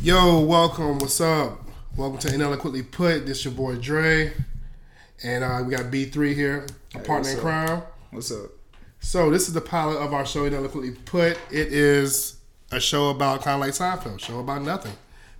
Yo, 0.00 0.38
welcome. 0.38 1.00
What's 1.00 1.20
up? 1.20 1.58
Welcome 1.96 2.20
to 2.20 2.32
Ineloquently 2.32 2.84
Put. 2.84 3.26
This 3.26 3.44
your 3.44 3.52
boy 3.52 3.74
Dre, 3.74 4.32
and 5.24 5.42
uh, 5.42 5.60
we 5.66 5.74
got 5.74 5.86
B3 5.90 6.34
here, 6.34 6.66
a 6.94 6.98
Hey, 6.98 7.04
partner 7.04 7.30
in 7.30 7.38
crime. 7.38 7.82
What's 8.12 8.30
up? 8.30 8.50
So 9.00 9.28
this 9.28 9.48
is 9.48 9.54
the 9.54 9.60
pilot 9.60 9.96
of 9.96 10.14
our 10.14 10.24
show, 10.24 10.44
Ineloquently 10.44 10.92
Put. 10.92 11.36
It 11.50 11.72
is 11.72 12.36
a 12.70 12.78
show 12.78 13.10
about 13.10 13.42
kind 13.42 13.56
of 13.56 13.60
like 13.60 13.72
Seinfeld, 13.72 14.20
show 14.20 14.38
about 14.38 14.62
nothing, 14.62 14.92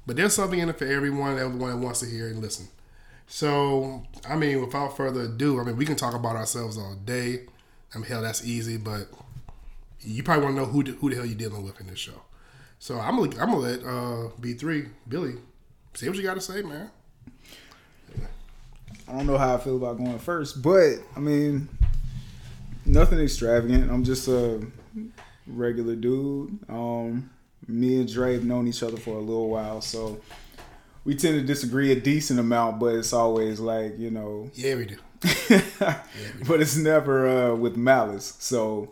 but 0.08 0.16
there's 0.16 0.34
something 0.34 0.58
in 0.58 0.68
it 0.68 0.76
for 0.76 0.86
everyone, 0.86 1.38
everyone 1.38 1.70
that 1.70 1.76
wants 1.76 2.00
to 2.00 2.06
hear 2.06 2.26
and 2.26 2.40
listen. 2.40 2.66
So 3.28 4.02
I 4.28 4.34
mean, 4.34 4.60
without 4.60 4.96
further 4.96 5.20
ado, 5.20 5.60
I 5.60 5.62
mean 5.62 5.76
we 5.76 5.86
can 5.86 5.94
talk 5.94 6.14
about 6.14 6.34
ourselves 6.34 6.76
all 6.76 6.96
day. 6.96 7.42
I 7.94 7.98
mean, 7.98 8.06
hell, 8.06 8.22
that's 8.22 8.44
easy, 8.44 8.76
but 8.76 9.06
you 10.00 10.24
probably 10.24 10.46
want 10.46 10.56
to 10.56 10.62
know 10.62 10.66
who 10.66 10.82
the, 10.82 10.92
who 10.92 11.10
the 11.10 11.16
hell 11.16 11.26
you're 11.26 11.38
dealing 11.38 11.62
with 11.62 11.80
in 11.80 11.86
this 11.86 12.00
show. 12.00 12.22
So 12.78 12.98
I'm 12.98 13.16
gonna 13.16 13.40
I'm 13.40 13.50
gonna 13.50 13.56
let 13.56 13.80
uh, 13.80 14.30
B3 14.40 14.88
Billy 15.08 15.34
say 15.94 16.08
what 16.08 16.16
you 16.16 16.22
got 16.22 16.34
to 16.34 16.40
say, 16.40 16.62
man. 16.62 16.90
I 19.08 19.12
don't 19.12 19.26
know 19.26 19.38
how 19.38 19.54
I 19.54 19.58
feel 19.58 19.76
about 19.76 19.96
going 19.96 20.18
first, 20.18 20.62
but 20.62 20.96
I 21.16 21.20
mean, 21.20 21.68
nothing 22.84 23.18
extravagant. 23.18 23.90
I'm 23.90 24.04
just 24.04 24.28
a 24.28 24.60
regular 25.46 25.96
dude. 25.96 26.58
Um, 26.68 27.30
me 27.66 28.00
and 28.00 28.12
Dre 28.12 28.34
have 28.34 28.44
known 28.44 28.68
each 28.68 28.82
other 28.82 28.98
for 28.98 29.16
a 29.16 29.20
little 29.20 29.48
while, 29.48 29.80
so 29.80 30.20
we 31.04 31.14
tend 31.14 31.40
to 31.40 31.46
disagree 31.46 31.90
a 31.92 31.98
decent 31.98 32.38
amount, 32.38 32.78
but 32.78 32.94
it's 32.94 33.12
always 33.12 33.60
like 33.60 33.98
you 33.98 34.10
know, 34.10 34.50
Yeah, 34.54 34.76
we 34.76 34.84
do. 34.84 34.98
but 36.46 36.60
it's 36.60 36.76
never 36.76 37.28
uh, 37.50 37.54
with 37.56 37.76
malice. 37.76 38.36
So 38.38 38.90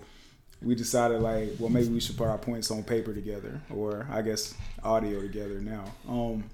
we 0.63 0.75
decided 0.75 1.21
like, 1.21 1.51
well, 1.59 1.71
maybe 1.71 1.89
we 1.89 2.01
should 2.01 2.17
put 2.17 2.29
our 2.29 2.39
points 2.39 2.71
on 2.71 2.83
paper 2.83 3.13
together, 3.13 3.61
or 3.71 4.07
I 4.11 4.23
guess 4.23 4.55
audio 4.83 5.21
together 5.21 5.61
now. 5.61 5.85
Um, 6.09 6.45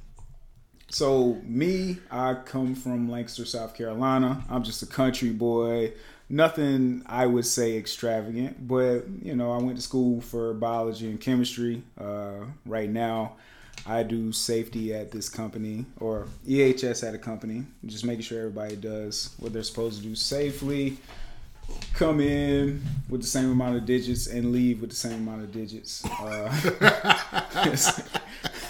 so 0.89 1.41
me, 1.45 1.99
I 2.11 2.35
come 2.35 2.75
from 2.75 3.11
Lancaster, 3.11 3.47
South 3.47 3.75
Carolina. 3.75 4.45
I'm 4.51 4.63
just 4.63 4.83
a 4.83 4.87
country 4.87 5.31
boy. 5.31 5.93
Nothing 6.29 7.03
I 7.07 7.27
would 7.27 7.47
say 7.47 7.77
extravagant, 7.77 8.67
but 8.67 9.05
you 9.23 9.35
know, 9.35 9.53
I 9.53 9.59
went 9.59 9.77
to 9.77 9.83
school 9.83 10.21
for 10.21 10.55
biology 10.55 11.09
and 11.09 11.21
chemistry. 11.21 11.83
Uh, 11.99 12.47
right 12.67 12.89
now, 12.89 13.37
I 13.87 14.03
do 14.03 14.33
safety 14.33 14.95
at 14.95 15.11
this 15.11 15.29
company 15.29 15.87
or 15.99 16.27
EHS 16.47 17.07
at 17.07 17.15
a 17.15 17.19
company, 17.19 17.65
just 17.87 18.05
making 18.05 18.23
sure 18.23 18.39
everybody 18.39 18.77
does 18.77 19.35
what 19.39 19.53
they're 19.53 19.63
supposed 19.63 20.03
to 20.03 20.09
do 20.09 20.15
safely. 20.15 20.99
Come 21.95 22.21
in 22.21 22.83
with 23.09 23.21
the 23.23 23.27
same 23.27 23.51
amount 23.51 23.77
of 23.77 23.85
digits 23.85 24.27
and 24.27 24.51
leave 24.53 24.81
with 24.81 24.91
the 24.91 24.97
same 24.97 25.15
amount 25.29 25.43
of 25.43 25.53
digits. 25.53 26.05
Uh, 26.05 26.49
it's- 27.67 27.99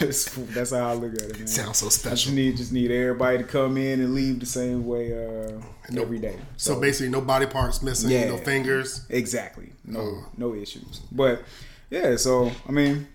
it's- 0.01 0.35
that's 0.55 0.71
how 0.73 0.91
I 0.91 0.95
look 0.95 1.15
at 1.15 1.23
it, 1.23 1.39
man. 1.39 1.47
Sounds 1.47 1.79
so 1.79 1.87
I 1.87 1.89
just 1.89 2.01
special. 2.01 2.33
need 2.33 2.57
just 2.57 2.73
need 2.73 2.91
everybody 2.91 3.39
to 3.39 3.45
come 3.45 3.77
in 3.77 4.01
and 4.01 4.15
leave 4.15 4.41
the 4.41 4.47
same 4.47 4.87
way 4.87 5.13
uh, 5.13 5.61
No- 5.91 6.03
every 6.03 6.19
day. 6.19 6.37
So 6.57 6.81
basically, 6.81 7.11
no 7.11 7.21
body 7.21 7.47
parts 7.47 7.83
missing, 7.83 8.11
Yeah. 8.11 8.27
no 8.29 8.37
fingers. 8.39 9.07
Exactly. 9.09 9.73
No 9.85 10.01
Oh. 10.01 10.27
no 10.37 10.55
issues. 10.55 11.01
But 11.13 11.43
yeah, 11.91 12.17
so 12.17 12.51
I 12.69 12.73
mean, 12.73 13.07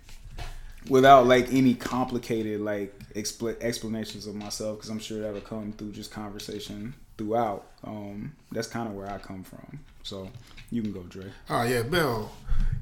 without 0.89 1.27
like 1.27 1.51
any 1.51 1.73
complicated 1.73 2.61
like 2.61 2.97
expl- 3.15 3.59
explanations 3.61 4.25
of 4.27 4.35
myself, 4.35 4.77
because 4.77 4.89
I'm 4.89 4.99
sure 4.99 5.19
that'll 5.21 5.41
come 5.41 5.73
through 5.73 5.91
just 5.91 6.11
conversation 6.11 6.93
throughout. 7.17 7.65
Um, 7.83 8.33
that's 8.51 8.67
kind 8.67 8.87
of 8.87 8.95
where 8.95 9.09
I 9.09 9.17
come 9.17 9.43
from. 9.43 9.79
So 10.03 10.29
you 10.71 10.81
can 10.81 10.91
go, 10.91 11.01
Dre. 11.01 11.25
Oh 11.49 11.63
yeah, 11.63 11.83
Bill. 11.83 12.31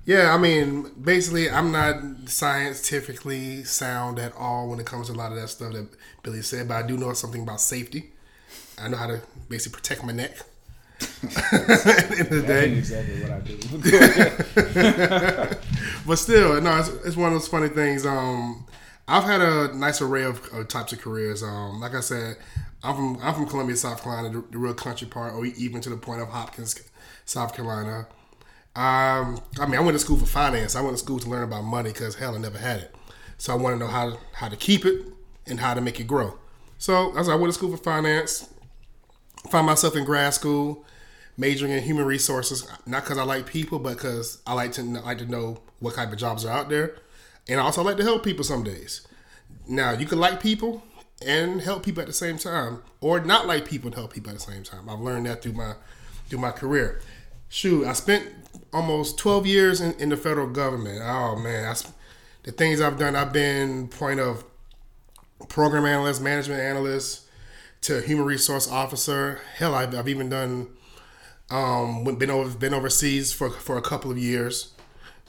Yeah, 0.06 0.34
I 0.34 0.38
mean, 0.38 0.92
basically, 1.02 1.50
I'm 1.50 1.72
not 1.72 2.30
scientifically 2.30 3.64
sound 3.64 4.20
at 4.20 4.34
all 4.36 4.70
when 4.70 4.80
it 4.80 4.86
comes 4.86 5.08
to 5.08 5.14
a 5.14 5.16
lot 5.16 5.32
of 5.32 5.40
that 5.40 5.48
stuff 5.48 5.74
that 5.74 5.88
Billy 6.22 6.44
said, 6.44 6.68
but 6.68 6.76
I 6.76 6.88
do 6.88 6.98
know 6.98 7.14
something 7.14 7.42
about 7.42 7.60
safety. 7.60 8.12
I 8.80 8.88
know 8.88 8.98
how 8.98 9.08
to 9.08 9.22
basically 9.50 9.78
protect 9.78 10.04
my 10.04 10.14
neck. 10.14 10.38
At 11.02 11.22
the 11.22 12.16
end 12.20 12.22
of 12.22 12.30
the 12.30 12.44
day, 12.48 12.72
exactly 12.74 13.22
what 13.22 13.32
I 13.32 13.40
do. 13.40 13.58
but 16.08 16.16
still, 16.18 16.62
no, 16.62 16.80
it's, 16.80 16.90
it's 17.06 17.18
one 17.18 17.34
of 17.34 17.40
those 17.40 17.48
funny 17.48 17.70
things. 17.70 18.06
Um, 18.06 18.66
I've 19.08 19.24
had 19.24 19.42
a 19.42 19.76
nice 19.76 20.02
array 20.02 20.24
of, 20.24 20.42
of 20.54 20.68
types 20.68 20.94
of 20.94 21.02
careers. 21.02 21.42
Um, 21.44 21.80
like 21.80 21.96
I 21.96 22.00
said, 22.00 22.38
I'm 22.86 22.96
from 22.96 23.18
I'm 23.22 23.34
from 23.34 23.48
Columbia, 23.48 23.76
South 23.76 24.04
Carolina, 24.04 24.30
the, 24.30 24.46
the 24.52 24.58
real 24.58 24.74
country 24.74 25.08
part, 25.08 25.34
or 25.34 25.46
even 25.46 25.82
to 25.82 25.90
the 25.90 25.98
point 25.98 26.22
of 26.22 26.30
Hopkins, 26.30 26.80
South 27.26 27.56
Carolina. 27.56 28.08
Um, 28.76 29.40
I 29.60 29.66
mean, 29.66 29.76
I 29.76 29.80
went 29.80 29.96
to 29.96 30.00
school 30.00 30.18
for 30.18 30.26
finance. 30.26 30.76
I 30.76 30.82
went 30.82 30.98
to 30.98 31.04
school 31.04 31.18
to 31.20 31.30
learn 31.30 31.44
about 31.44 31.64
money 31.64 31.92
because 31.92 32.16
hell, 32.16 32.36
I 32.36 32.38
never 32.38 32.58
had 32.58 32.82
it. 32.82 32.96
So 33.38 33.54
I 33.54 33.56
want 33.56 33.76
to 33.76 33.80
know 33.80 33.92
how 33.92 34.12
to, 34.12 34.18
how 34.34 34.50
to 34.50 34.56
keep 34.56 34.86
it 34.86 35.06
and 35.48 35.60
how 35.60 35.74
to 35.74 35.82
make 35.82 36.00
it 36.00 36.06
grow. 36.06 36.38
So 36.78 37.18
as 37.18 37.28
I 37.28 37.36
went 37.36 37.54
to 37.54 37.58
school 37.58 37.76
for 37.76 37.82
finance, 37.82 38.50
found 39.50 39.66
myself 39.66 39.96
in 39.96 40.04
grad 40.04 40.34
school, 40.34 40.86
majoring 41.38 41.72
in 41.72 41.84
human 41.84 42.06
resources. 42.06 42.68
Not 42.86 43.04
because 43.04 43.18
I 43.18 43.24
like 43.24 43.46
people, 43.48 43.80
but 43.80 43.96
because 43.96 44.42
I 44.46 44.54
like 44.54 44.74
to 44.74 44.84
like 44.84 45.18
to 45.20 45.26
know 45.26 45.62
what 45.80 45.96
type 45.96 46.12
of 46.12 46.18
jobs 46.18 46.46
are 46.46 46.52
out 46.52 46.70
there, 46.70 46.98
and 47.48 47.60
I 47.60 47.64
also 47.64 47.82
like 47.82 47.98
to 47.98 48.04
help 48.04 48.24
people 48.24 48.44
some 48.44 48.64
days. 48.64 49.08
Now 49.68 49.92
you 49.92 50.06
can 50.06 50.20
like 50.20 50.42
people 50.42 50.84
and 51.26 51.62
help 51.62 51.84
people 51.84 52.02
at 52.02 52.08
the 52.08 52.14
same 52.14 52.38
time, 52.38 52.82
or 53.02 53.20
not 53.20 53.48
like 53.48 53.66
people 53.66 53.88
and 53.88 53.96
help 53.96 54.14
people 54.14 54.32
at 54.32 54.38
the 54.38 54.52
same 54.52 54.64
time. 54.64 54.90
I've 54.90 55.00
learned 55.00 55.26
that 55.26 55.42
through 55.42 55.54
my 55.54 55.74
through 56.30 56.40
my 56.40 56.52
career. 56.52 57.02
Shoot, 57.50 57.86
I 57.86 57.94
spent 57.94 58.28
almost 58.72 59.18
twelve 59.18 59.46
years 59.46 59.82
in, 59.82 59.94
in 60.00 60.10
the 60.10 60.18
federal 60.18 60.48
government. 60.48 61.02
Oh 61.04 61.36
man, 61.36 61.66
I, 61.66 61.76
the 62.44 62.52
things 62.52 62.82
I've 62.82 63.00
done. 63.00 63.16
I've 63.16 63.34
been 63.34 63.88
point 63.88 64.20
of 64.20 64.44
program 65.50 65.86
analyst, 65.86 66.22
management 66.22 66.62
analyst, 66.62 67.28
to 67.82 68.02
human 68.02 68.26
resource 68.26 68.70
officer. 68.70 69.42
Hell, 69.56 69.76
I've, 69.76 69.96
I've 69.96 70.08
even 70.08 70.30
done 70.30 70.68
um 71.52 72.04
been 72.18 72.32
over 72.32 72.58
been 72.58 72.74
overseas 72.74 73.32
for 73.32 73.50
for 73.50 73.78
a 73.78 73.82
couple 73.82 74.10
of 74.10 74.18
years 74.18 74.74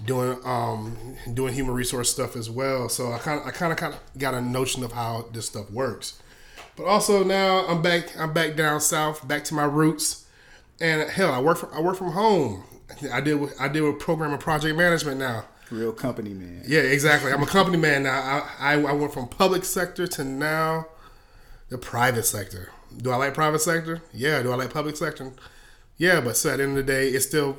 doing 0.04 0.38
um 0.44 1.16
doing 1.32 1.54
human 1.54 1.74
resource 1.74 2.10
stuff 2.10 2.36
as 2.36 2.50
well. 2.50 2.88
So 2.88 3.12
I 3.12 3.18
kind 3.18 3.40
of 3.40 3.46
I 3.46 3.50
kind 3.50 3.72
of 3.72 3.78
kind 3.78 3.94
of 3.94 4.00
got 4.18 4.34
a 4.34 4.40
notion 4.40 4.84
of 4.84 4.92
how 4.92 5.26
this 5.32 5.46
stuff 5.46 5.70
works. 5.70 6.20
But 6.76 6.84
also 6.84 7.24
now 7.24 7.66
I'm 7.66 7.82
back 7.82 8.16
I'm 8.18 8.32
back 8.32 8.56
down 8.56 8.80
south, 8.80 9.26
back 9.26 9.44
to 9.44 9.54
my 9.54 9.64
roots. 9.64 10.26
And 10.80 11.08
hell, 11.08 11.32
I 11.32 11.40
work 11.40 11.58
from 11.58 11.70
I 11.72 11.80
work 11.80 11.96
from 11.96 12.12
home. 12.12 12.64
I 13.12 13.20
deal 13.20 13.38
with 13.38 13.60
I 13.60 13.68
deal 13.68 13.90
with 13.90 13.98
program 13.98 14.32
and 14.32 14.40
project 14.40 14.76
management 14.76 15.18
now. 15.18 15.44
Real 15.70 15.92
company 15.92 16.32
man. 16.34 16.62
Yeah, 16.66 16.80
exactly. 16.80 17.32
I'm 17.32 17.42
a 17.42 17.46
company 17.46 17.78
man 17.78 18.04
now. 18.04 18.44
I, 18.60 18.74
I 18.74 18.80
I 18.82 18.92
went 18.92 19.12
from 19.12 19.28
public 19.28 19.64
sector 19.64 20.06
to 20.06 20.24
now 20.24 20.86
the 21.70 21.78
private 21.78 22.24
sector. 22.24 22.70
Do 22.96 23.10
I 23.10 23.16
like 23.16 23.34
private 23.34 23.60
sector? 23.60 24.02
Yeah. 24.12 24.42
Do 24.42 24.52
I 24.52 24.56
like 24.56 24.72
public 24.72 24.96
sector? 24.96 25.32
Yeah, 25.96 26.20
but 26.20 26.36
so 26.36 26.50
at 26.50 26.58
the 26.58 26.64
end 26.64 26.78
of 26.78 26.86
the 26.86 26.92
day, 26.92 27.08
it's 27.08 27.26
still 27.26 27.56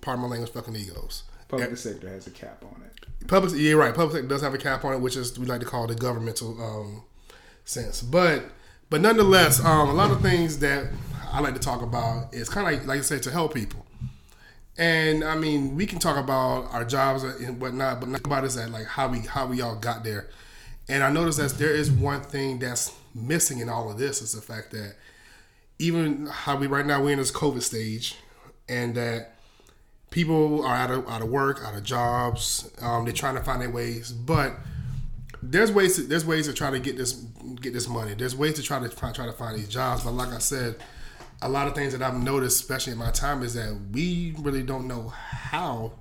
part 0.00 0.16
of 0.16 0.22
my 0.22 0.28
language 0.28 0.52
fucking 0.52 0.76
egos. 0.76 1.24
Public 1.48 1.76
sector 1.76 2.08
has 2.08 2.26
a 2.26 2.30
cap 2.30 2.64
on 2.64 2.82
it. 2.82 3.26
Public, 3.28 3.52
yeah, 3.56 3.72
right. 3.74 3.94
Public 3.94 4.16
sector 4.16 4.28
does 4.28 4.42
have 4.42 4.54
a 4.54 4.58
cap 4.58 4.84
on 4.84 4.94
it, 4.94 5.00
which 5.00 5.16
is 5.16 5.38
we 5.38 5.46
like 5.46 5.60
to 5.60 5.66
call 5.66 5.86
the 5.86 5.94
governmental 5.94 6.60
um, 6.62 7.02
sense. 7.64 8.02
But 8.02 8.44
but 8.90 9.00
nonetheless, 9.00 9.64
um, 9.64 9.88
a 9.88 9.94
lot 9.94 10.10
of 10.10 10.20
things 10.20 10.58
that 10.60 10.86
I 11.32 11.40
like 11.40 11.54
to 11.54 11.60
talk 11.60 11.82
about 11.82 12.32
is 12.34 12.48
kind 12.48 12.66
of 12.66 12.72
like 12.72 12.86
like 12.86 12.98
I 12.98 13.02
said 13.02 13.22
to 13.24 13.30
help 13.30 13.54
people. 13.54 13.84
And 14.76 15.22
I 15.22 15.36
mean, 15.36 15.76
we 15.76 15.86
can 15.86 15.98
talk 15.98 16.16
about 16.16 16.72
our 16.72 16.84
jobs 16.84 17.22
and 17.22 17.60
whatnot, 17.60 18.00
but 18.00 18.08
not 18.08 18.26
about 18.26 18.44
is 18.44 18.56
that 18.56 18.70
like 18.70 18.86
how 18.86 19.08
we 19.08 19.20
how 19.20 19.46
we 19.46 19.60
all 19.60 19.76
got 19.76 20.04
there. 20.04 20.28
And 20.88 21.02
I 21.02 21.10
noticed 21.10 21.38
that 21.38 21.52
there 21.58 21.72
is 21.72 21.90
one 21.90 22.20
thing 22.20 22.58
that's 22.58 22.92
missing 23.14 23.60
in 23.60 23.68
all 23.68 23.90
of 23.90 23.98
this 23.98 24.20
is 24.20 24.32
the 24.32 24.40
fact 24.40 24.72
that 24.72 24.96
even 25.78 26.26
how 26.26 26.56
we 26.56 26.66
right 26.66 26.84
now 26.84 27.02
we're 27.02 27.12
in 27.12 27.18
this 27.18 27.30
COVID 27.30 27.62
stage, 27.62 28.16
and 28.68 28.94
that 28.96 29.33
people 30.14 30.64
are 30.64 30.76
out 30.76 30.92
of 30.92 31.08
out 31.08 31.22
of 31.22 31.28
work, 31.28 31.60
out 31.64 31.74
of 31.74 31.82
jobs. 31.82 32.70
Um, 32.80 33.04
they're 33.04 33.12
trying 33.12 33.34
to 33.34 33.42
find 33.42 33.60
their 33.60 33.70
ways, 33.70 34.12
but 34.12 34.54
there's 35.42 35.72
ways 35.72 35.96
to, 35.96 36.02
there's 36.02 36.24
ways 36.24 36.46
to 36.46 36.52
try 36.54 36.70
to 36.70 36.78
get 36.78 36.96
this 36.96 37.14
get 37.60 37.72
this 37.72 37.88
money. 37.88 38.14
There's 38.14 38.36
ways 38.36 38.54
to 38.54 38.62
try 38.62 38.78
to 38.78 38.88
try, 38.88 39.10
try 39.10 39.26
to 39.26 39.32
find 39.32 39.58
these 39.58 39.68
jobs. 39.68 40.04
But 40.04 40.12
like 40.12 40.28
I 40.28 40.38
said, 40.38 40.76
a 41.42 41.48
lot 41.48 41.66
of 41.66 41.74
things 41.74 41.92
that 41.92 42.00
I've 42.00 42.22
noticed, 42.22 42.60
especially 42.60 42.92
in 42.92 42.98
my 42.98 43.10
time, 43.10 43.42
is 43.42 43.54
that 43.54 43.76
we 43.90 44.36
really 44.38 44.62
don't 44.62 44.86
know 44.86 45.08
how 45.08 45.92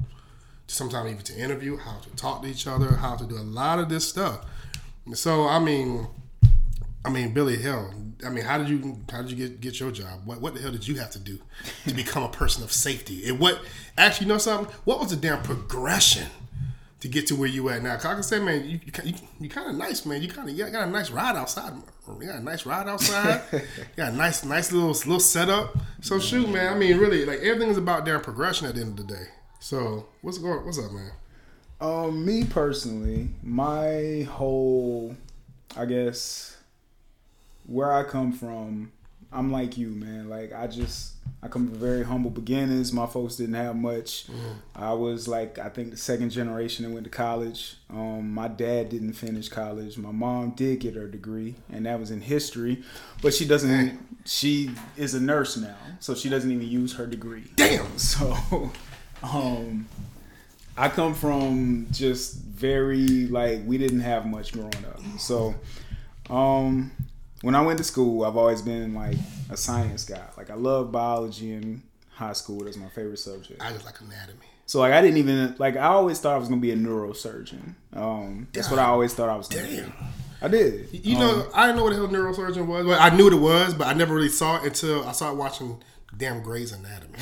to 0.67 0.75
sometimes 0.75 1.09
even 1.09 1.23
to 1.23 1.35
interview, 1.35 1.77
how 1.77 1.97
to 1.97 2.09
talk 2.11 2.43
to 2.43 2.47
each 2.47 2.67
other, 2.67 2.97
how 2.97 3.15
to 3.15 3.25
do 3.25 3.35
a 3.35 3.41
lot 3.61 3.79
of 3.79 3.89
this 3.89 4.07
stuff. 4.07 4.45
So 5.15 5.47
I 5.47 5.57
mean, 5.57 6.05
I 7.05 7.09
mean, 7.09 7.33
Billy, 7.33 7.61
hell, 7.61 7.93
I 8.25 8.29
mean, 8.29 8.45
how 8.45 8.57
did 8.57 8.69
you 8.69 8.97
how 9.11 9.21
did 9.21 9.31
you 9.31 9.37
get 9.37 9.61
get 9.61 9.79
your 9.79 9.91
job? 9.91 10.21
What 10.25 10.41
what 10.41 10.53
the 10.53 10.61
hell 10.61 10.71
did 10.71 10.87
you 10.87 10.95
have 10.95 11.11
to 11.11 11.19
do 11.19 11.39
to 11.87 11.93
become 11.95 12.23
a 12.23 12.29
person 12.29 12.63
of 12.63 12.71
safety? 12.71 13.27
And 13.27 13.39
what 13.39 13.59
actually, 13.97 14.27
you 14.27 14.33
know 14.33 14.37
something? 14.37 14.73
What 14.85 14.99
was 14.99 15.09
the 15.09 15.17
damn 15.17 15.41
progression 15.43 16.27
to 17.01 17.07
get 17.09 17.27
to 17.27 17.35
where 17.35 17.49
you 17.49 17.67
at 17.69 17.83
now? 17.83 17.95
Cause 17.95 18.05
I 18.05 18.13
can 18.13 18.23
say, 18.23 18.39
man, 18.39 18.69
you 18.69 18.79
you, 19.03 19.13
you 19.39 19.49
kind 19.49 19.69
of 19.69 19.75
nice, 19.75 20.05
man. 20.05 20.21
You 20.21 20.29
kind 20.29 20.49
of 20.49 20.57
got 20.57 20.87
a 20.87 20.91
nice 20.91 21.11
ride 21.11 21.35
outside. 21.35 21.73
You 22.07 22.27
got 22.27 22.35
a 22.35 22.43
nice 22.43 22.65
ride 22.65 22.87
outside. 22.87 23.41
you 23.51 23.61
got 23.97 24.13
a 24.13 24.15
nice 24.15 24.45
nice 24.45 24.71
little 24.71 24.89
little 24.89 25.19
setup. 25.19 25.77
So 26.01 26.19
shoot, 26.19 26.47
man. 26.49 26.73
I 26.73 26.77
mean, 26.77 26.97
really, 26.97 27.25
like 27.25 27.39
everything 27.39 27.69
is 27.69 27.77
about 27.77 28.05
damn 28.05 28.21
progression 28.21 28.67
at 28.67 28.75
the 28.75 28.81
end 28.81 28.97
of 28.97 29.07
the 29.07 29.13
day. 29.13 29.25
So 29.59 30.07
what's 30.21 30.37
going? 30.37 30.65
What's 30.65 30.79
up, 30.79 30.91
man? 30.91 31.11
Um, 31.81 32.25
me 32.25 32.45
personally, 32.45 33.27
my 33.41 34.25
whole, 34.31 35.17
I 35.75 35.83
guess, 35.83 36.55
where 37.65 37.91
I 37.91 38.03
come 38.03 38.31
from, 38.31 38.91
I'm 39.31 39.51
like 39.51 39.77
you, 39.77 39.89
man. 39.89 40.29
Like 40.29 40.53
I 40.53 40.67
just, 40.67 41.13
I 41.41 41.47
come 41.47 41.67
from 41.67 41.77
very 41.77 42.03
humble 42.03 42.29
beginnings. 42.29 42.93
My 42.93 43.07
folks 43.07 43.35
didn't 43.35 43.55
have 43.55 43.75
much. 43.75 44.27
I 44.75 44.93
was 44.93 45.27
like, 45.27 45.57
I 45.57 45.69
think 45.69 45.91
the 45.91 45.97
second 45.97 46.29
generation 46.29 46.85
that 46.85 46.91
went 46.91 47.05
to 47.05 47.09
college. 47.09 47.75
Um, 47.89 48.31
my 48.31 48.47
dad 48.47 48.89
didn't 48.89 49.13
finish 49.13 49.49
college. 49.49 49.97
My 49.97 50.11
mom 50.11 50.51
did 50.51 50.79
get 50.79 50.95
her 50.95 51.07
degree, 51.07 51.55
and 51.71 51.85
that 51.85 51.99
was 51.99 52.11
in 52.11 52.21
history, 52.21 52.83
but 53.21 53.33
she 53.33 53.45
doesn't. 53.45 53.99
She 54.25 54.71
is 54.95 55.15
a 55.15 55.19
nurse 55.19 55.57
now, 55.57 55.75
so 55.99 56.15
she 56.15 56.29
doesn't 56.29 56.49
even 56.49 56.67
use 56.67 56.93
her 56.93 57.05
degree. 57.07 57.45
Damn. 57.55 57.87
So, 57.97 58.71
um, 59.21 59.87
I 60.77 60.89
come 60.89 61.13
from 61.13 61.87
just 61.91 62.35
very 62.35 63.27
like 63.27 63.61
we 63.65 63.77
didn't 63.77 64.01
have 64.01 64.25
much 64.25 64.53
growing 64.53 64.73
up. 64.85 64.99
So, 65.19 65.55
um, 66.29 66.91
when 67.43 67.53
I 67.55 67.61
went 67.61 67.77
to 67.77 67.83
school, 67.83 68.25
I've 68.25 68.37
always 68.37 68.61
been 68.61 68.95
like 68.95 69.17
a 69.51 69.57
science 69.57 70.05
guy. 70.05 70.25
Like 70.37 70.49
I 70.49 70.55
love 70.55 70.91
biology 70.91 71.53
in 71.53 71.83
high 72.09 72.33
school. 72.33 72.63
That's 72.63 72.77
my 72.77 72.87
favorite 72.89 73.19
subject. 73.19 73.61
I 73.61 73.71
just 73.71 73.85
like 73.85 73.99
anatomy. 74.01 74.39
So 74.65 74.79
like 74.79 74.93
I 74.93 75.01
didn't 75.01 75.17
even 75.17 75.55
like 75.59 75.75
I 75.75 75.87
always 75.87 76.19
thought 76.19 76.33
I 76.33 76.37
was 76.37 76.47
gonna 76.49 76.61
be 76.61 76.71
a 76.71 76.75
neurosurgeon. 76.77 77.75
Um, 77.93 78.47
that's 78.53 78.71
what 78.71 78.79
I 78.79 78.85
always 78.85 79.13
thought 79.13 79.29
I 79.29 79.35
was 79.35 79.47
gonna 79.49 79.67
Damn. 79.67 79.85
do. 79.85 79.91
I 80.41 80.47
did. 80.47 80.89
You 80.91 81.17
know, 81.19 81.47
I 81.53 81.65
didn't 81.67 81.77
know 81.77 81.83
what 81.83 81.91
the 81.91 81.95
hell 81.97 82.07
neurosurgeon 82.07 82.65
was. 82.65 82.85
Well, 82.85 82.99
I 82.99 83.15
knew 83.15 83.25
what 83.25 83.33
it 83.33 83.37
was, 83.37 83.73
but 83.73 83.87
I 83.87 83.93
never 83.93 84.13
really 84.15 84.29
saw 84.29 84.57
it 84.57 84.65
until 84.65 85.05
I 85.07 85.11
started 85.11 85.37
watching 85.37 85.81
damn 86.17 86.41
Grey's 86.43 86.71
Anatomy. 86.71 87.17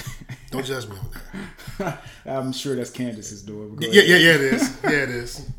Don't 0.52 0.66
judge 0.66 0.88
me 0.88 0.98
on 0.98 1.10
that. 1.80 2.02
I'm 2.26 2.52
sure 2.52 2.76
that's 2.76 2.90
Candace's 2.92 3.42
door. 3.42 3.68
but 3.70 3.92
Yeah, 3.92 4.04
yeah, 4.04 4.18
yeah, 4.18 4.36
it 4.36 4.42
is. 4.42 4.78
Yeah, 4.84 4.90
it 4.92 5.10
is. 5.10 5.50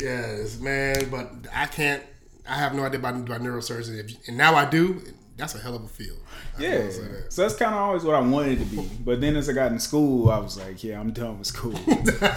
Yeah, 0.00 0.20
it 0.20 0.38
is, 0.40 0.60
man. 0.60 1.10
But 1.10 1.32
I 1.54 1.66
can't. 1.66 2.02
I 2.50 2.54
have 2.56 2.74
no 2.74 2.84
idea 2.84 2.98
about, 2.98 3.14
about 3.14 3.40
neurosurgery, 3.40 4.00
If 4.00 4.28
and 4.28 4.36
now 4.36 4.56
I 4.56 4.64
do. 4.64 5.02
That's 5.36 5.54
a 5.54 5.58
hell 5.58 5.76
of 5.76 5.84
a 5.84 5.88
field. 5.88 6.18
I 6.58 6.62
Yeah, 6.62 6.78
that. 6.78 7.26
so 7.30 7.42
that's 7.42 7.54
kind 7.54 7.74
of 7.74 7.80
always 7.80 8.04
what 8.04 8.14
I 8.14 8.20
wanted 8.20 8.58
to 8.58 8.64
be. 8.66 8.90
But 9.02 9.22
then 9.22 9.36
as 9.36 9.48
I 9.48 9.54
got 9.54 9.72
in 9.72 9.78
school, 9.78 10.28
I 10.28 10.38
was 10.38 10.58
like, 10.58 10.84
yeah, 10.84 11.00
I'm 11.00 11.12
done 11.12 11.38
with 11.38 11.46
school. 11.46 11.74
so, 11.76 11.82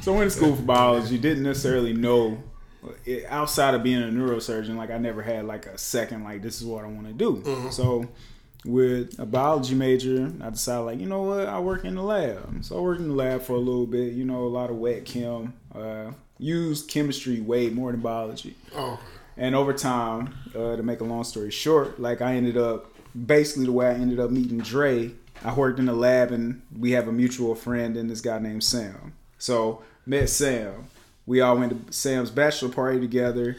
so 0.00 0.14
I 0.14 0.16
went 0.16 0.30
to 0.30 0.36
school 0.36 0.56
for 0.56 0.62
biology. 0.62 1.18
Didn't 1.18 1.44
necessarily 1.44 1.92
know 1.92 2.42
it, 3.04 3.26
outside 3.28 3.74
of 3.74 3.82
being 3.82 4.02
a 4.02 4.06
neurosurgeon. 4.06 4.76
Like 4.76 4.90
I 4.90 4.98
never 4.98 5.22
had 5.22 5.44
like 5.44 5.66
a 5.66 5.78
second 5.78 6.24
like 6.24 6.42
this 6.42 6.60
is 6.60 6.66
what 6.66 6.84
I 6.84 6.88
want 6.88 7.06
to 7.06 7.12
do. 7.12 7.70
So 7.70 8.08
with 8.64 9.18
a 9.20 9.26
biology 9.26 9.74
major, 9.74 10.32
I 10.42 10.50
decided 10.50 10.82
like 10.82 10.98
you 10.98 11.06
know 11.06 11.22
what 11.22 11.46
I 11.46 11.60
work 11.60 11.84
in 11.84 11.94
the 11.94 12.02
lab. 12.02 12.64
So 12.64 12.78
I 12.78 12.80
worked 12.80 13.00
in 13.00 13.08
the 13.08 13.14
lab 13.14 13.42
for 13.42 13.52
a 13.52 13.58
little 13.58 13.86
bit. 13.86 14.14
You 14.14 14.24
know 14.24 14.44
a 14.44 14.48
lot 14.48 14.70
of 14.70 14.76
wet 14.76 15.04
chem. 15.04 15.52
Uh, 15.74 16.12
used 16.38 16.88
chemistry 16.88 17.40
way 17.40 17.70
more 17.70 17.92
than 17.92 18.00
biology. 18.00 18.56
Oh, 18.74 18.98
And 19.36 19.54
over 19.54 19.72
time, 19.72 20.34
uh, 20.54 20.76
to 20.76 20.82
make 20.82 21.00
a 21.00 21.04
long 21.04 21.24
story 21.24 21.50
short, 21.50 22.00
like 22.00 22.20
I 22.22 22.34
ended 22.34 22.56
up 22.56 22.92
basically 23.26 23.66
the 23.66 23.72
way 23.72 23.88
I 23.88 23.94
ended 23.94 24.20
up 24.20 24.30
meeting 24.30 24.58
Dre. 24.58 25.12
I 25.44 25.54
worked 25.54 25.78
in 25.78 25.86
the 25.86 25.92
lab 25.92 26.32
and 26.32 26.62
we 26.78 26.92
have 26.92 27.08
a 27.08 27.12
mutual 27.12 27.54
friend 27.54 27.96
and 27.96 28.10
this 28.10 28.20
guy 28.20 28.38
named 28.38 28.64
Sam. 28.64 29.12
So 29.38 29.82
met 30.06 30.28
Sam. 30.30 30.88
We 31.26 31.40
all 31.40 31.56
went 31.58 31.86
to 31.86 31.92
Sam's 31.92 32.30
bachelor 32.30 32.70
party 32.70 33.00
together. 33.00 33.56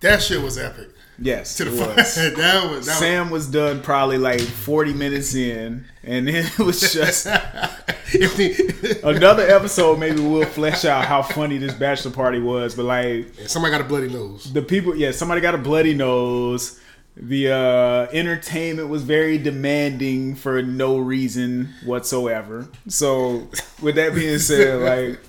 that 0.00 0.20
shit 0.22 0.42
was 0.42 0.58
epic. 0.58 0.88
Yes, 1.22 1.56
To 1.56 1.64
the 1.64 1.70
was. 1.96 2.14
that 2.14 2.70
was 2.70 2.86
that 2.86 2.98
Sam 2.98 3.30
was 3.30 3.46
done 3.46 3.80
probably 3.82 4.18
like 4.18 4.40
40 4.40 4.92
minutes 4.94 5.34
in, 5.34 5.84
and 6.02 6.26
then 6.28 6.44
it 6.58 6.58
was 6.58 6.92
just 6.92 7.26
Was, 7.26 9.00
another 9.04 9.42
episode. 9.48 9.98
Maybe 9.98 10.20
we'll 10.20 10.44
flesh 10.46 10.84
out 10.84 11.04
how 11.06 11.22
funny 11.22 11.58
this 11.58 11.74
bachelor 11.74 12.10
party 12.10 12.40
was, 12.40 12.74
but 12.74 12.84
like 12.84 13.26
somebody 13.46 13.72
got 13.72 13.80
a 13.80 13.84
bloody 13.84 14.08
nose. 14.08 14.52
the 14.52 14.62
people 14.62 14.94
yeah 14.96 15.10
somebody 15.12 15.40
got 15.40 15.54
a 15.54 15.58
bloody 15.58 15.94
nose 15.94 16.78
the 17.16 17.50
uh 17.52 18.06
entertainment 18.12 18.88
was 18.88 19.02
very 19.02 19.36
demanding 19.38 20.34
for 20.34 20.62
no 20.62 20.96
reason 20.98 21.68
whatsoever 21.84 22.66
so 22.88 23.46
with 23.82 23.96
that 23.96 24.14
being 24.14 24.38
said 24.38 24.80
like 24.80 25.20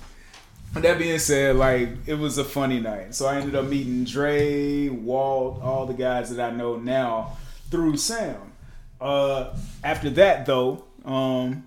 that 0.81 0.97
being 0.97 1.19
said 1.19 1.55
like 1.55 1.89
it 2.07 2.15
was 2.15 2.37
a 2.37 2.43
funny 2.43 2.79
night 2.79 3.13
so 3.13 3.27
i 3.27 3.37
ended 3.37 3.55
up 3.55 3.65
meeting 3.65 4.03
dre 4.03 4.89
walt 4.89 5.61
all 5.61 5.85
the 5.85 5.93
guys 5.93 6.35
that 6.35 6.51
i 6.51 6.55
know 6.55 6.77
now 6.77 7.37
through 7.69 7.95
sam 7.95 8.51
uh 8.99 9.55
after 9.83 10.09
that 10.09 10.45
though 10.45 10.83
um 11.05 11.63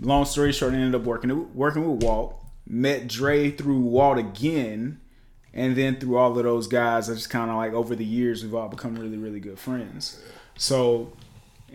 long 0.00 0.24
story 0.24 0.52
short, 0.52 0.72
I 0.74 0.76
ended 0.76 1.00
up 1.00 1.06
working 1.06 1.54
working 1.54 1.90
with 1.90 2.02
Walt. 2.02 2.34
Met 2.66 3.08
Dre 3.08 3.50
through 3.50 3.80
Walt 3.80 4.18
again, 4.18 5.00
and 5.54 5.74
then 5.74 5.96
through 5.96 6.18
all 6.18 6.36
of 6.36 6.44
those 6.44 6.66
guys, 6.66 7.08
I 7.08 7.14
just 7.14 7.30
kind 7.30 7.50
of 7.50 7.56
like 7.56 7.72
over 7.72 7.96
the 7.96 8.04
years 8.04 8.42
we've 8.42 8.54
all 8.54 8.68
become 8.68 8.96
really 8.96 9.16
really 9.16 9.40
good 9.40 9.58
friends. 9.58 10.20
So 10.56 11.12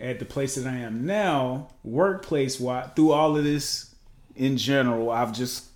at 0.00 0.18
the 0.18 0.24
place 0.24 0.54
that 0.54 0.66
I 0.66 0.76
am 0.76 1.04
now, 1.04 1.68
workplace 1.82 2.60
wise, 2.60 2.90
through 2.94 3.12
all 3.12 3.36
of 3.36 3.44
this 3.44 3.94
in 4.36 4.56
general, 4.56 5.10
I've 5.10 5.32
just 5.32 5.66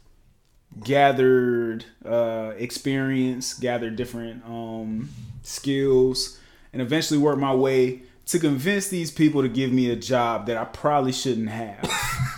gathered 0.82 1.84
uh, 2.04 2.52
experience, 2.56 3.54
gathered 3.54 3.96
different 3.96 4.44
um, 4.44 5.10
skills, 5.42 6.38
and 6.72 6.82
eventually 6.82 7.18
worked 7.18 7.40
my 7.40 7.54
way 7.54 8.02
to 8.26 8.38
convince 8.38 8.88
these 8.88 9.10
people 9.10 9.42
to 9.42 9.48
give 9.48 9.72
me 9.72 9.90
a 9.90 9.96
job 9.96 10.46
that 10.46 10.56
I 10.56 10.64
probably 10.64 11.12
shouldn't 11.12 11.48
have, 11.48 11.82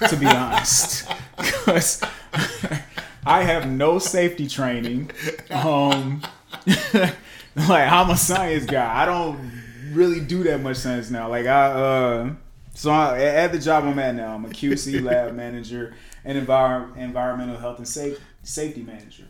to 0.09 0.17
be 0.17 0.27
honest, 0.27 1.09
because 1.37 2.01
I 3.27 3.43
have 3.43 3.69
no 3.69 3.99
safety 3.99 4.47
training. 4.47 5.11
Um, 5.51 6.23
like 6.95 7.91
I'm 7.91 8.11
a 8.11 8.17
science 8.17 8.67
guy. 8.67 9.03
I 9.03 9.05
don't 9.05 9.51
really 9.93 10.21
do 10.21 10.45
that 10.45 10.61
much 10.61 10.77
science 10.77 11.11
now. 11.11 11.29
Like 11.29 11.47
I, 11.47 11.67
uh, 11.67 12.31
so 12.75 12.91
I, 12.91 13.21
at 13.21 13.53
the 13.53 13.59
job 13.59 13.85
I'm 13.85 13.99
at 13.99 14.15
now, 14.15 14.35
I'm 14.35 14.45
a 14.45 14.49
QC 14.49 15.03
lab 15.03 15.35
manager 15.35 15.95
and 16.25 16.47
envir- 16.47 16.97
environmental 16.97 17.57
health 17.57 17.79
and 17.79 17.89
safe, 17.89 18.19
safety 18.43 18.83
manager. 18.83 19.27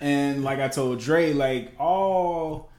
And 0.00 0.42
like 0.42 0.58
I 0.58 0.68
told 0.68 1.00
Dre, 1.00 1.32
like 1.32 1.72
all 1.78 2.70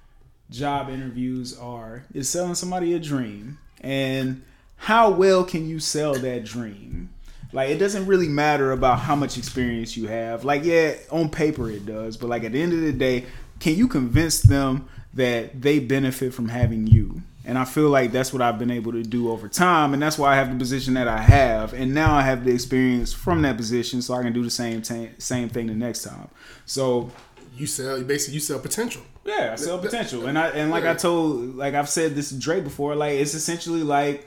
job 0.50 0.90
interviews 0.90 1.58
are 1.58 2.04
is 2.14 2.30
selling 2.30 2.56
somebody 2.56 2.94
a 2.94 3.00
dream. 3.00 3.58
And 3.82 4.44
how 4.76 5.10
well 5.10 5.44
can 5.44 5.68
you 5.68 5.80
sell 5.80 6.14
that 6.16 6.44
dream? 6.46 7.10
Like 7.54 7.70
it 7.70 7.78
doesn't 7.78 8.08
really 8.08 8.28
matter 8.28 8.72
about 8.72 9.00
how 9.00 9.16
much 9.16 9.38
experience 9.38 9.96
you 9.96 10.08
have. 10.08 10.44
Like 10.44 10.64
yeah, 10.64 10.96
on 11.12 11.30
paper 11.30 11.70
it 11.70 11.86
does, 11.86 12.18
but 12.18 12.28
like 12.28 12.44
at 12.44 12.52
the 12.52 12.62
end 12.62 12.74
of 12.74 12.82
the 12.82 12.92
day, 12.92 13.26
can 13.60 13.76
you 13.76 13.88
convince 13.88 14.42
them 14.42 14.90
that 15.14 15.62
they 15.62 15.80
benefit 15.80 16.34
from 16.34 16.50
having 16.50 16.88
you? 16.88 17.22
And 17.46 17.58
I 17.58 17.66
feel 17.66 17.90
like 17.90 18.12
that's 18.14 18.32
what 18.32 18.42
I've 18.42 18.58
been 18.58 18.72
able 18.72 18.94
to 18.94 19.04
do 19.04 19.30
over 19.30 19.50
time, 19.50 19.94
and 19.94 20.02
that's 20.02 20.18
why 20.18 20.32
I 20.32 20.36
have 20.36 20.50
the 20.50 20.56
position 20.58 20.94
that 20.94 21.10
I 21.10 21.18
have. 21.20 21.74
And 21.74 21.94
now 21.94 22.16
I 22.16 22.22
have 22.22 22.46
the 22.46 22.52
experience 22.52 23.12
from 23.12 23.42
that 23.42 23.58
position, 23.58 24.02
so 24.02 24.14
I 24.14 24.24
can 24.24 24.32
do 24.32 24.44
the 24.44 24.50
same 24.50 24.82
ta- 24.82 25.10
same 25.18 25.50
thing 25.50 25.68
the 25.68 25.74
next 25.74 26.04
time. 26.04 26.30
So 26.66 27.12
You 27.58 27.68
sell. 27.68 28.02
Basically 28.04 28.36
you 28.36 28.40
sell 28.40 28.60
potential. 28.60 29.02
yeah, 29.26 29.50
I 29.52 29.56
sell 29.58 29.78
potential, 29.78 30.26
and 30.28 30.40
I 30.40 30.50
and 30.50 30.72
like 30.72 30.86
I 30.86 30.94
told, 30.94 31.56
like 31.58 31.74
I've 31.74 31.90
said 31.90 32.16
this 32.16 32.30
to 32.30 32.40
Dre 32.40 32.62
before, 32.62 32.96
like 32.96 33.14
it's 33.20 33.34
essentially 33.34 33.84
like, 33.84 34.26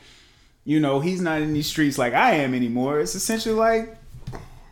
you 0.65 0.79
know, 0.79 1.01
he's 1.01 1.21
not 1.23 1.41
in 1.41 1.55
these 1.55 1.67
streets 1.69 1.97
like 1.97 2.13
I 2.13 2.33
am 2.35 2.53
anymore. 2.55 3.01
It's 3.01 3.15
essentially 3.15 3.55
like 3.55 3.97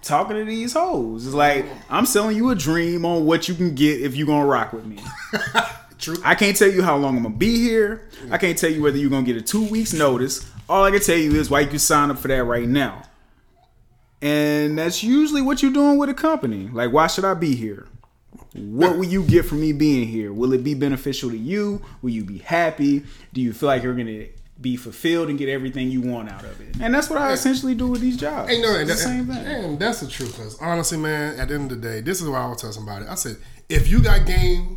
talking 0.02 0.36
to 0.36 0.44
these 0.44 0.74
hoes. 0.74 1.24
It's 1.24 1.34
like 1.34 1.64
I'm 1.88 2.04
selling 2.04 2.36
you 2.36 2.50
a 2.50 2.54
dream 2.54 3.06
on 3.06 3.24
what 3.24 3.48
you 3.48 3.54
can 3.54 3.74
get 3.74 4.02
if 4.02 4.14
you're 4.16 4.26
gonna 4.26 4.44
rock 4.46 4.74
with 4.74 4.84
me. 4.84 4.98
True. 6.04 6.16
I 6.22 6.34
can't 6.34 6.54
tell 6.54 6.70
you 6.70 6.82
how 6.82 6.96
long 6.96 7.16
I'm 7.16 7.22
gonna 7.22 7.34
be 7.34 7.58
here. 7.60 8.08
I 8.30 8.36
can't 8.36 8.58
tell 8.58 8.70
you 8.70 8.82
whether 8.82 8.98
you're 8.98 9.08
gonna 9.08 9.24
get 9.24 9.36
a 9.36 9.40
two 9.40 9.66
weeks 9.66 9.94
notice. 9.94 10.46
All 10.68 10.84
I 10.84 10.90
can 10.90 11.00
tell 11.00 11.16
you 11.16 11.34
is 11.36 11.48
why 11.48 11.60
you 11.60 11.68
can 11.68 11.78
sign 11.78 12.10
up 12.10 12.18
for 12.18 12.28
that 12.28 12.44
right 12.44 12.68
now. 12.68 13.04
And 14.20 14.78
that's 14.78 15.02
usually 15.02 15.40
what 15.40 15.62
you're 15.62 15.72
doing 15.72 15.96
with 15.96 16.10
a 16.10 16.14
company. 16.14 16.68
Like, 16.70 16.92
why 16.92 17.06
should 17.06 17.24
I 17.24 17.32
be 17.32 17.54
here? 17.54 17.86
What 18.52 18.98
will 18.98 19.06
you 19.06 19.24
get 19.24 19.46
from 19.46 19.62
me 19.62 19.72
being 19.72 20.06
here? 20.06 20.30
Will 20.30 20.52
it 20.52 20.62
be 20.62 20.74
beneficial 20.74 21.30
to 21.30 21.36
you? 21.36 21.82
Will 22.02 22.10
you 22.10 22.24
be 22.24 22.38
happy? 22.38 23.04
Do 23.32 23.40
you 23.40 23.54
feel 23.54 23.68
like 23.68 23.82
you're 23.82 23.94
gonna 23.94 24.26
be 24.60 24.76
fulfilled 24.76 25.30
and 25.30 25.38
get 25.38 25.48
everything 25.48 25.90
you 25.90 26.02
want 26.02 26.30
out 26.30 26.44
of 26.44 26.60
it? 26.60 26.76
And 26.80 26.94
that's 26.94 27.08
what 27.08 27.18
I 27.18 27.32
essentially 27.32 27.74
do 27.74 27.88
with 27.88 28.02
these 28.02 28.18
jobs. 28.18 28.52
Ain't 28.52 28.62
no, 28.62 28.74
It's 28.74 28.90
the 28.90 28.96
same 28.96 29.26
thing. 29.26 29.46
And 29.46 29.78
that's 29.78 30.00
the 30.00 30.08
truth. 30.08 30.36
Cause 30.36 30.58
honestly, 30.60 30.98
man, 30.98 31.40
at 31.40 31.48
the 31.48 31.54
end 31.54 31.72
of 31.72 31.80
the 31.80 31.88
day, 31.88 32.00
this 32.02 32.20
is 32.20 32.28
what 32.28 32.42
I 32.42 32.46
was 32.46 32.60
telling 32.60 32.74
somebody. 32.74 33.06
I 33.06 33.14
said, 33.14 33.38
if 33.70 33.88
you 33.88 34.02
got 34.02 34.26
game 34.26 34.76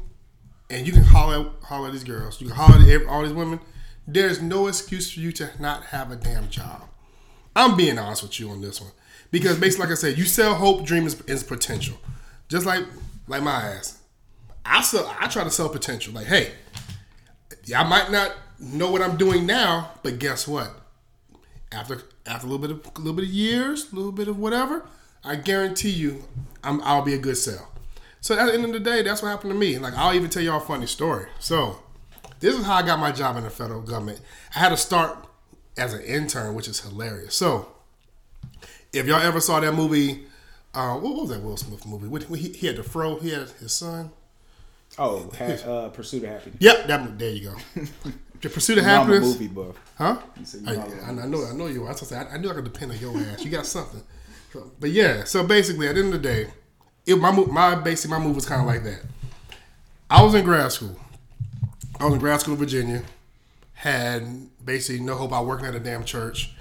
and 0.69 0.85
you 0.85 0.93
can 0.93 1.03
holler, 1.03 1.49
holler 1.63 1.87
at 1.87 1.93
these 1.93 2.03
girls, 2.03 2.41
you 2.41 2.47
can 2.47 2.55
holler 2.55 2.75
at 2.81 2.87
every- 2.87 3.07
all 3.07 3.23
these 3.23 3.33
women. 3.33 3.59
There's 4.07 4.41
no 4.41 4.67
excuse 4.67 5.11
for 5.11 5.19
you 5.19 5.31
to 5.33 5.49
not 5.59 5.85
have 5.85 6.11
a 6.11 6.15
damn 6.15 6.49
job. 6.49 6.83
I'm 7.55 7.75
being 7.75 7.97
honest 7.97 8.23
with 8.23 8.39
you 8.39 8.49
on 8.49 8.61
this 8.61 8.79
one 8.79 8.91
because 9.31 9.57
basically, 9.57 9.85
like 9.85 9.91
I 9.91 9.95
said, 9.95 10.17
you 10.17 10.25
sell 10.25 10.55
hope, 10.55 10.85
dream 10.85 11.05
is, 11.05 11.19
is 11.21 11.43
potential. 11.43 11.97
Just 12.47 12.65
like 12.65 12.85
like 13.27 13.43
my 13.43 13.51
ass, 13.51 13.99
I 14.65 14.81
sell. 14.81 15.13
I 15.19 15.27
try 15.27 15.43
to 15.43 15.51
sell 15.51 15.67
potential. 15.67 16.13
Like, 16.13 16.27
hey, 16.27 16.51
I 17.75 17.83
might 17.83 18.11
not 18.11 18.33
know 18.59 18.89
what 18.89 19.01
I'm 19.01 19.17
doing 19.17 19.45
now, 19.45 19.91
but 20.03 20.19
guess 20.19 20.47
what? 20.47 20.71
after 21.71 22.01
after 22.25 22.47
a 22.47 22.49
little 22.49 22.59
bit 22.59 22.71
of 22.71 22.95
a 22.95 22.99
little 22.99 23.13
bit 23.13 23.25
of 23.25 23.31
years, 23.31 23.91
a 23.91 23.95
little 23.95 24.11
bit 24.11 24.27
of 24.27 24.37
whatever, 24.39 24.85
I 25.23 25.35
guarantee 25.35 25.89
you, 25.91 26.23
I'm, 26.63 26.81
I'll 26.81 27.01
be 27.03 27.13
a 27.13 27.17
good 27.17 27.37
sell. 27.37 27.71
So 28.21 28.37
at 28.37 28.45
the 28.47 28.53
end 28.53 28.65
of 28.65 28.71
the 28.73 28.79
day, 28.79 29.01
that's 29.03 29.21
what 29.21 29.29
happened 29.29 29.51
to 29.53 29.57
me. 29.57 29.77
Like 29.77 29.93
I'll 29.95 30.13
even 30.13 30.29
tell 30.29 30.43
y'all 30.43 30.57
a 30.57 30.65
funny 30.65 30.87
story. 30.87 31.27
So 31.39 31.79
this 32.39 32.55
is 32.55 32.65
how 32.65 32.75
I 32.75 32.81
got 32.85 32.99
my 32.99 33.11
job 33.11 33.37
in 33.37 33.43
the 33.43 33.49
federal 33.49 33.81
government. 33.81 34.21
I 34.55 34.59
had 34.59 34.69
to 34.69 34.77
start 34.77 35.17
as 35.77 35.93
an 35.93 36.01
intern, 36.01 36.55
which 36.55 36.67
is 36.67 36.79
hilarious. 36.81 37.35
So 37.35 37.69
if 38.93 39.05
y'all 39.05 39.21
ever 39.21 39.39
saw 39.39 39.59
that 39.59 39.73
movie, 39.73 40.25
uh, 40.73 40.95
what 40.95 41.15
was 41.15 41.29
that 41.29 41.41
Will 41.41 41.57
Smith 41.57 41.85
movie? 41.85 42.35
He, 42.37 42.49
he 42.49 42.67
had 42.67 42.75
the 42.77 42.83
fro, 42.83 43.17
he 43.17 43.29
had 43.29 43.49
his 43.59 43.71
son. 43.73 44.11
Oh, 44.97 45.29
ha- 45.37 45.69
uh, 45.69 45.89
Pursuit 45.89 46.23
of 46.23 46.29
Happyness. 46.29 46.55
Yep, 46.59 46.87
that 46.87 47.19
there 47.19 47.31
you 47.31 47.49
go. 47.75 47.81
the 48.41 48.49
Pursuit 48.49 48.77
of 48.79 48.83
You 48.83 48.89
know 48.89 48.95
I'm 49.01 49.09
a 49.09 49.13
Happiness. 49.13 49.33
movie 49.33 49.47
buff. 49.47 49.75
Huh? 49.97 50.17
I, 50.65 50.73
know 50.75 50.81
I 50.81 51.09
I, 51.09 51.11
know, 51.27 51.45
I 51.45 51.53
know 51.53 51.67
you. 51.67 51.83
are. 51.83 51.87
I 51.87 51.91
was 51.91 52.01
gonna 52.01 52.23
say, 52.25 52.29
I, 52.31 52.35
I 52.35 52.37
knew 52.37 52.49
I 52.49 52.53
could 52.53 52.63
depend 52.63 52.91
on 52.91 52.97
your 52.99 53.15
ass. 53.17 53.43
You 53.43 53.51
got 53.51 53.65
something. 53.65 54.01
So, 54.53 54.71
but 54.79 54.89
yeah, 54.89 55.23
so 55.25 55.45
basically, 55.45 55.87
at 55.87 55.95
the 55.95 56.01
end 56.01 56.13
of 56.13 56.21
the 56.21 56.27
day, 56.27 56.47
it, 57.07 57.15
my 57.15 57.31
my 57.31 57.75
basically 57.75 58.17
my 58.17 58.23
move 58.23 58.35
was 58.35 58.45
kind 58.45 58.61
of 58.61 58.67
like 58.67 58.83
that. 58.83 59.01
I 60.09 60.21
was 60.23 60.35
in 60.35 60.43
grad 60.43 60.71
school. 60.71 60.99
I 61.99 62.05
was 62.05 62.13
in 62.13 62.19
grad 62.19 62.41
school 62.41 62.53
in 62.53 62.59
Virginia. 62.59 63.03
Had 63.73 64.49
basically 64.63 65.03
no 65.03 65.15
hope 65.15 65.29
about 65.29 65.45
working 65.45 65.65
at 65.65 65.73
a 65.75 65.79
damn 65.79 66.03
church, 66.03 66.51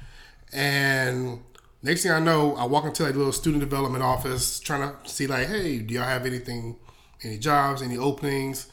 and 0.52 1.40
next 1.82 2.02
thing 2.02 2.12
I 2.12 2.20
know, 2.20 2.54
I 2.56 2.64
walk 2.64 2.84
into 2.84 3.02
like 3.04 3.14
little 3.14 3.32
student 3.32 3.60
development 3.60 4.04
office, 4.04 4.60
trying 4.60 4.90
to 4.90 5.08
see 5.08 5.26
like, 5.26 5.48
hey, 5.48 5.78
do 5.78 5.94
y'all 5.94 6.04
have 6.04 6.26
anything, 6.26 6.76
any 7.22 7.38
jobs, 7.38 7.82
any 7.82 7.96
openings? 7.96 8.68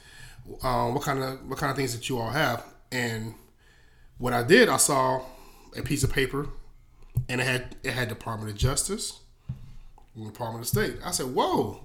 Um, 0.61 0.93
what 0.93 1.03
kind 1.03 1.23
of 1.23 1.47
what 1.49 1.57
kind 1.57 1.71
of 1.71 1.77
things 1.77 1.95
that 1.95 2.09
you 2.09 2.19
all 2.19 2.31
have? 2.31 2.63
And 2.91 3.33
what 4.17 4.33
I 4.33 4.43
did, 4.43 4.69
I 4.69 4.77
saw 4.77 5.21
a 5.75 5.81
piece 5.81 6.03
of 6.03 6.11
paper, 6.11 6.49
and 7.29 7.41
it 7.41 7.45
had 7.45 7.75
it 7.83 7.93
had 7.93 8.09
Department 8.09 8.51
of 8.51 8.57
Justice, 8.57 9.21
Department 10.15 10.63
of 10.63 10.67
State. 10.67 10.97
I 11.03 11.11
said, 11.11 11.27
"Whoa!" 11.27 11.81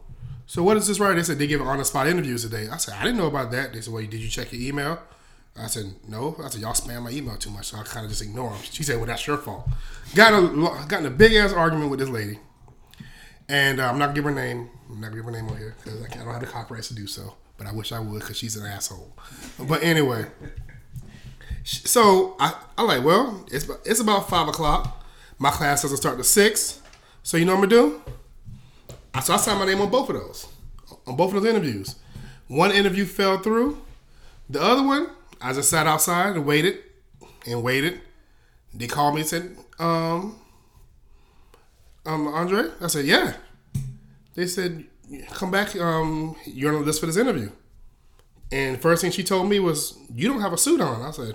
So 0.47 0.63
what 0.63 0.77
is 0.77 0.87
this 0.87 0.99
right? 1.01 1.15
They 1.15 1.23
said 1.23 1.39
they 1.39 1.47
give 1.47 1.61
on 1.61 1.79
the 1.79 1.85
spot 1.85 2.07
interviews 2.07 2.43
today. 2.43 2.69
I 2.69 2.77
said, 2.77 2.95
"I 2.99 3.05
didn't 3.05 3.19
know 3.19 3.27
about 3.27 3.51
that." 3.53 3.73
They 3.73 3.81
said, 3.81 3.93
"Well, 3.93 4.03
did 4.03 4.15
you 4.15 4.29
check 4.29 4.53
your 4.53 4.63
email?" 4.63 5.01
I 5.57 5.67
said, 5.67 5.95
"No." 6.07 6.37
I 6.43 6.49
said, 6.49 6.61
"Y'all 6.61 6.73
spam 6.73 7.03
my 7.03 7.11
email 7.11 7.37
too 7.37 7.51
much," 7.51 7.67
so 7.67 7.79
I 7.79 7.83
kind 7.83 8.05
of 8.05 8.11
just 8.11 8.23
ignore 8.23 8.51
them. 8.51 8.61
She 8.71 8.83
said, 8.83 8.97
"Well, 8.97 9.07
that's 9.07 9.27
your 9.27 9.39
fault." 9.39 9.69
Got 10.15 10.35
a 10.35 10.87
got 10.87 11.01
in 11.01 11.07
a 11.07 11.11
big 11.11 11.33
ass 11.35 11.53
argument 11.53 11.91
with 11.91 12.01
this 12.01 12.09
lady, 12.09 12.39
and 13.49 13.81
uh, 13.81 13.89
I'm 13.89 13.99
not 13.99 14.07
gonna 14.07 14.15
give 14.15 14.25
her 14.25 14.31
name. 14.31 14.71
I'm 14.89 15.01
not 15.01 15.09
gonna 15.09 15.17
give 15.17 15.25
her 15.25 15.31
name 15.31 15.49
on 15.49 15.57
here 15.57 15.75
because 15.83 16.01
I, 16.03 16.07
I 16.07 16.25
don't 16.25 16.33
have 16.33 16.41
the 16.41 16.47
copyrights 16.47 16.89
to 16.89 16.95
do 16.95 17.07
so. 17.07 17.35
But 17.57 17.67
I 17.67 17.73
wish 17.73 17.91
I 17.93 17.99
would 17.99 18.21
because 18.21 18.37
she's 18.37 18.57
an 18.57 18.67
asshole. 18.67 19.13
But 19.59 19.83
anyway. 19.83 20.27
So 21.65 22.37
I, 22.41 22.55
I 22.79 22.83
like, 22.83 23.05
well, 23.05 23.45
it's 23.51 23.69
it's 23.85 24.01
about 24.01 24.31
five 24.31 24.49
o'clock. 24.49 25.05
My 25.39 25.51
class 25.51 25.83
doesn't 25.83 25.99
start 25.99 26.17
to 26.19 26.25
six. 26.25 26.81
So 27.23 27.37
you 27.37 27.45
know 27.45 27.57
what 27.57 27.65
I'm 27.65 27.69
gonna 27.69 27.83
do? 27.83 28.03
So 29.23 29.35
I 29.35 29.37
signed 29.37 29.59
my 29.59 29.67
name 29.67 29.81
on 29.81 29.91
both 29.91 30.09
of 30.11 30.17
those, 30.17 30.47
on 31.07 31.17
both 31.17 31.35
of 31.35 31.43
those 31.43 31.51
interviews. 31.51 31.97
One 32.47 32.71
interview 32.71 33.05
fell 33.05 33.39
through. 33.39 33.81
The 34.49 34.63
other 34.63 34.83
one, 34.83 35.09
I 35.41 35.53
just 35.53 35.71
sat 35.71 35.87
outside 35.87 36.37
and 36.37 36.47
waited 36.47 36.79
and 37.47 37.63
waited. 37.63 38.01
They 38.73 38.87
called 38.87 39.15
me 39.15 39.23
and 39.23 39.29
said, 39.29 39.57
um, 39.79 40.39
um, 42.07 42.29
Andre? 42.29 42.71
I 42.81 42.87
said, 42.87 43.05
yeah. 43.05 43.35
They 44.35 44.47
said, 44.47 44.85
come 45.33 45.51
back. 45.51 45.75
Um, 45.77 46.37
you're 46.47 46.73
on 46.73 46.81
the 46.81 46.87
list 46.87 47.01
for 47.01 47.07
this 47.07 47.17
interview. 47.17 47.51
And 48.51 48.81
first 48.81 49.03
thing 49.03 49.11
she 49.11 49.25
told 49.25 49.49
me 49.49 49.61
was, 49.61 49.99
"You 50.15 50.29
don't 50.29 50.41
have 50.41 50.53
a 50.53 50.59
suit 50.59 50.81
on." 50.81 51.03
I 51.03 51.11
said, 51.11 51.35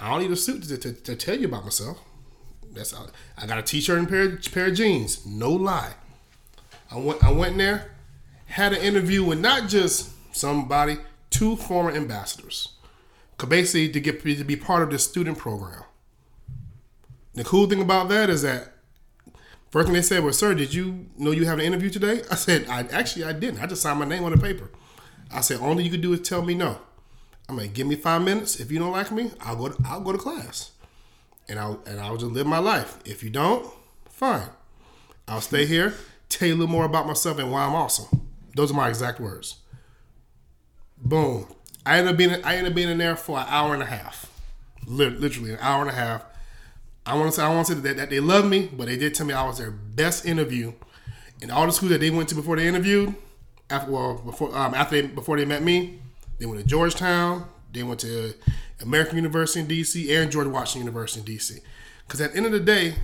"I 0.00 0.10
don't 0.10 0.22
need 0.22 0.30
a 0.30 0.36
suit 0.36 0.62
to, 0.64 0.78
to, 0.78 0.92
to 0.92 1.16
tell 1.16 1.38
you 1.38 1.48
about 1.48 1.64
myself. 1.64 2.00
That's 2.72 2.92
all. 2.92 3.10
I 3.36 3.46
got 3.46 3.58
a 3.58 3.62
t-shirt 3.62 3.98
and 3.98 4.08
pair 4.08 4.36
pair 4.36 4.68
of 4.68 4.74
jeans. 4.74 5.24
No 5.26 5.50
lie. 5.50 5.94
I 6.94 6.98
went 6.98 7.24
I 7.24 7.32
went 7.32 7.58
there, 7.58 7.90
had 8.46 8.72
an 8.72 8.80
interview 8.80 9.24
with 9.24 9.40
not 9.40 9.68
just 9.68 10.10
somebody, 10.34 10.98
two 11.30 11.56
former 11.56 11.90
ambassadors, 11.90 12.74
basically 13.48 13.90
to 13.90 14.00
get 14.00 14.22
to 14.22 14.44
be 14.44 14.56
part 14.56 14.82
of 14.82 14.90
this 14.90 15.04
student 15.04 15.36
program. 15.38 15.82
The 17.34 17.44
cool 17.44 17.66
thing 17.66 17.80
about 17.80 18.08
that 18.10 18.30
is 18.30 18.42
that 18.42 18.74
First 19.74 19.86
thing 19.86 19.94
they 19.94 20.02
said 20.02 20.22
was, 20.22 20.38
"Sir, 20.38 20.54
did 20.54 20.72
you 20.72 21.06
know 21.18 21.32
you 21.32 21.46
have 21.46 21.58
an 21.58 21.64
interview 21.64 21.90
today?" 21.90 22.22
I 22.30 22.36
said, 22.36 22.68
"I 22.68 22.82
actually 22.92 23.24
I 23.24 23.32
didn't. 23.32 23.60
I 23.60 23.66
just 23.66 23.82
signed 23.82 23.98
my 23.98 24.04
name 24.04 24.22
on 24.22 24.30
the 24.30 24.38
paper." 24.38 24.70
I 25.32 25.40
said, 25.40 25.58
"Only 25.58 25.82
you 25.82 25.90
could 25.90 26.00
do 26.00 26.12
is 26.12 26.20
tell 26.20 26.42
me 26.42 26.54
no." 26.54 26.78
I'm 27.48 27.56
like, 27.56 27.74
"Give 27.74 27.84
me 27.84 27.96
five 27.96 28.22
minutes. 28.22 28.60
If 28.60 28.70
you 28.70 28.78
don't 28.78 28.92
like 28.92 29.10
me, 29.10 29.32
I'll 29.40 29.56
go. 29.56 29.70
To, 29.70 29.76
I'll 29.84 30.00
go 30.00 30.12
to 30.12 30.18
class, 30.18 30.70
and 31.48 31.58
I'll 31.58 31.80
and 31.86 31.98
I'll 31.98 32.16
just 32.16 32.30
live 32.30 32.46
my 32.46 32.60
life. 32.60 32.98
If 33.04 33.24
you 33.24 33.30
don't, 33.30 33.68
fine. 34.08 34.46
I'll 35.26 35.40
stay 35.40 35.66
here, 35.66 35.94
tell 36.38 36.48
you 36.48 36.54
a 36.54 36.56
little 36.56 36.72
more 36.72 36.84
about 36.84 37.06
myself 37.06 37.38
and 37.38 37.50
why 37.50 37.64
I'm 37.64 37.74
awesome." 37.74 38.28
Those 38.54 38.70
are 38.70 38.74
my 38.74 38.88
exact 38.88 39.20
words. 39.20 39.56
Boom. 40.96 41.46
I 41.84 41.98
ended 41.98 42.12
up 42.12 42.16
being 42.16 42.44
I 42.44 42.56
ended 42.56 42.72
up 42.72 42.76
being 42.76 42.88
in 42.88 42.98
there 42.98 43.16
for 43.16 43.38
an 43.38 43.46
hour 43.48 43.74
and 43.74 43.82
a 43.82 43.86
half, 43.86 44.30
literally 44.86 45.52
an 45.52 45.58
hour 45.60 45.82
and 45.82 45.90
a 45.90 45.94
half. 45.94 46.24
I 47.06 47.14
want 47.14 47.26
to 47.30 47.32
say 47.32 47.42
I 47.42 47.54
want 47.54 47.66
to 47.66 47.74
say 47.74 47.80
that, 47.80 47.96
that 47.98 48.10
they 48.10 48.20
love 48.20 48.46
me, 48.46 48.70
but 48.72 48.86
they 48.86 48.96
did 48.96 49.14
tell 49.14 49.26
me 49.26 49.34
I 49.34 49.46
was 49.46 49.58
their 49.58 49.70
best 49.70 50.24
interview, 50.24 50.72
and 51.42 51.50
all 51.50 51.66
the 51.66 51.72
schools 51.72 51.90
that 51.90 52.00
they 52.00 52.10
went 52.10 52.30
to 52.30 52.34
before 52.34 52.56
they 52.56 52.66
interviewed, 52.66 53.14
after 53.68 53.90
well 53.90 54.14
before 54.14 54.56
um, 54.56 54.74
after 54.74 55.00
they 55.00 55.08
before 55.08 55.36
they 55.36 55.44
met 55.44 55.62
me, 55.62 55.98
they 56.38 56.46
went 56.46 56.60
to 56.60 56.66
Georgetown, 56.66 57.46
they 57.72 57.82
went 57.82 58.00
to 58.00 58.32
American 58.80 59.16
University 59.16 59.60
in 59.60 59.66
D.C. 59.66 60.14
and 60.14 60.30
George 60.30 60.46
Washington 60.46 60.86
University 60.86 61.20
in 61.20 61.26
D.C. 61.26 61.58
Because 62.06 62.20
at 62.20 62.32
the 62.32 62.38
end 62.38 62.46
of 62.46 62.52
the 62.52 62.60
day, 62.60 62.94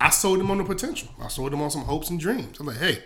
I 0.00 0.10
sold 0.10 0.40
them 0.40 0.50
on 0.50 0.58
the 0.58 0.64
potential. 0.64 1.08
I 1.20 1.28
sold 1.28 1.52
them 1.52 1.62
on 1.62 1.70
some 1.70 1.82
hopes 1.82 2.10
and 2.10 2.20
dreams. 2.20 2.60
I'm 2.60 2.66
like, 2.66 2.76
hey, 2.78 3.02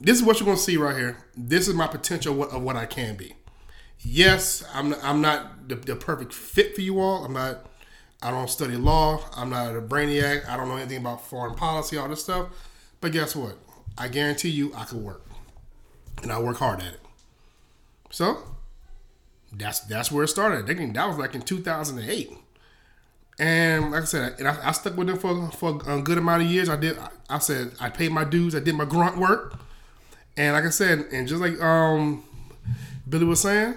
this 0.00 0.18
is 0.18 0.22
what 0.22 0.38
you're 0.38 0.46
gonna 0.46 0.56
see 0.56 0.76
right 0.76 0.96
here. 0.96 1.18
This 1.36 1.68
is 1.68 1.74
my 1.74 1.86
potential 1.86 2.42
of 2.42 2.62
what, 2.62 2.76
I 2.76 2.86
can 2.86 3.16
be. 3.16 3.34
Yes, 4.00 4.64
I'm 4.74 4.94
I'm 5.02 5.20
not 5.20 5.68
the, 5.68 5.76
the 5.76 5.96
perfect 5.96 6.32
fit 6.32 6.74
for 6.74 6.80
you 6.80 7.00
all. 7.00 7.24
I'm 7.24 7.32
not. 7.32 7.66
I 8.22 8.30
don't 8.30 8.48
study 8.48 8.76
law. 8.76 9.20
I'm 9.36 9.50
not 9.50 9.76
a 9.76 9.80
brainiac. 9.80 10.48
I 10.48 10.56
don't 10.56 10.68
know 10.68 10.76
anything 10.76 10.98
about 10.98 11.26
foreign 11.26 11.54
policy, 11.54 11.96
all 11.96 12.08
this 12.08 12.22
stuff. 12.22 12.48
But 13.00 13.12
guess 13.12 13.36
what? 13.36 13.56
I 13.96 14.08
guarantee 14.08 14.48
you, 14.48 14.72
I 14.74 14.84
could 14.84 14.98
work, 14.98 15.24
and 16.22 16.32
I 16.32 16.40
work 16.40 16.56
hard 16.56 16.80
at 16.80 16.94
it. 16.94 17.00
So 18.10 18.38
that's 19.52 19.80
that's 19.80 20.10
where 20.10 20.24
it 20.24 20.28
started. 20.28 20.66
That 20.66 21.08
was 21.08 21.18
like 21.18 21.34
in 21.34 21.42
2008. 21.42 22.32
And 23.38 23.90
like 23.90 24.02
I 24.02 24.06
said, 24.06 24.36
and 24.38 24.46
I, 24.46 24.68
I 24.68 24.72
stuck 24.72 24.96
with 24.96 25.08
them 25.08 25.18
for 25.18 25.50
for 25.50 25.80
a 25.86 26.00
good 26.00 26.18
amount 26.18 26.42
of 26.42 26.50
years. 26.50 26.68
I 26.68 26.76
did. 26.76 26.98
I, 26.98 27.08
I 27.28 27.38
said 27.38 27.72
I 27.80 27.90
paid 27.90 28.12
my 28.12 28.24
dues. 28.24 28.54
I 28.54 28.60
did 28.60 28.74
my 28.74 28.84
grunt 28.84 29.18
work. 29.18 29.58
And 30.36 30.54
like 30.54 30.64
I 30.64 30.70
said, 30.70 31.06
and 31.12 31.26
just 31.26 31.40
like 31.40 31.60
um 31.60 32.24
Billy 33.08 33.24
was 33.24 33.40
saying, 33.40 33.74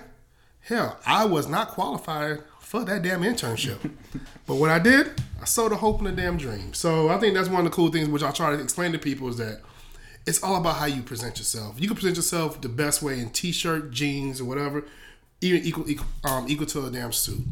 hell, 0.61 0.99
I 1.05 1.25
was 1.25 1.47
not 1.47 1.69
qualified 1.69 2.39
for 2.59 2.83
that 2.85 3.01
damn 3.01 3.21
internship. 3.21 3.77
but 4.45 4.55
what 4.55 4.69
I 4.69 4.79
did, 4.79 5.21
I 5.41 5.45
sowed 5.45 5.71
a 5.71 5.75
hope 5.75 5.99
and 5.99 6.07
a 6.07 6.11
damn 6.11 6.37
dream. 6.37 6.73
So 6.73 7.09
I 7.09 7.17
think 7.17 7.33
that's 7.33 7.49
one 7.49 7.65
of 7.65 7.71
the 7.71 7.75
cool 7.75 7.91
things 7.91 8.09
which 8.09 8.23
I 8.23 8.31
try 8.31 8.55
to 8.55 8.61
explain 8.61 8.91
to 8.91 8.99
people 8.99 9.27
is 9.29 9.37
that 9.37 9.61
it's 10.25 10.43
all 10.43 10.57
about 10.57 10.75
how 10.75 10.85
you 10.85 11.01
present 11.01 11.37
yourself. 11.37 11.79
You 11.79 11.87
can 11.87 11.95
present 11.95 12.17
yourself 12.17 12.59
the 12.61 12.69
best 12.69 13.01
way 13.01 13.19
in 13.19 13.29
t-shirt, 13.29 13.91
jeans, 13.91 14.41
or 14.41 14.45
whatever, 14.45 14.83
even 15.39 15.63
equal 15.63 15.89
equal, 15.89 16.07
um, 16.25 16.45
equal 16.49 16.67
to 16.67 16.85
a 16.85 16.91
damn 16.91 17.13
suit. 17.13 17.45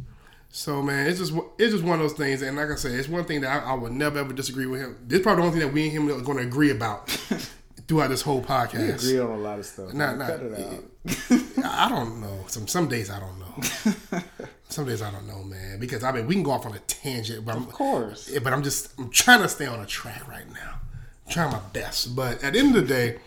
So 0.56 0.82
man, 0.82 1.10
it's 1.10 1.20
just 1.20 1.34
it's 1.58 1.74
just 1.74 1.84
one 1.84 2.00
of 2.00 2.00
those 2.00 2.18
things, 2.18 2.42
and 2.42 2.56
like 2.56 2.70
I 2.70 2.76
said, 2.76 2.94
it's 2.94 3.10
one 3.10 3.26
thing 3.26 3.42
that 3.42 3.62
I, 3.62 3.72
I 3.72 3.74
would 3.74 3.92
never 3.92 4.20
ever 4.20 4.32
disagree 4.32 4.66
with 4.66 4.80
him. 4.80 4.98
This 5.06 5.20
is 5.20 5.24
probably 5.24 5.42
the 5.42 5.48
only 5.48 5.60
thing 5.60 5.68
that 5.68 5.74
we 5.74 5.84
and 5.84 5.92
him 5.92 6.18
are 6.18 6.22
going 6.22 6.38
to 6.38 6.46
agree 6.46 6.72
about 6.72 7.10
throughout 7.90 8.08
this 8.08 8.22
whole 8.22 8.42
podcast. 8.42 9.04
We 9.04 9.18
agree 9.18 9.20
on 9.20 9.32
a 9.32 9.38
lot 9.38 9.60
of 9.60 9.66
stuff. 9.66 9.94
Nah, 9.94 10.16
nah, 10.16 10.28
Cut 10.28 10.44
it 10.44 10.58
out. 10.58 11.66
I 11.66 11.90
don't 11.90 12.22
know. 12.22 12.46
Some 12.48 12.70
some 12.70 12.88
days 12.88 13.10
I 13.10 13.20
don't 13.20 13.38
know. 13.38 14.22
some 14.70 14.86
days 14.86 15.02
I 15.02 15.12
don't 15.12 15.28
know, 15.28 15.44
man. 15.44 15.78
Because 15.78 16.06
I 16.06 16.14
mean, 16.14 16.26
we 16.26 16.36
can 16.36 16.44
go 16.44 16.52
off 16.52 16.66
on 16.66 16.74
a 16.74 16.80
tangent, 16.80 17.44
but 17.44 17.56
I'm, 17.56 17.64
Of 17.64 17.74
course. 17.74 18.34
Eh, 18.34 18.40
but 18.42 18.54
I'm 18.54 18.64
just 18.64 18.98
I'm 18.98 19.10
trying 19.10 19.42
to 19.42 19.50
stay 19.50 19.66
on 19.66 19.82
a 19.82 19.86
track 19.86 20.26
right 20.26 20.50
now. 20.54 20.80
I'm 21.26 21.34
trying 21.34 21.52
my 21.52 21.60
best, 21.74 22.16
but 22.16 22.42
at 22.42 22.54
the 22.54 22.60
end 22.60 22.74
of 22.78 22.88
the 22.88 22.88
day, 22.88 23.18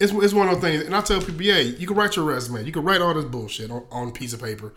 it's, 0.00 0.12
it's 0.12 0.34
one 0.34 0.48
of 0.48 0.54
those 0.54 0.64
things. 0.64 0.82
And 0.84 0.96
I 0.96 1.00
tell 1.00 1.20
people, 1.20 1.42
yeah, 1.42 1.58
you 1.58 1.86
can 1.86 1.96
write 1.96 2.16
your 2.16 2.24
resume, 2.24 2.64
you 2.64 2.72
can 2.72 2.82
write 2.82 3.00
all 3.00 3.14
this 3.14 3.24
bullshit 3.24 3.70
on, 3.70 3.84
on 3.92 4.08
a 4.08 4.10
piece 4.10 4.32
of 4.32 4.42
paper. 4.42 4.74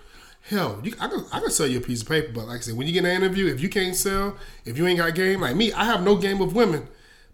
Hell, 0.50 0.82
you, 0.84 0.94
I 1.00 1.08
can 1.08 1.26
I 1.32 1.40
can 1.40 1.52
sell 1.52 1.68
you 1.68 1.78
a 1.78 1.82
piece 1.82 2.02
of 2.02 2.08
paper, 2.08 2.32
but 2.34 2.48
like 2.48 2.58
I 2.58 2.62
said, 2.62 2.76
when 2.76 2.88
you 2.88 2.94
get 2.94 3.06
an 3.06 3.12
interview, 3.12 3.48
if 3.48 3.62
you 3.62 3.70
can't 3.70 3.96
sell, 3.96 4.36
if 4.66 4.78
you 4.78 4.88
ain't 4.88 4.98
got 4.98 5.14
game, 5.16 5.42
like 5.42 5.56
me, 5.56 5.72
I 5.74 5.86
have 5.86 6.04
no 6.04 6.16
game 6.16 6.40
with 6.40 6.54
women, 6.54 6.88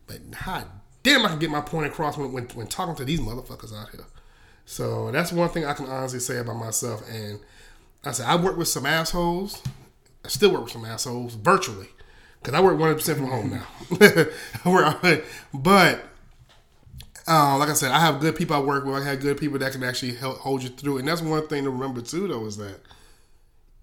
but 0.07 0.19
hot 0.36 0.67
damn, 1.05 1.24
I 1.24 1.29
can 1.29 1.39
get 1.39 1.51
my 1.51 1.62
point 1.62 1.86
across 1.86 2.17
when, 2.17 2.34
when, 2.34 2.45
when 2.55 2.67
talking 2.67 2.95
to 2.95 3.05
these 3.05 3.19
motherfuckers 3.19 3.72
out 3.74 3.91
here. 3.91 4.05
So 4.65 5.12
that's 5.12 5.31
one 5.31 5.50
thing 5.50 5.63
I 5.63 5.74
can 5.74 5.86
honestly 5.86 6.19
say 6.19 6.39
about 6.39 6.55
myself. 6.55 7.07
And 7.07 7.39
I 8.03 8.12
said 8.12 8.27
I 8.27 8.36
work 8.36 8.57
with 8.57 8.67
some 8.67 8.88
assholes. 8.88 9.62
I 10.25 10.29
still 10.29 10.51
work 10.51 10.63
with 10.63 10.72
some 10.72 10.84
assholes 10.84 11.36
virtually 11.36 11.89
because 12.41 12.55
I 12.55 12.60
work 12.60 12.79
100 12.79 12.95
percent 12.95 13.19
from 13.19 13.27
home 13.27 13.51
now. 13.51 13.67
But 15.53 16.03
uh, 17.27 17.57
like 17.57 17.69
I 17.69 17.74
said, 17.74 17.91
I 17.91 18.00
have 18.00 18.19
good 18.19 18.36
people 18.36 18.55
I 18.55 18.60
work 18.60 18.86
with. 18.86 18.95
I 18.95 19.03
have 19.03 19.19
good 19.19 19.38
people 19.38 19.60
that 19.60 19.72
can 19.72 19.84
actually 19.84 20.15
help 20.15 20.39
hold 20.39 20.63
you 20.63 20.69
through. 20.69 20.98
And 20.98 21.07
that's 21.07 21.22
one 21.22 21.48
thing 21.48 21.63
to 21.65 21.69
remember 21.69 22.01
too, 22.01 22.27
though, 22.27 22.45
is 22.45 22.57
that 22.57 22.79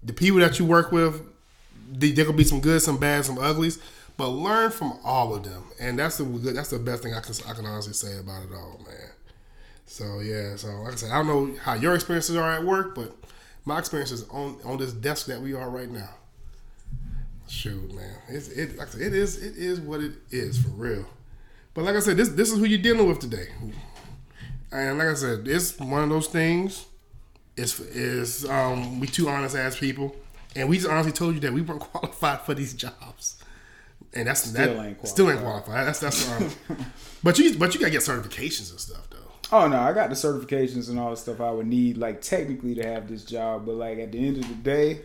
the 0.05 0.13
people 0.13 0.39
that 0.39 0.59
you 0.59 0.65
work 0.65 0.91
with, 0.91 1.21
they, 1.91 2.11
there 2.11 2.25
could 2.25 2.37
be 2.37 2.43
some 2.43 2.59
good, 2.59 2.81
some 2.81 2.97
bad, 2.97 3.25
some 3.25 3.37
uglies, 3.37 3.79
but 4.17 4.27
learn 4.29 4.71
from 4.71 4.97
all 5.03 5.33
of 5.35 5.43
them, 5.43 5.63
and 5.79 5.97
that's 5.97 6.17
the 6.17 6.23
good. 6.23 6.55
That's 6.55 6.69
the 6.69 6.79
best 6.79 7.03
thing 7.03 7.13
I 7.13 7.19
can 7.19 7.33
I 7.47 7.53
can 7.53 7.65
honestly 7.65 7.93
say 7.93 8.19
about 8.19 8.43
it 8.43 8.49
all, 8.53 8.79
man. 8.85 9.09
So 9.85 10.19
yeah, 10.19 10.55
so 10.55 10.69
like 10.81 10.93
I 10.93 10.95
said, 10.95 11.11
I 11.11 11.23
don't 11.23 11.27
know 11.27 11.59
how 11.61 11.73
your 11.73 11.95
experiences 11.95 12.35
are 12.35 12.51
at 12.51 12.63
work, 12.63 12.95
but 12.95 13.15
my 13.65 13.79
experiences 13.79 14.25
on 14.29 14.57
on 14.63 14.77
this 14.77 14.93
desk 14.93 15.27
that 15.27 15.41
we 15.41 15.53
are 15.53 15.69
right 15.69 15.89
now. 15.89 16.09
Shoot, 17.47 17.93
man, 17.93 18.15
it's 18.29 18.49
it 18.49 18.77
like 18.77 18.87
I 18.87 18.91
said, 18.91 19.01
it 19.01 19.13
is 19.13 19.41
it 19.41 19.57
is 19.57 19.79
what 19.79 20.01
it 20.01 20.13
is 20.31 20.61
for 20.61 20.69
real. 20.69 21.05
But 21.73 21.85
like 21.85 21.95
I 21.95 21.99
said, 21.99 22.17
this 22.17 22.29
this 22.29 22.51
is 22.51 22.59
who 22.59 22.65
you're 22.65 22.81
dealing 22.81 23.07
with 23.07 23.19
today, 23.19 23.47
and 24.71 24.97
like 24.99 25.07
I 25.07 25.13
said, 25.15 25.47
it's 25.47 25.77
one 25.79 26.03
of 26.03 26.09
those 26.09 26.27
things. 26.27 26.85
Is 27.55 27.79
is 27.79 28.45
um 28.49 28.99
we 28.99 29.05
two 29.07 29.29
honest 29.29 29.55
ass 29.55 29.77
people, 29.77 30.15
and 30.55 30.67
we 30.67 30.77
just 30.77 30.89
honestly 30.89 31.11
told 31.11 31.35
you 31.35 31.39
that 31.41 31.53
we 31.53 31.61
weren't 31.61 31.79
qualified 31.91 32.41
for 32.41 32.53
these 32.55 32.73
jobs, 32.73 33.35
and 34.13 34.27
that's 34.27 34.41
Still 34.41 34.53
that 34.53 34.69
ain't 34.69 34.77
qualified. 34.97 35.07
still 35.07 35.29
ain't 35.31 35.39
qualified. 35.41 35.87
That's 35.87 35.99
that's 35.99 36.31
um, 36.31 36.49
but 37.23 37.37
you 37.37 37.55
but 37.57 37.73
you 37.75 37.79
gotta 37.79 37.91
get 37.91 38.01
certifications 38.01 38.71
and 38.71 38.79
stuff 38.79 39.07
though. 39.11 39.17
Oh 39.51 39.67
no, 39.67 39.77
I 39.79 39.93
got 39.93 40.09
the 40.09 40.15
certifications 40.15 40.89
and 40.89 40.97
all 40.99 41.11
the 41.11 41.17
stuff 41.17 41.39
I 41.41 41.51
would 41.51 41.67
need, 41.67 41.97
like 41.97 42.21
technically 42.21 42.73
to 42.75 42.83
have 42.87 43.07
this 43.07 43.23
job. 43.23 43.67
But 43.67 43.75
like 43.75 43.99
at 43.99 44.11
the 44.11 44.25
end 44.27 44.37
of 44.37 44.47
the 44.47 44.55
day, 44.55 45.01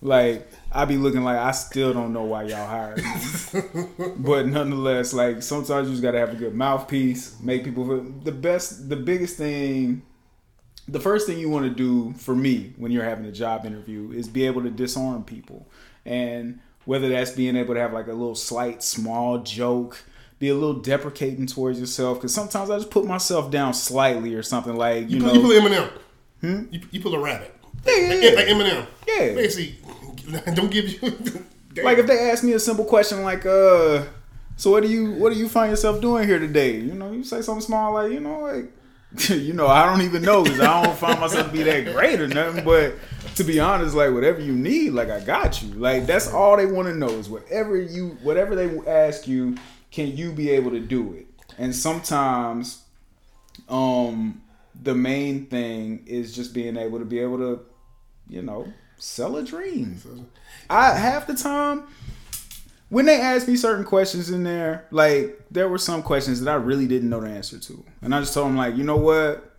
like 0.00 0.50
I 0.72 0.84
be 0.86 0.96
looking 0.96 1.22
like 1.22 1.36
I 1.36 1.52
still 1.52 1.92
don't 1.92 2.12
know 2.12 2.24
why 2.24 2.42
y'all 2.44 2.66
hired 2.66 2.98
me. 2.98 3.62
but 4.16 4.48
nonetheless, 4.48 5.12
like 5.12 5.40
sometimes 5.40 5.86
you 5.86 5.92
just 5.92 6.02
gotta 6.02 6.18
have 6.18 6.30
a 6.32 6.36
good 6.36 6.54
mouthpiece, 6.54 7.38
make 7.40 7.62
people 7.62 7.86
feel 7.86 8.02
the 8.24 8.32
best. 8.32 8.88
The 8.88 8.96
biggest 8.96 9.36
thing, 9.36 10.02
the 10.88 11.00
first 11.00 11.26
thing 11.26 11.38
you 11.38 11.48
want 11.48 11.64
to 11.64 11.70
do 11.74 12.12
for 12.18 12.34
me 12.34 12.72
when 12.76 12.90
you're 12.92 13.04
having 13.04 13.24
a 13.26 13.32
job 13.32 13.64
interview 13.66 14.10
is 14.12 14.28
be 14.28 14.46
able 14.46 14.62
to 14.62 14.70
disarm 14.70 15.24
people, 15.24 15.66
and 16.04 16.60
whether 16.84 17.08
that's 17.08 17.30
being 17.32 17.56
able 17.56 17.74
to 17.74 17.80
have 17.80 17.92
like 17.92 18.06
a 18.08 18.12
little 18.12 18.34
slight 18.34 18.82
small 18.82 19.38
joke 19.38 20.04
be 20.40 20.48
a 20.48 20.54
little 20.54 20.74
deprecating 20.80 21.46
towards 21.46 21.78
yourself 21.78 22.18
because 22.18 22.34
sometimes 22.34 22.68
I 22.68 22.76
just 22.76 22.90
put 22.90 23.04
myself 23.04 23.48
down 23.52 23.72
slightly 23.74 24.34
or 24.34 24.42
something 24.42 24.74
like 24.74 25.08
you, 25.08 25.18
You, 25.18 25.20
know. 25.20 25.30
pull, 25.30 25.52
you 25.54 25.60
pull 25.60 25.70
Eminem. 25.70 26.68
You, 26.72 26.80
you 26.90 27.00
pull 27.00 27.14
a 27.14 27.20
rabbit. 27.20 27.54
Yeah, 27.86 27.94
yeah, 27.96 28.08
Like, 28.08 28.22
yeah. 28.22 28.30
like 28.30 28.46
Eminem. 28.46 28.86
Yeah. 29.06 29.34
Basically, 29.34 29.78
don't 30.54 30.70
give 30.70 30.88
you. 30.88 30.98
Like 31.82 31.96
if 31.96 32.06
they 32.06 32.30
ask 32.30 32.44
me 32.44 32.52
a 32.52 32.60
simple 32.60 32.84
question 32.84 33.22
like, 33.22 33.46
uh, 33.46 34.02
so 34.56 34.70
what 34.72 34.82
do 34.82 34.88
you 34.90 35.12
what 35.12 35.32
do 35.32 35.38
you 35.38 35.48
find 35.48 35.70
yourself 35.70 36.02
doing 36.02 36.26
here 36.28 36.38
today? 36.38 36.76
You 36.76 36.92
know, 36.92 37.12
you 37.12 37.24
say 37.24 37.40
something 37.40 37.62
small 37.62 37.94
like, 37.94 38.12
you 38.12 38.20
know, 38.20 38.40
like, 38.40 38.70
you 39.28 39.52
know, 39.52 39.66
I 39.66 39.84
don't 39.84 40.02
even 40.02 40.22
know 40.22 40.42
because 40.42 40.60
I 40.60 40.82
don't 40.82 40.96
find 40.96 41.20
myself 41.20 41.46
to 41.46 41.52
be 41.52 41.62
that 41.64 41.92
great 41.92 42.20
or 42.20 42.28
nothing. 42.28 42.64
But 42.64 42.94
to 43.36 43.44
be 43.44 43.60
honest, 43.60 43.94
like 43.94 44.12
whatever 44.12 44.40
you 44.40 44.52
need, 44.52 44.90
like 44.90 45.10
I 45.10 45.20
got 45.20 45.62
you. 45.62 45.68
Like 45.74 46.06
that's 46.06 46.32
all 46.32 46.56
they 46.56 46.66
want 46.66 46.88
to 46.88 46.94
know 46.94 47.10
is 47.10 47.28
whatever 47.28 47.76
you 47.76 48.18
whatever 48.22 48.56
they 48.56 48.78
ask 48.90 49.28
you, 49.28 49.56
can 49.90 50.16
you 50.16 50.32
be 50.32 50.50
able 50.50 50.70
to 50.70 50.80
do 50.80 51.12
it? 51.14 51.26
And 51.58 51.74
sometimes, 51.74 52.82
um, 53.68 54.42
the 54.80 54.94
main 54.94 55.46
thing 55.46 56.04
is 56.06 56.34
just 56.34 56.54
being 56.54 56.76
able 56.76 56.98
to 56.98 57.04
be 57.04 57.18
able 57.18 57.38
to, 57.38 57.60
you 58.28 58.42
know, 58.42 58.72
sell 58.96 59.36
a 59.36 59.42
dream. 59.42 60.00
I 60.70 60.94
half 60.94 61.26
the 61.26 61.34
time 61.34 61.84
when 62.92 63.06
they 63.06 63.18
asked 63.18 63.48
me 63.48 63.56
certain 63.56 63.86
questions 63.86 64.28
in 64.28 64.44
there, 64.44 64.86
like 64.90 65.46
there 65.50 65.66
were 65.66 65.78
some 65.78 66.02
questions 66.02 66.42
that 66.42 66.50
I 66.50 66.56
really 66.56 66.86
didn't 66.86 67.08
know 67.08 67.20
the 67.20 67.30
answer 67.30 67.58
to, 67.58 67.82
and 68.02 68.14
I 68.14 68.20
just 68.20 68.34
told 68.34 68.48
them 68.48 68.56
like, 68.58 68.76
you 68.76 68.84
know 68.84 68.98
what, 68.98 69.56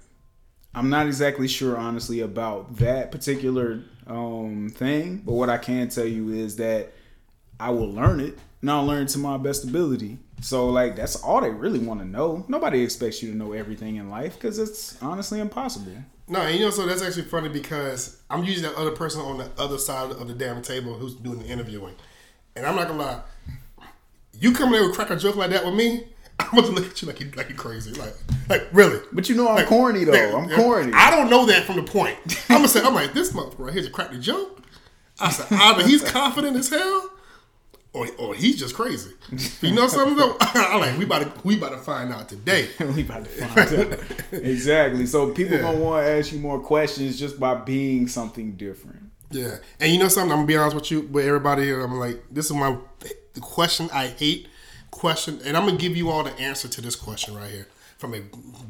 I'm 0.75 0.91
not 0.91 1.07
exactly 1.07 1.47
sure 1.47 1.75
honestly 1.75 2.19
about 2.19 2.75
that 2.77 3.11
particular 3.11 3.81
um, 4.05 4.71
thing, 4.75 5.23
but 5.25 5.33
what 5.33 5.49
I 5.49 5.57
can 5.57 5.89
tell 5.89 6.05
you 6.05 6.29
is 6.29 6.57
that 6.57 6.93
I 7.59 7.71
will 7.71 7.89
learn 7.89 8.19
it, 8.19 8.37
and 8.61 8.69
I'll 8.69 8.85
learn 8.85 9.07
to 9.07 9.17
my 9.17 9.37
best 9.37 9.63
ability. 9.63 10.19
So 10.41 10.69
like 10.69 10.95
that's 10.95 11.15
all 11.15 11.41
they 11.41 11.49
really 11.49 11.79
want 11.79 12.01
to 12.01 12.05
know. 12.05 12.45
Nobody 12.47 12.83
expects 12.83 13.23
you 13.23 13.31
to 13.31 13.35
know 13.35 13.53
everything 13.53 13.95
in 13.95 14.11
life 14.11 14.35
because 14.35 14.59
it's 14.59 15.01
honestly 15.01 15.39
impossible. 15.39 16.03
No, 16.27 16.41
and 16.41 16.53
you 16.53 16.65
know, 16.65 16.69
so 16.69 16.85
that's 16.85 17.01
actually 17.01 17.23
funny 17.23 17.49
because 17.49 18.21
I'm 18.29 18.43
usually 18.43 18.67
that 18.67 18.75
other 18.77 18.91
person 18.91 19.21
on 19.21 19.39
the 19.39 19.49
other 19.57 19.79
side 19.79 20.11
of 20.11 20.27
the 20.27 20.35
damn 20.35 20.61
table 20.61 20.93
who's 20.93 21.15
doing 21.15 21.39
the 21.39 21.47
interviewing. 21.47 21.95
And 22.55 22.65
I'm 22.65 22.75
not 22.75 22.87
gonna 22.87 23.01
lie, 23.01 23.21
you 24.39 24.51
come 24.53 24.67
in 24.67 24.73
there 24.73 24.83
with 24.87 24.95
crack 24.95 25.09
a 25.09 25.15
joke 25.15 25.35
like 25.35 25.49
that 25.51 25.65
with 25.65 25.75
me, 25.75 26.07
I'm 26.39 26.55
gonna 26.55 26.67
look 26.71 26.85
at 26.89 27.01
you 27.01 27.07
like 27.07 27.19
you 27.19 27.31
like 27.35 27.49
you 27.49 27.55
crazy. 27.55 27.93
Like 27.93 28.13
like 28.49 28.67
really. 28.71 28.99
But 29.11 29.29
you 29.29 29.35
know 29.35 29.47
I'm 29.49 29.55
Like, 29.55 29.67
corny 29.67 30.03
though. 30.03 30.11
like, 30.11 30.33
I'm 30.33 30.49
corny. 30.55 30.91
I 30.93 31.11
don't 31.11 31.29
know 31.29 31.45
that 31.45 31.63
from 31.65 31.75
the 31.77 31.83
point. 31.83 32.17
I'm 32.49 32.57
gonna 32.57 32.67
say, 32.67 32.81
I'm 32.83 32.93
like, 32.93 33.13
this 33.13 33.31
motherfucker 33.33 33.59
right 33.59 33.73
here 33.73 33.83
to 33.83 33.89
crack 33.89 34.11
the 34.11 34.17
joke. 34.19 34.61
I 35.19 35.29
said, 35.29 35.47
either 35.51 35.87
he's 35.87 36.01
confident 36.11 36.57
as 36.57 36.69
hell, 36.69 37.09
or, 37.93 38.07
or 38.17 38.33
he's 38.33 38.57
just 38.57 38.73
crazy. 38.73 39.11
You 39.61 39.73
know 39.75 39.87
something 39.87 40.17
though? 40.17 40.35
I'm 40.39 40.79
like, 40.81 40.97
we 40.97 41.05
about 41.05 41.21
to 41.35 41.47
we 41.47 41.55
about 41.57 41.69
to 41.73 41.77
find 41.77 42.11
out 42.11 42.27
today. 42.27 42.67
we 42.79 43.03
about 43.03 43.25
to 43.25 43.29
find 43.29 43.91
out. 43.91 43.99
exactly. 44.33 45.05
So 45.05 45.31
people 45.31 45.59
gonna 45.59 45.77
want 45.77 46.03
to 46.05 46.11
ask 46.11 46.31
you 46.33 46.39
more 46.39 46.59
questions 46.59 47.19
just 47.19 47.39
by 47.39 47.53
being 47.55 48.07
something 48.07 48.53
different. 48.55 48.99
Yeah, 49.29 49.57
and 49.79 49.91
you 49.91 49.99
know 49.99 50.07
something? 50.09 50.31
I'm 50.31 50.37
gonna 50.39 50.47
be 50.47 50.57
honest 50.57 50.75
with 50.75 50.89
you, 50.91 51.01
with 51.03 51.25
everybody 51.25 51.63
here. 51.63 51.81
I'm 51.83 51.99
like, 51.99 52.23
this 52.31 52.47
is 52.47 52.53
my 52.53 52.75
the 53.33 53.41
question 53.41 53.89
I 53.93 54.07
hate 54.07 54.47
question, 54.91 55.39
and 55.43 55.57
I'm 55.57 55.65
gonna 55.65 55.77
give 55.77 55.97
you 55.97 56.09
all 56.09 56.23
the 56.23 56.37
answer 56.39 56.67
to 56.67 56.81
this 56.81 56.95
question 56.95 57.35
right 57.35 57.49
here. 57.49 57.67
From 57.97 58.13
a 58.13 58.21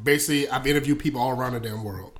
basically, 0.02 0.48
I've 0.48 0.66
interviewed 0.66 0.98
people 0.98 1.20
all 1.20 1.30
around 1.30 1.52
the 1.54 1.60
damn 1.60 1.84
world. 1.84 2.18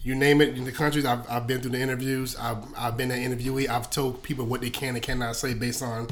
You 0.00 0.14
name 0.14 0.40
it 0.40 0.56
in 0.56 0.64
the 0.64 0.72
countries. 0.72 1.06
I've, 1.06 1.28
I've 1.30 1.46
been 1.46 1.60
through 1.62 1.72
the 1.72 1.80
interviews. 1.80 2.36
I've, 2.36 2.58
I've 2.76 2.96
been 2.96 3.10
an 3.10 3.18
interviewee. 3.18 3.68
I've 3.68 3.90
told 3.90 4.22
people 4.22 4.44
what 4.44 4.60
they 4.60 4.68
can 4.68 4.94
and 4.94 5.02
cannot 5.02 5.36
say 5.36 5.54
based 5.54 5.82
on 5.82 6.08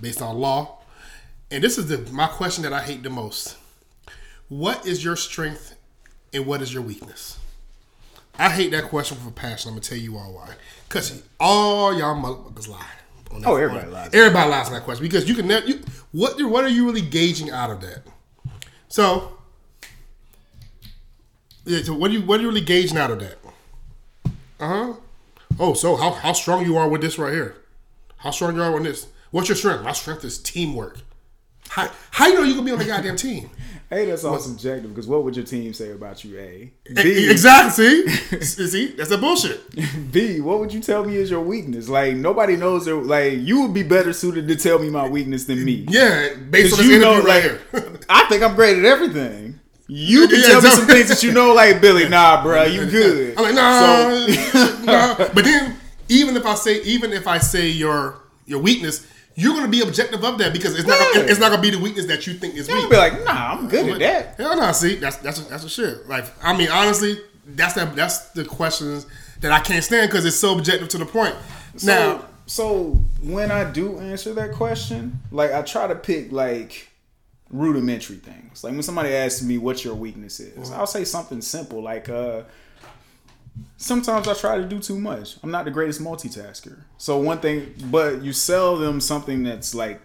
based 0.00 0.20
on 0.20 0.38
law. 0.38 0.78
And 1.50 1.64
this 1.64 1.78
is 1.78 1.88
the 1.88 1.98
my 2.12 2.26
question 2.26 2.62
that 2.64 2.72
I 2.72 2.82
hate 2.82 3.02
the 3.02 3.10
most. 3.10 3.56
What 4.48 4.86
is 4.86 5.04
your 5.04 5.16
strength 5.16 5.76
and 6.32 6.46
what 6.46 6.60
is 6.62 6.72
your 6.72 6.82
weakness? 6.82 7.38
I 8.38 8.50
hate 8.50 8.70
that 8.70 8.84
question 8.84 9.18
a 9.26 9.30
passion. 9.30 9.70
I'm 9.70 9.74
gonna 9.74 9.82
tell 9.82 9.98
you 9.98 10.16
all 10.16 10.32
why. 10.32 10.54
Cause 10.88 11.22
all 11.38 11.96
y'all 11.96 12.14
motherfuckers 12.14 12.68
lie. 12.68 12.86
On 13.30 13.40
that- 13.42 13.48
Oh, 13.48 13.56
everybody 13.56 13.86
on- 13.86 13.92
lies. 13.92 14.10
Everybody 14.12 14.50
lies 14.50 14.66
on 14.68 14.72
that 14.74 14.82
question 14.84 15.04
because 15.04 15.28
you 15.28 15.34
can 15.34 15.46
never. 15.48 15.66
You, 15.66 15.80
what 16.12 16.40
what 16.42 16.64
are 16.64 16.68
you 16.68 16.86
really 16.86 17.00
gauging 17.02 17.50
out 17.50 17.70
of 17.70 17.80
that? 17.82 18.02
So, 18.88 19.36
yeah. 21.64 21.82
So 21.82 21.94
what 21.94 22.10
are 22.10 22.14
you 22.14 22.22
what 22.22 22.38
are 22.40 22.42
you 22.42 22.48
really 22.48 22.60
gauging 22.60 22.96
out 22.98 23.10
of 23.10 23.20
that? 23.20 23.38
Uh 24.58 24.68
huh. 24.68 24.92
Oh, 25.58 25.74
so 25.74 25.96
how 25.96 26.12
how 26.12 26.32
strong 26.32 26.64
you 26.64 26.76
are 26.76 26.88
with 26.88 27.00
this 27.00 27.18
right 27.18 27.32
here? 27.32 27.56
How 28.18 28.30
strong 28.30 28.54
you 28.56 28.62
are 28.62 28.72
with 28.72 28.84
this? 28.84 29.06
What's 29.30 29.48
your 29.48 29.56
strength? 29.56 29.84
My 29.84 29.92
strength 29.92 30.24
is 30.24 30.38
teamwork. 30.38 30.98
How 31.68 31.90
how 32.10 32.26
you 32.26 32.34
know 32.34 32.42
you 32.42 32.54
gonna 32.54 32.66
be 32.66 32.72
on 32.72 32.78
the 32.78 32.84
goddamn 32.84 33.16
team? 33.16 33.50
Hey, 33.90 34.04
that's 34.04 34.22
all 34.22 34.38
subjective 34.38 34.90
because 34.90 35.08
what 35.08 35.24
would 35.24 35.34
your 35.34 35.44
team 35.44 35.74
say 35.74 35.90
about 35.90 36.22
you? 36.24 36.38
A. 36.38 36.72
E- 37.04 37.28
Exactly. 37.30 38.06
See, 38.40 38.66
see, 38.68 38.86
that's 38.92 39.10
a 39.10 39.18
bullshit. 39.18 39.60
B. 40.12 40.40
What 40.40 40.60
would 40.60 40.72
you 40.72 40.78
tell 40.80 41.04
me 41.04 41.16
is 41.16 41.28
your 41.28 41.40
weakness? 41.40 41.88
Like 41.88 42.14
nobody 42.14 42.56
knows. 42.56 42.84
Their, 42.84 42.94
like 42.94 43.38
you 43.38 43.62
would 43.62 43.74
be 43.74 43.82
better 43.82 44.12
suited 44.12 44.46
to 44.46 44.54
tell 44.54 44.78
me 44.78 44.90
my 44.90 45.08
weakness 45.08 45.44
than 45.46 45.64
me. 45.64 45.86
Yeah, 45.88 46.34
based 46.50 46.74
on 46.74 46.78
this 46.78 46.88
you 46.88 47.00
know, 47.00 47.16
right 47.16 47.26
like, 47.26 47.42
here. 47.42 47.98
I 48.08 48.26
think 48.28 48.44
I'm 48.44 48.54
great 48.54 48.78
at 48.78 48.84
everything. 48.84 49.58
You 49.88 50.28
can 50.28 50.38
Yeah, 50.38 50.46
tell 50.46 50.62
me 50.62 50.70
some 50.70 50.86
things 50.86 51.08
that 51.08 51.24
you 51.24 51.32
know, 51.32 51.52
like 51.52 51.80
Billy. 51.80 52.08
Nah, 52.08 52.44
bro, 52.44 52.62
you 52.62 52.86
good. 52.86 53.36
I'm 53.36 53.42
like, 53.42 53.54
no, 53.56 54.26
no. 54.84 55.30
But 55.34 55.44
then, 55.44 55.76
even 56.08 56.36
if 56.36 56.46
I 56.46 56.54
say, 56.54 56.80
even 56.82 57.12
if 57.12 57.26
I 57.26 57.38
say 57.38 57.68
your 57.68 58.22
your 58.46 58.60
weakness, 58.60 59.04
you're 59.34 59.54
gonna 59.54 59.68
be 59.68 59.80
objective 59.80 60.22
of 60.24 60.38
that 60.38 60.52
because 60.52 60.78
it's 60.78 60.86
not 60.86 60.98
Yeah. 61.14 61.22
it's 61.22 61.38
not 61.40 61.50
gonna 61.50 61.62
be 61.62 61.70
the 61.70 61.78
weakness 61.78 62.06
that 62.06 62.26
you 62.26 62.34
think 62.34 62.54
is 62.56 62.68
I'll 62.68 62.76
weak. 62.76 62.90
be 62.90 62.96
like, 62.96 63.24
nah, 63.24 63.52
I'm 63.54 63.68
good 63.68 63.88
at 63.88 63.98
that. 64.00 64.34
Hell 64.36 64.56
no, 64.56 64.72
see, 64.72 64.96
that's 64.96 65.16
that's 65.18 65.40
that's 65.44 65.62
the 65.62 65.68
shit. 65.68 66.08
Like, 66.08 66.24
I 66.42 66.56
mean, 66.56 66.68
honestly, 66.70 67.18
that's 67.46 67.74
that 67.74 67.94
that's 67.96 68.30
the 68.30 68.44
questions 68.44 69.06
that 69.40 69.52
I 69.52 69.60
can't 69.60 69.82
stand 69.84 70.10
because 70.10 70.24
it's 70.26 70.36
so 70.36 70.56
objective 70.58 70.88
to 70.88 70.98
the 70.98 71.06
point. 71.06 71.34
So, 71.76 71.86
now, 71.86 72.24
so 72.46 73.00
when 73.22 73.50
I 73.50 73.64
do 73.70 73.98
answer 73.98 74.34
that 74.34 74.52
question, 74.52 75.20
like 75.30 75.52
I 75.52 75.62
try 75.62 75.86
to 75.86 75.94
pick 75.94 76.32
like 76.32 76.88
rudimentary 77.50 78.16
things. 78.16 78.62
Like 78.62 78.72
when 78.74 78.82
somebody 78.82 79.10
asks 79.10 79.42
me 79.42 79.58
what 79.58 79.84
your 79.84 79.94
weakness 79.94 80.40
is, 80.40 80.70
I'll 80.70 80.86
say 80.86 81.04
something 81.04 81.40
simple 81.40 81.82
like 81.82 82.08
uh 82.08 82.42
sometimes 83.76 84.28
I 84.28 84.34
try 84.34 84.56
to 84.56 84.64
do 84.64 84.78
too 84.78 84.98
much. 84.98 85.36
I'm 85.42 85.50
not 85.50 85.64
the 85.64 85.70
greatest 85.70 86.00
multitasker. 86.02 86.78
So 86.98 87.18
one 87.18 87.38
thing 87.38 87.74
but 87.90 88.22
you 88.22 88.32
sell 88.32 88.76
them 88.76 89.00
something 89.00 89.42
that's 89.42 89.74
like 89.74 90.00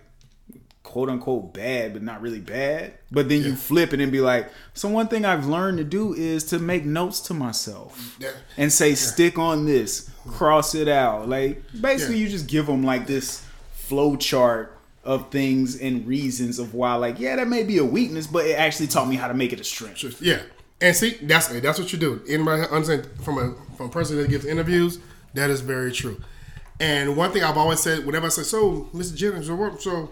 quote 0.83 1.09
unquote 1.09 1.53
bad 1.53 1.93
but 1.93 2.01
not 2.03 2.21
really 2.21 2.39
bad. 2.39 2.93
But 3.11 3.27
then 3.29 3.43
you 3.43 3.55
flip 3.55 3.93
it 3.93 3.99
and 3.99 4.11
be 4.11 4.21
like, 4.21 4.49
so 4.73 4.87
one 4.89 5.07
thing 5.07 5.25
I've 5.25 5.45
learned 5.47 5.77
to 5.79 5.83
do 5.83 6.13
is 6.13 6.43
to 6.45 6.59
make 6.59 6.85
notes 6.85 7.19
to 7.21 7.33
myself 7.33 8.17
Yeah. 8.19 8.31
and 8.57 8.71
say 8.71 8.95
stick 8.95 9.37
on 9.37 9.65
this, 9.65 10.09
cross 10.27 10.75
it 10.75 10.87
out. 10.87 11.27
Like 11.27 11.63
basically, 11.79 12.17
Yeah. 12.17 12.23
you 12.25 12.29
just 12.29 12.47
give 12.47 12.67
them 12.67 12.83
like 12.83 13.07
this 13.07 13.43
flow 13.73 14.15
chart 14.15 14.71
of 15.03 15.29
things 15.29 15.79
and 15.79 16.07
reasons 16.07 16.57
of 16.59 16.73
why. 16.73 16.95
Like 16.95 17.19
yeah, 17.19 17.35
that 17.35 17.47
may 17.47 17.63
be 17.63 17.77
a 17.77 17.85
weakness, 17.85 18.25
but 18.27 18.45
it 18.45 18.57
actually 18.57 18.87
taught 18.87 19.07
me 19.07 19.15
how 19.15 19.27
to 19.27 19.33
make 19.33 19.53
it 19.53 19.59
a 19.59 19.63
strength. 19.63 20.21
yeah, 20.21 20.41
and 20.81 20.95
see, 20.95 21.17
that's 21.21 21.49
it. 21.51 21.63
that's 21.63 21.79
what 21.79 21.91
you 21.93 21.99
do. 21.99 22.21
Anybody 22.27 22.63
understand 22.69 23.07
from 23.23 23.37
a 23.37 23.75
from 23.75 23.87
a 23.87 23.89
person 23.89 24.17
that 24.17 24.29
gives 24.29 24.45
interviews, 24.45 24.99
that 25.33 25.49
is 25.49 25.61
very 25.61 25.91
true. 25.91 26.21
And 26.79 27.15
one 27.15 27.31
thing 27.31 27.43
I've 27.43 27.57
always 27.57 27.79
said, 27.79 28.05
whenever 28.05 28.25
I 28.25 28.29
say, 28.29 28.43
"So, 28.43 28.89
Mr. 28.93 29.15
Jennings, 29.15 29.47
so 29.47 30.11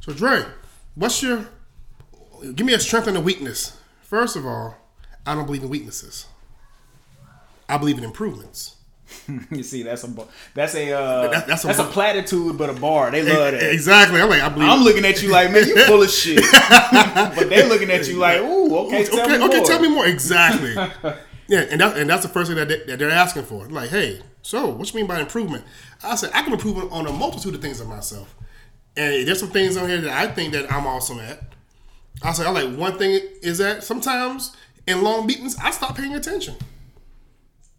so 0.00 0.12
Dre, 0.12 0.44
what's 0.94 1.22
your? 1.22 1.48
Give 2.54 2.66
me 2.66 2.72
a 2.74 2.80
strength 2.80 3.06
and 3.06 3.16
a 3.16 3.20
weakness." 3.20 3.76
First 4.02 4.36
of 4.36 4.46
all, 4.46 4.76
I 5.26 5.34
don't 5.34 5.44
believe 5.44 5.62
in 5.62 5.68
weaknesses. 5.68 6.26
I 7.68 7.76
believe 7.76 7.98
in 7.98 8.04
improvements. 8.04 8.76
you 9.50 9.62
see, 9.62 9.82
that's 9.82 10.04
a 10.04 10.26
that's 10.54 10.74
a 10.74 10.92
uh, 10.92 11.28
That- 11.28 11.46
that's 11.46 11.62
that's, 11.62 11.78
a 11.78 11.84
a, 11.84 11.86
platitude, 11.86 12.58
but 12.58 12.70
a 12.70 12.74
bar. 12.74 13.10
They 13.10 13.22
love 13.22 13.52
that. 13.52 13.72
Exactly. 13.72 14.20
I'm 14.20 14.28
like, 14.28 14.42
I 14.42 14.48
believe. 14.48 14.68
I'm 14.68 14.82
looking 14.82 15.04
at 15.04 15.22
you 15.22 15.30
like, 15.30 15.50
man, 15.50 15.66
you 15.66 15.84
full 15.84 16.02
of 16.02 16.10
shit. 16.10 16.42
but 16.70 17.48
they're 17.48 17.68
looking 17.68 17.90
at 17.90 18.06
you 18.08 18.18
like, 18.18 18.40
ooh, 18.40 18.76
okay, 18.86 19.04
tell 19.04 19.20
okay, 19.20 19.38
me 19.38 19.44
okay, 19.44 19.56
more. 19.58 19.66
tell 19.66 19.80
me 19.80 19.88
more. 19.88 20.06
Exactly. 20.06 20.74
yeah, 21.48 21.60
and 21.70 21.80
that, 21.80 21.96
and 21.96 22.08
that's 22.10 22.22
the 22.22 22.28
first 22.28 22.48
thing 22.48 22.56
that, 22.56 22.68
they, 22.68 22.82
that 22.84 22.98
they're 22.98 23.10
asking 23.10 23.44
for. 23.44 23.66
Like, 23.68 23.90
hey, 23.90 24.20
so 24.42 24.68
what 24.68 24.92
you 24.92 24.98
mean 24.98 25.06
by 25.06 25.20
improvement? 25.20 25.64
I 26.02 26.14
said 26.14 26.30
I 26.34 26.42
can 26.42 26.52
improve 26.52 26.92
on 26.92 27.06
a 27.06 27.12
multitude 27.12 27.54
of 27.54 27.60
things 27.60 27.80
of 27.80 27.88
myself, 27.88 28.34
and 28.96 29.26
there's 29.26 29.40
some 29.40 29.50
things 29.50 29.76
on 29.76 29.88
here 29.88 30.00
that 30.00 30.12
I 30.12 30.32
think 30.32 30.52
that 30.52 30.70
I'm 30.72 30.86
awesome 30.86 31.18
at. 31.20 31.42
I 32.22 32.32
said, 32.32 32.46
I 32.46 32.50
like 32.50 32.76
one 32.76 32.98
thing 32.98 33.20
is 33.42 33.58
that 33.58 33.84
sometimes 33.84 34.56
in 34.86 35.02
long 35.02 35.26
meetings 35.26 35.56
I 35.62 35.70
stop 35.70 35.96
paying 35.96 36.14
attention. 36.14 36.56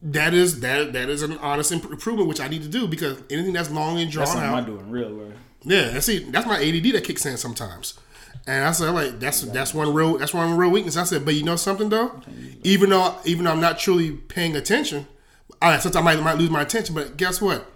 That 0.02 0.34
is 0.34 0.62
that 0.62 0.94
that 0.94 1.10
is 1.10 1.24
an 1.24 1.38
honest 1.40 1.72
imp- 1.72 1.92
improvement 1.92 2.30
which 2.30 2.40
I 2.40 2.48
need 2.48 2.64
to 2.64 2.70
do 2.70 2.88
because 2.88 3.22
anything 3.30 3.54
that's 3.54 3.70
long 3.70 4.00
and 4.00 4.10
drawn 4.10 4.28
That's 4.28 4.38
out. 4.40 4.64
I 4.64 4.66
do 4.66 4.80
in 4.80 4.90
real. 4.90 5.34
Yeah, 5.64 5.90
and 5.90 6.04
see, 6.04 6.20
that's 6.20 6.48
my 6.48 6.56
ADD 6.56 6.94
that 6.94 7.04
kicks 7.04 7.26
in 7.26 7.36
sometimes. 7.36 8.00
And 8.48 8.66
I 8.66 8.72
said, 8.72 8.92
like, 8.92 9.20
that's 9.20 9.42
that's 9.42 9.74
one 9.74 9.94
real 9.94 10.18
that's 10.18 10.34
one 10.34 10.56
real 10.56 10.72
weakness. 10.72 10.96
I 10.96 11.04
said, 11.04 11.26
but 11.26 11.36
you 11.36 11.44
know 11.44 11.56
something 11.58 11.90
though, 11.90 12.22
even 12.64 12.90
though 12.90 13.16
even 13.26 13.46
though 13.46 13.52
I'm 13.52 13.60
not 13.60 13.78
truly 13.78 14.12
paying 14.12 14.56
attention, 14.56 15.08
I 15.62 15.78
sometimes 15.80 15.98
I 15.98 16.02
might 16.02 16.24
might 16.24 16.38
lose 16.38 16.50
my 16.50 16.62
attention. 16.62 16.96
But 16.96 17.18
guess 17.18 17.42
what? 17.42 17.70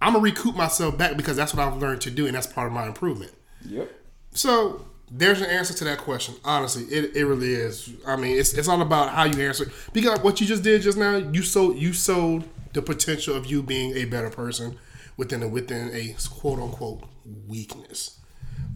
I'm 0.00 0.14
gonna 0.14 0.22
recoup 0.22 0.56
myself 0.56 0.96
back 0.96 1.16
because 1.16 1.36
that's 1.36 1.54
what 1.54 1.66
I've 1.66 1.76
learned 1.76 2.00
to 2.02 2.10
do, 2.10 2.26
and 2.26 2.34
that's 2.34 2.46
part 2.46 2.66
of 2.66 2.72
my 2.72 2.86
improvement. 2.86 3.32
Yep. 3.66 3.90
So 4.32 4.86
there's 5.10 5.40
an 5.40 5.50
answer 5.50 5.74
to 5.74 5.84
that 5.84 5.98
question. 5.98 6.34
Honestly, 6.44 6.84
it, 6.84 7.16
it 7.16 7.24
really 7.24 7.54
is. 7.54 7.90
I 8.06 8.16
mean, 8.16 8.38
it's, 8.38 8.54
it's 8.54 8.68
all 8.68 8.80
about 8.82 9.10
how 9.10 9.24
you 9.24 9.40
answer. 9.46 9.70
Because 9.92 10.20
what 10.20 10.40
you 10.40 10.46
just 10.46 10.62
did 10.62 10.82
just 10.82 10.98
now, 10.98 11.16
you 11.16 11.42
sold 11.42 11.76
you 11.76 11.92
sold 11.92 12.44
the 12.72 12.82
potential 12.82 13.36
of 13.36 13.46
you 13.46 13.62
being 13.62 13.96
a 13.96 14.04
better 14.04 14.30
person 14.30 14.78
within 15.16 15.42
a 15.42 15.48
within 15.48 15.90
a 15.94 16.14
quote 16.28 16.58
unquote 16.58 17.04
weakness. 17.46 18.18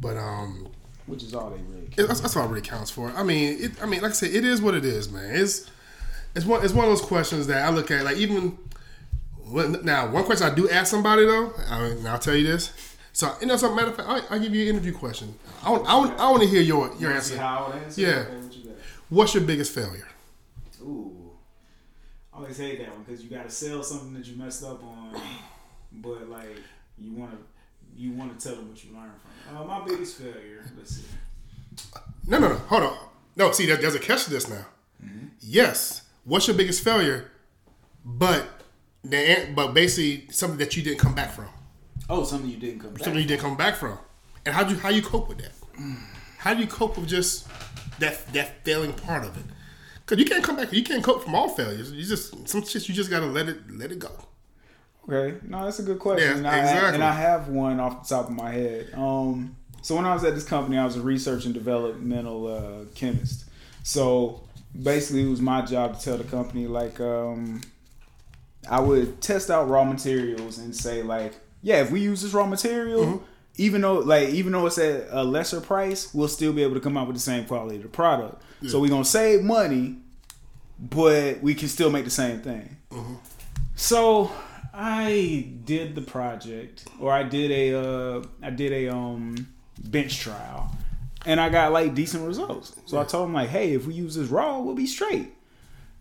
But 0.00 0.16
um, 0.16 0.68
Which 1.06 1.22
is 1.22 1.34
all 1.34 1.50
they 1.50 1.60
really 1.62 1.88
it, 1.96 2.06
that's, 2.06 2.20
that's 2.20 2.36
all 2.36 2.44
it 2.44 2.48
really 2.48 2.62
counts 2.62 2.90
for. 2.90 3.10
I 3.10 3.22
mean, 3.22 3.56
it, 3.60 3.82
I 3.82 3.86
mean, 3.86 4.00
like 4.00 4.12
I 4.12 4.14
said, 4.14 4.30
it 4.32 4.44
is 4.44 4.62
what 4.62 4.74
it 4.74 4.84
is, 4.84 5.10
man. 5.10 5.34
It's 5.34 5.68
it's 6.34 6.46
one 6.46 6.64
it's 6.64 6.72
one 6.72 6.84
of 6.84 6.90
those 6.90 7.06
questions 7.06 7.48
that 7.48 7.64
I 7.64 7.70
look 7.70 7.90
at 7.90 8.04
like 8.04 8.16
even 8.16 8.56
now 9.82 10.08
one 10.08 10.24
question 10.24 10.46
I 10.46 10.54
do 10.54 10.70
ask 10.70 10.90
somebody 10.90 11.24
though, 11.26 11.52
I, 11.68 11.86
and 11.86 12.06
I'll 12.06 12.18
tell 12.18 12.36
you 12.36 12.46
this. 12.46 12.89
So 13.20 13.36
you 13.38 13.48
know, 13.48 13.56
some 13.58 13.76
matter 13.76 13.88
of 13.88 13.96
fact, 13.96 14.08
I'll, 14.08 14.24
I'll 14.30 14.40
give 14.40 14.54
you 14.54 14.62
an 14.62 14.68
interview 14.68 14.94
question. 14.94 15.34
I 15.62 15.68
want, 15.68 15.86
I 15.86 15.94
want, 15.94 16.18
I 16.18 16.30
want 16.30 16.42
to 16.42 16.48
hear 16.48 16.62
your 16.62 16.90
your 16.98 17.12
answer. 17.12 17.38
I 17.38 17.70
answer? 17.84 18.00
Yeah. 18.00 18.08
Okay, 18.08 18.36
what 18.38 18.56
you 18.56 18.64
got? 18.64 18.74
What's 19.10 19.34
your 19.34 19.44
biggest 19.44 19.74
failure? 19.74 20.08
Ooh. 20.80 21.32
I 22.32 22.38
always 22.38 22.56
hate 22.56 22.78
that 22.78 22.88
one 22.88 23.02
because 23.02 23.22
you 23.22 23.28
got 23.28 23.44
to 23.44 23.50
sell 23.50 23.82
something 23.82 24.14
that 24.14 24.24
you 24.26 24.36
messed 24.36 24.64
up 24.64 24.82
on, 24.82 25.20
but 25.92 26.30
like 26.30 26.56
you 26.98 27.12
want 27.12 27.32
to 27.32 27.38
you 27.94 28.12
want 28.12 28.40
to 28.40 28.48
tell 28.48 28.56
them 28.56 28.70
what 28.70 28.82
you 28.82 28.90
learned 28.94 29.12
from. 29.20 29.54
it. 29.54 29.60
Uh, 29.60 29.64
my 29.66 29.84
biggest 29.84 30.16
failure. 30.16 30.64
Let's 30.78 30.96
see. 30.96 31.04
No, 32.26 32.38
no, 32.38 32.48
no. 32.48 32.54
Hold 32.54 32.84
on. 32.84 32.98
No, 33.36 33.52
see, 33.52 33.66
there, 33.66 33.76
there's 33.76 33.94
a 33.94 33.98
catch 33.98 34.24
to 34.24 34.30
this 34.30 34.48
now. 34.48 34.64
Yes. 35.40 36.04
What's 36.24 36.46
your 36.46 36.56
biggest 36.56 36.82
failure? 36.82 37.30
But 38.02 38.46
the 39.04 39.52
but 39.54 39.74
basically 39.74 40.32
something 40.32 40.58
that 40.58 40.74
you 40.74 40.82
didn't 40.82 41.00
come 41.00 41.14
back 41.14 41.32
from. 41.32 41.48
Oh, 42.10 42.24
something 42.24 42.50
you 42.50 42.56
didn't 42.56 42.80
come 42.80 42.90
back. 42.90 43.04
something 43.04 43.22
you 43.22 43.28
didn't 43.28 43.40
come 43.40 43.56
back 43.56 43.76
from. 43.76 43.98
And 44.44 44.54
how 44.54 44.64
do 44.64 44.74
you 44.74 44.80
how 44.80 44.88
you 44.88 45.02
cope 45.02 45.28
with 45.28 45.38
that? 45.38 45.52
How 46.38 46.54
do 46.54 46.60
you 46.60 46.66
cope 46.66 46.96
with 46.96 47.08
just 47.08 47.46
that 48.00 48.32
that 48.32 48.64
failing 48.64 48.92
part 48.92 49.24
of 49.24 49.36
it? 49.36 49.44
Because 50.00 50.18
you 50.18 50.24
can't 50.24 50.42
come 50.42 50.56
back. 50.56 50.72
You 50.72 50.82
can't 50.82 51.04
cope 51.04 51.22
from 51.22 51.34
all 51.34 51.48
failures. 51.48 51.92
You 51.92 52.02
just 52.02 52.48
some 52.48 52.64
shit. 52.64 52.88
You 52.88 52.94
just 52.94 53.10
gotta 53.10 53.26
let 53.26 53.48
it 53.48 53.58
let 53.70 53.92
it 53.92 53.98
go. 53.98 54.10
Okay, 55.08 55.38
no, 55.46 55.64
that's 55.64 55.78
a 55.78 55.82
good 55.82 55.98
question. 55.98 56.28
Yeah, 56.28 56.36
and, 56.36 56.46
I, 56.46 56.60
exactly. 56.60 56.94
and 56.94 57.04
I 57.04 57.12
have 57.12 57.48
one 57.48 57.80
off 57.80 58.06
the 58.06 58.14
top 58.14 58.28
of 58.28 58.34
my 58.34 58.50
head. 58.50 58.90
Um, 58.94 59.56
so 59.82 59.96
when 59.96 60.04
I 60.04 60.12
was 60.12 60.24
at 60.24 60.34
this 60.34 60.44
company, 60.44 60.78
I 60.78 60.84
was 60.84 60.96
a 60.96 61.00
research 61.00 61.46
and 61.46 61.54
developmental 61.54 62.46
uh, 62.46 62.84
chemist. 62.94 63.44
So 63.82 64.42
basically, 64.80 65.22
it 65.22 65.28
was 65.28 65.40
my 65.40 65.62
job 65.62 65.98
to 65.98 66.04
tell 66.04 66.18
the 66.18 66.24
company 66.24 66.66
like 66.66 67.00
um, 67.00 67.62
I 68.68 68.80
would 68.80 69.20
test 69.20 69.50
out 69.50 69.68
raw 69.68 69.84
materials 69.84 70.58
and 70.58 70.74
say 70.74 71.02
like, 71.02 71.34
yeah, 71.62 71.82
if 71.82 71.90
we 71.90 72.00
use 72.00 72.22
this 72.22 72.32
raw 72.32 72.46
material. 72.46 73.04
Mm-hmm. 73.04 73.24
Even 73.56 73.82
though, 73.82 73.98
like, 73.98 74.30
even 74.30 74.52
though 74.52 74.64
it's 74.64 74.78
at 74.78 75.08
a 75.10 75.22
lesser 75.22 75.60
price, 75.60 76.14
we'll 76.14 76.28
still 76.28 76.52
be 76.52 76.62
able 76.62 76.74
to 76.74 76.80
come 76.80 76.96
out 76.96 77.06
with 77.08 77.16
the 77.16 77.20
same 77.20 77.44
quality 77.44 77.76
of 77.76 77.82
the 77.82 77.88
product. 77.88 78.40
So 78.66 78.80
we're 78.80 78.88
gonna 78.88 79.04
save 79.04 79.42
money, 79.42 79.96
but 80.78 81.42
we 81.42 81.54
can 81.54 81.68
still 81.68 81.90
make 81.90 82.04
the 82.04 82.10
same 82.10 82.40
thing. 82.40 82.76
So 83.74 84.30
I 84.72 85.48
did 85.64 85.94
the 85.94 86.00
project, 86.00 86.86
or 87.00 87.12
I 87.12 87.22
did 87.22 87.50
a 87.50 87.78
uh, 87.78 88.22
I 88.42 88.50
did 88.50 88.72
a 88.72 88.94
um 88.94 89.48
bench 89.78 90.20
trial, 90.20 90.70
and 91.26 91.40
I 91.40 91.48
got 91.50 91.72
like 91.72 91.94
decent 91.94 92.26
results. 92.26 92.76
So 92.86 92.98
I 92.98 93.04
told 93.04 93.28
him 93.28 93.34
like, 93.34 93.50
hey, 93.50 93.74
if 93.74 93.86
we 93.86 93.94
use 93.94 94.14
this 94.14 94.28
raw, 94.28 94.60
we'll 94.60 94.74
be 94.74 94.86
straight. 94.86 95.34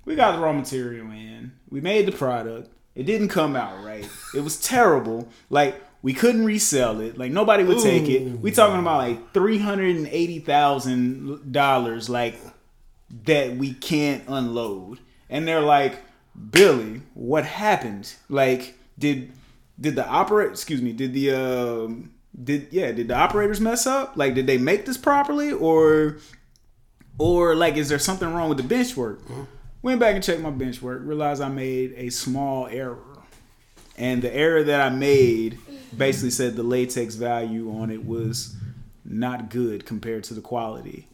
We 0.06 0.16
got 0.16 0.34
the 0.36 0.42
raw 0.42 0.54
material 0.54 1.12
in. 1.12 1.52
We 1.70 1.82
made 1.82 2.06
the 2.06 2.12
product. 2.12 2.70
It 2.96 3.04
didn't 3.04 3.30
come 3.30 3.56
out 3.56 3.84
right. 3.84 4.08
It 4.36 4.42
was 4.42 4.60
terrible. 4.60 5.30
Like 5.50 5.82
we 6.02 6.14
couldn't 6.14 6.46
resell 6.46 7.00
it. 7.02 7.18
Like 7.18 7.32
nobody 7.32 7.64
would 7.64 7.80
take 7.84 8.10
it. 8.10 8.40
We 8.40 8.52
talking 8.52 8.80
about 8.80 8.98
like 8.98 9.34
three 9.34 9.58
hundred 9.60 9.96
and 9.96 10.08
eighty 10.08 10.40
thousand 10.40 11.52
dollars. 11.52 12.10
Like 12.10 12.36
that 13.26 13.56
we 13.56 13.74
can't 13.74 14.24
unload. 14.28 15.00
And 15.30 15.48
they're 15.48 15.62
like, 15.62 16.02
Billy, 16.52 17.02
what 17.14 17.46
happened? 17.46 18.14
Like, 18.30 18.78
did 18.98 19.32
did 19.80 19.96
the 19.96 20.08
operator 20.08 20.52
excuse 20.52 20.82
me, 20.82 20.92
did 20.94 21.14
the 21.14 21.32
um 21.32 22.12
did 22.42 22.68
yeah, 22.72 22.92
did 22.92 23.08
the 23.08 23.16
operators 23.16 23.62
mess 23.62 23.86
up? 23.88 24.14
Like 24.16 24.36
did 24.36 24.48
they 24.48 24.58
make 24.58 24.86
this 24.86 24.98
properly 24.98 25.52
or 25.52 26.18
or 27.18 27.56
like 27.56 27.78
is 27.78 27.90
there 27.90 28.00
something 28.00 28.34
wrong 28.34 28.50
with 28.50 28.58
the 28.58 28.64
bench 28.64 28.96
work? 28.98 29.20
Went 29.82 30.00
back 30.00 30.16
and 30.16 30.24
checked 30.24 30.42
my 30.42 30.50
bench 30.50 30.82
work, 30.82 31.02
realized 31.04 31.42
I 31.42 31.48
made 31.50 31.94
a 31.96 32.10
small 32.10 32.68
error. 32.68 32.98
And 33.98 34.22
the 34.22 34.34
error 34.34 34.64
that 34.64 34.82
I 34.82 34.90
made 34.90 35.58
basically 35.98 36.32
said 36.32 36.56
the 36.56 36.64
latex 36.64 37.16
value 37.16 37.72
on 37.72 37.90
it 37.90 38.06
was 38.06 38.56
not 39.06 39.50
good 39.50 39.86
compared 39.86 40.24
to 40.26 40.34
the 40.34 40.42
quality. 40.42 41.08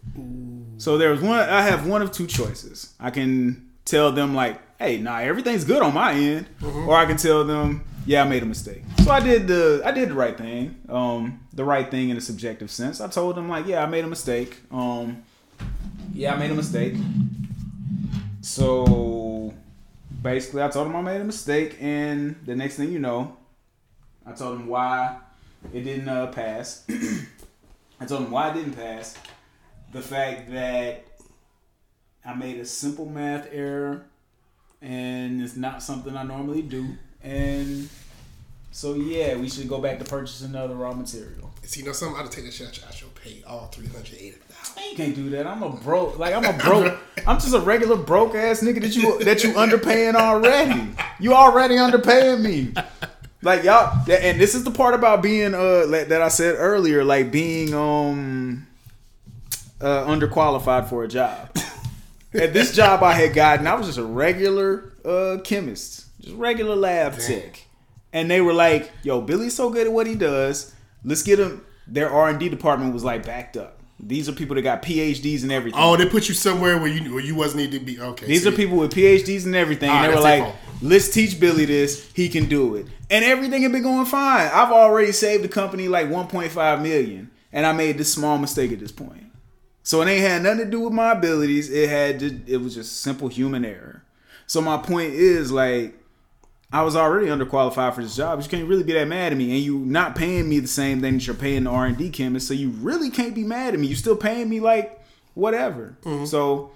So 0.78 0.97
there 0.97 1.12
was 1.12 1.21
one. 1.21 1.39
I 1.39 1.62
have 1.62 1.88
one 1.88 2.01
of 2.01 2.12
two 2.12 2.28
choices. 2.28 2.93
I 2.99 3.10
can 3.10 3.69
tell 3.86 4.12
them 4.12 4.36
like, 4.36 4.60
"Hey, 4.78 4.97
nah, 4.97 5.17
everything's 5.19 5.63
good 5.63 5.82
on 5.82 5.93
my 5.93 6.13
end," 6.13 6.47
or 6.88 6.95
I 6.95 7.06
can 7.06 7.17
tell 7.17 7.43
them, 7.45 7.84
"Yeah, 8.06 8.23
I 8.23 8.28
made 8.28 8.43
a 8.43 8.45
mistake." 8.45 8.84
So 9.04 9.12
I 9.12 9.19
did 9.19 9.47
the 9.47 9.82
I 9.86 9.91
did 9.91 10.10
the 10.10 10.13
right 10.15 10.38
thing. 10.38 10.75
Um, 10.89 11.39
the 11.54 11.63
right 11.63 11.89
thing 11.89 12.10
in 12.10 12.17
a 12.17 12.21
subjective 12.21 12.69
sense. 12.69 12.99
I 12.99 13.08
told 13.08 13.36
them 13.36 13.47
like, 13.47 13.65
"Yeah, 13.67 13.84
I 13.84 13.86
made 13.86 14.04
a 14.04 14.08
mistake." 14.08 14.58
Um, 14.71 15.23
yeah, 16.13 16.34
I 16.34 16.38
made 16.38 16.51
a 16.51 16.56
mistake. 16.56 16.95
So 18.45 19.51
basically, 20.21 20.62
I 20.62 20.67
told 20.67 20.86
him 20.86 20.95
I 20.95 21.01
made 21.01 21.19
a 21.19 21.23
mistake, 21.23 21.77
and 21.81 22.36
the 22.45 22.55
next 22.55 22.75
thing 22.75 22.91
you 22.91 22.99
know, 22.99 23.36
I 24.23 24.34
told 24.34 24.60
him 24.60 24.67
why 24.67 25.17
it 25.73 25.81
didn't 25.81 26.08
uh, 26.08 26.27
pass. 26.27 26.86
I 27.99 28.05
told 28.05 28.25
him 28.25 28.29
why 28.29 28.51
it 28.51 28.53
didn't 28.53 28.73
pass. 28.73 29.17
The 29.93 30.01
fact 30.01 30.51
that 30.51 31.05
I 32.23 32.36
made 32.36 32.60
a 32.60 32.65
simple 32.65 33.08
math 33.08 33.49
error, 33.51 34.05
and 34.79 35.41
it's 35.41 35.55
not 35.55 35.81
something 35.81 36.15
I 36.15 36.21
normally 36.21 36.62
do, 36.62 36.89
and 37.23 37.89
so 38.71 38.93
yeah, 38.93 39.38
we 39.38 39.49
should 39.49 39.67
go 39.67 39.81
back 39.81 39.97
to 39.97 40.05
purchase 40.05 40.43
another 40.43 40.75
raw 40.75 40.93
material. 40.93 41.49
See, 41.63 41.79
you 41.79 41.88
know 41.88 41.93
something? 41.93 42.23
I'd 42.23 42.31
take 42.31 42.45
a 42.45 42.51
shot. 42.51 42.79
I 42.88 42.93
should 42.93 43.15
pay 43.15 43.41
all 43.47 43.69
three 43.69 43.88
hundred 43.88 44.19
eighty 44.19 44.38
you 44.78 44.95
can't 44.95 45.15
do 45.15 45.30
that. 45.32 45.47
I'm 45.47 45.63
a 45.63 45.69
broke, 45.69 46.17
like 46.19 46.34
I'm 46.34 46.45
a 46.45 46.54
broke. 46.54 46.97
I'm 47.28 47.39
just 47.39 47.54
a 47.54 47.60
regular 47.60 47.97
broke 47.97 48.36
ass 48.36 48.62
nigga 48.62 48.82
that 48.82 48.95
you 48.95 49.23
that 49.23 49.43
you 49.43 49.54
underpaying 49.54 50.15
already. 50.15 50.91
You 51.19 51.34
already 51.34 51.75
underpaying 51.75 52.41
me. 52.41 52.73
Like 53.41 53.63
y'all, 53.63 53.97
and 54.10 54.39
this 54.39 54.56
is 54.56 54.63
the 54.63 54.71
part 54.71 54.95
about 54.95 55.21
being 55.21 55.54
uh 55.54 55.86
that 55.88 56.21
I 56.21 56.30
said 56.30 56.56
earlier, 56.58 57.04
like 57.04 57.32
being 57.32 57.73
um 57.73 58.67
uh 59.80 60.06
underqualified 60.06 60.89
for 60.89 61.04
a 61.04 61.08
job. 61.08 61.56
At 62.34 62.54
this 62.54 62.75
job 62.75 63.04
I 63.04 63.13
had 63.13 63.34
gotten, 63.34 63.67
I 63.67 63.75
was 63.75 63.88
just 63.88 63.99
a 63.99 64.04
regular 64.04 64.93
uh 65.06 65.38
chemist, 65.43 66.06
just 66.21 66.36
regular 66.36 66.75
lab 66.75 67.17
tech, 67.19 67.65
and 68.12 68.30
they 68.32 68.41
were 68.41 68.54
like, 68.54 68.91
"Yo, 69.04 69.21
Billy's 69.21 69.56
so 69.56 69.69
good 69.69 69.88
at 69.88 69.93
what 69.93 70.08
he 70.08 70.15
does. 70.15 70.73
Let's 71.04 71.21
get 71.21 71.39
him." 71.39 71.63
Their 71.88 72.10
R 72.10 72.30
and 72.30 72.39
D 72.39 72.49
department 72.49 72.93
was 72.93 73.04
like 73.04 73.25
backed 73.25 73.58
up. 73.58 73.74
These 73.99 74.27
are 74.27 74.34
people 74.34 74.55
that 74.55 74.62
got 74.62 74.81
PhDs 74.81 75.43
and 75.43 75.51
everything. 75.51 75.79
Oh, 75.81 75.95
they 75.95 76.08
put 76.08 76.27
you 76.27 76.36
somewhere 76.36 76.77
where 76.77 76.88
you 76.88 77.13
where 77.13 77.23
you 77.23 77.36
wasn't 77.36 77.63
need 77.63 77.71
to 77.71 77.79
be. 77.79 77.99
Okay, 77.99 78.25
These 78.25 78.43
see. 78.43 78.49
are 78.49 78.51
people 78.51 78.77
with 78.77 78.93
PhDs 78.93 79.45
and 79.45 79.55
everything. 79.55 79.89
Ah, 79.89 80.03
and 80.03 80.12
they 80.12 80.15
were 80.15 80.21
like. 80.21 80.55
Let's 80.81 81.10
teach 81.10 81.39
Billy 81.39 81.65
this. 81.65 82.12
He 82.13 82.29
can 82.29 82.45
do 82.45 82.75
it. 82.75 82.88
And 83.10 83.23
everything 83.23 83.62
had 83.62 83.71
been 83.71 83.84
going 83.84 84.05
fine. 84.05 84.49
I've 84.53 84.71
already 84.71 85.12
saved 85.12 85.43
the 85.43 85.47
company 85.47 85.88
like 85.88 86.08
1.5 86.08 86.81
million. 86.81 87.31
And 87.53 87.65
I 87.65 87.71
made 87.71 87.97
this 87.97 88.12
small 88.13 88.38
mistake 88.38 88.71
at 88.71 88.79
this 88.79 88.91
point. 88.91 89.23
So 89.84 90.01
it 90.01 90.10
ain't 90.10 90.21
had 90.21 90.43
nothing 90.43 90.65
to 90.65 90.71
do 90.71 90.81
with 90.81 90.93
my 90.93 91.12
abilities. 91.12 91.71
It 91.71 91.89
had 91.89 92.19
to, 92.19 92.41
it 92.47 92.58
was 92.58 92.75
just 92.75 93.01
simple 93.01 93.29
human 93.29 93.63
error. 93.63 94.03
So 94.47 94.62
my 94.62 94.77
point 94.77 95.13
is 95.13 95.51
like 95.51 95.97
I 96.75 96.81
was 96.81 96.97
already 96.97 97.27
underqualified 97.27 97.95
for 97.95 98.03
this 98.03 98.17
job. 98.17 98.41
You 98.41 98.49
can't 98.49 98.67
really 98.67 98.83
be 98.83 98.91
that 98.91 99.07
mad 99.07 99.31
at 99.31 99.38
me, 99.38 99.51
and 99.51 99.61
you 99.61 99.77
not 99.77 100.13
paying 100.13 100.49
me 100.49 100.59
the 100.59 100.67
same 100.67 100.99
thing 100.99 101.13
that 101.13 101.25
you're 101.25 101.33
paying 101.33 101.63
the 101.63 101.69
R 101.69 101.85
and 101.85 101.97
D 101.97 102.09
chemist. 102.09 102.49
So 102.49 102.53
you 102.53 102.71
really 102.71 103.09
can't 103.09 103.33
be 103.33 103.45
mad 103.45 103.73
at 103.73 103.79
me. 103.79 103.88
You're 103.88 103.95
still 103.95 104.17
paying 104.17 104.49
me 104.49 104.59
like 104.59 105.01
whatever. 105.35 105.95
Mm-hmm. 106.03 106.25
So 106.25 106.71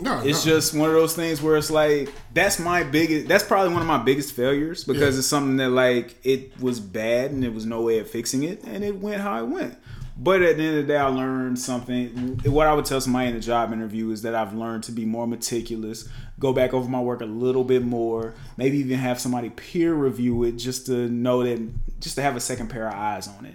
no, 0.00 0.22
it's 0.24 0.46
no. 0.46 0.52
just 0.52 0.74
one 0.74 0.88
of 0.88 0.94
those 0.94 1.14
things 1.14 1.42
where 1.42 1.58
it's 1.58 1.70
like 1.70 2.10
that's 2.32 2.58
my 2.58 2.82
biggest. 2.82 3.28
That's 3.28 3.44
probably 3.44 3.74
one 3.74 3.82
of 3.82 3.88
my 3.88 4.02
biggest 4.02 4.32
failures 4.32 4.84
because 4.84 5.16
yeah. 5.16 5.18
it's 5.18 5.28
something 5.28 5.58
that 5.58 5.68
like 5.68 6.16
it 6.24 6.58
was 6.58 6.80
bad 6.80 7.30
and 7.30 7.42
there 7.42 7.50
was 7.50 7.66
no 7.66 7.82
way 7.82 7.98
of 7.98 8.08
fixing 8.08 8.42
it, 8.42 8.64
and 8.64 8.82
it 8.82 8.98
went 8.98 9.20
how 9.20 9.38
it 9.38 9.48
went. 9.48 9.76
But 10.16 10.42
at 10.42 10.56
the 10.56 10.62
end 10.62 10.78
of 10.78 10.86
the 10.86 10.92
day, 10.92 10.98
I 10.98 11.06
learned 11.06 11.58
something. 11.58 12.40
What 12.44 12.66
I 12.66 12.74
would 12.74 12.84
tell 12.84 13.00
somebody 13.00 13.28
in 13.30 13.36
a 13.36 13.40
job 13.40 13.72
interview 13.72 14.10
is 14.10 14.22
that 14.22 14.34
I've 14.34 14.52
learned 14.52 14.84
to 14.84 14.92
be 14.92 15.04
more 15.04 15.26
meticulous, 15.26 16.08
go 16.38 16.52
back 16.52 16.74
over 16.74 16.88
my 16.88 17.00
work 17.00 17.22
a 17.22 17.26
little 17.26 17.64
bit 17.64 17.82
more, 17.82 18.34
maybe 18.56 18.78
even 18.78 18.98
have 18.98 19.20
somebody 19.20 19.50
peer 19.50 19.94
review 19.94 20.44
it 20.44 20.52
just 20.52 20.86
to 20.86 21.08
know 21.08 21.42
that, 21.42 21.66
just 22.00 22.16
to 22.16 22.22
have 22.22 22.36
a 22.36 22.40
second 22.40 22.68
pair 22.68 22.86
of 22.86 22.94
eyes 22.94 23.26
on 23.26 23.46
it. 23.46 23.54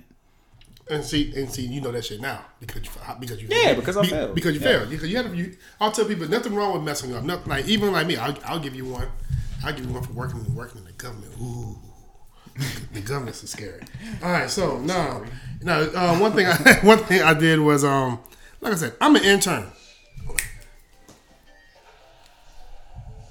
And 0.89 1.03
see, 1.03 1.33
and 1.35 1.51
see, 1.51 1.65
you 1.65 1.81
know 1.81 1.91
that 1.91 2.05
shit 2.05 2.21
now 2.21 2.45
because 2.61 2.83
you 2.85 2.91
because 3.19 3.41
you 3.41 3.49
yeah 3.51 3.73
because 3.73 3.97
I 3.97 4.03
be, 4.03 4.07
failed 4.07 4.35
because 4.35 4.55
you 4.55 4.61
yeah. 4.61 4.67
failed 4.67 4.89
because 4.89 5.09
you 5.09 5.17
had 5.17 5.35
you. 5.35 5.57
I'll 5.81 5.91
tell 5.91 6.05
people 6.05 6.29
nothing 6.29 6.55
wrong 6.55 6.73
with 6.73 6.83
messing 6.83 7.13
up. 7.13 7.25
Nothing 7.25 7.49
like 7.49 7.67
even 7.67 7.91
like 7.91 8.07
me. 8.07 8.15
I'll, 8.15 8.37
I'll 8.45 8.59
give 8.59 8.73
you 8.73 8.85
one. 8.85 9.09
I'll 9.65 9.73
give 9.73 9.85
you 9.85 9.91
one 9.91 10.03
for 10.03 10.13
working 10.13 10.55
working 10.55 10.79
in 10.79 10.85
the 10.85 10.93
government. 10.93 11.33
Ooh, 11.41 11.77
the 12.93 13.01
government's 13.01 13.43
is 13.43 13.51
scary. 13.51 13.81
All 14.23 14.31
right, 14.31 14.49
so 14.49 14.79
now, 14.79 15.23
no. 15.61 15.89
Uh, 15.93 16.17
one 16.17 16.33
thing 16.33 16.47
I 16.47 16.79
one 16.83 16.99
thing 16.99 17.21
I 17.21 17.33
did 17.33 17.59
was 17.59 17.83
um, 17.83 18.19
like 18.61 18.73
I 18.73 18.75
said, 18.75 18.93
I'm 18.99 19.15
an 19.15 19.23
intern. 19.23 19.67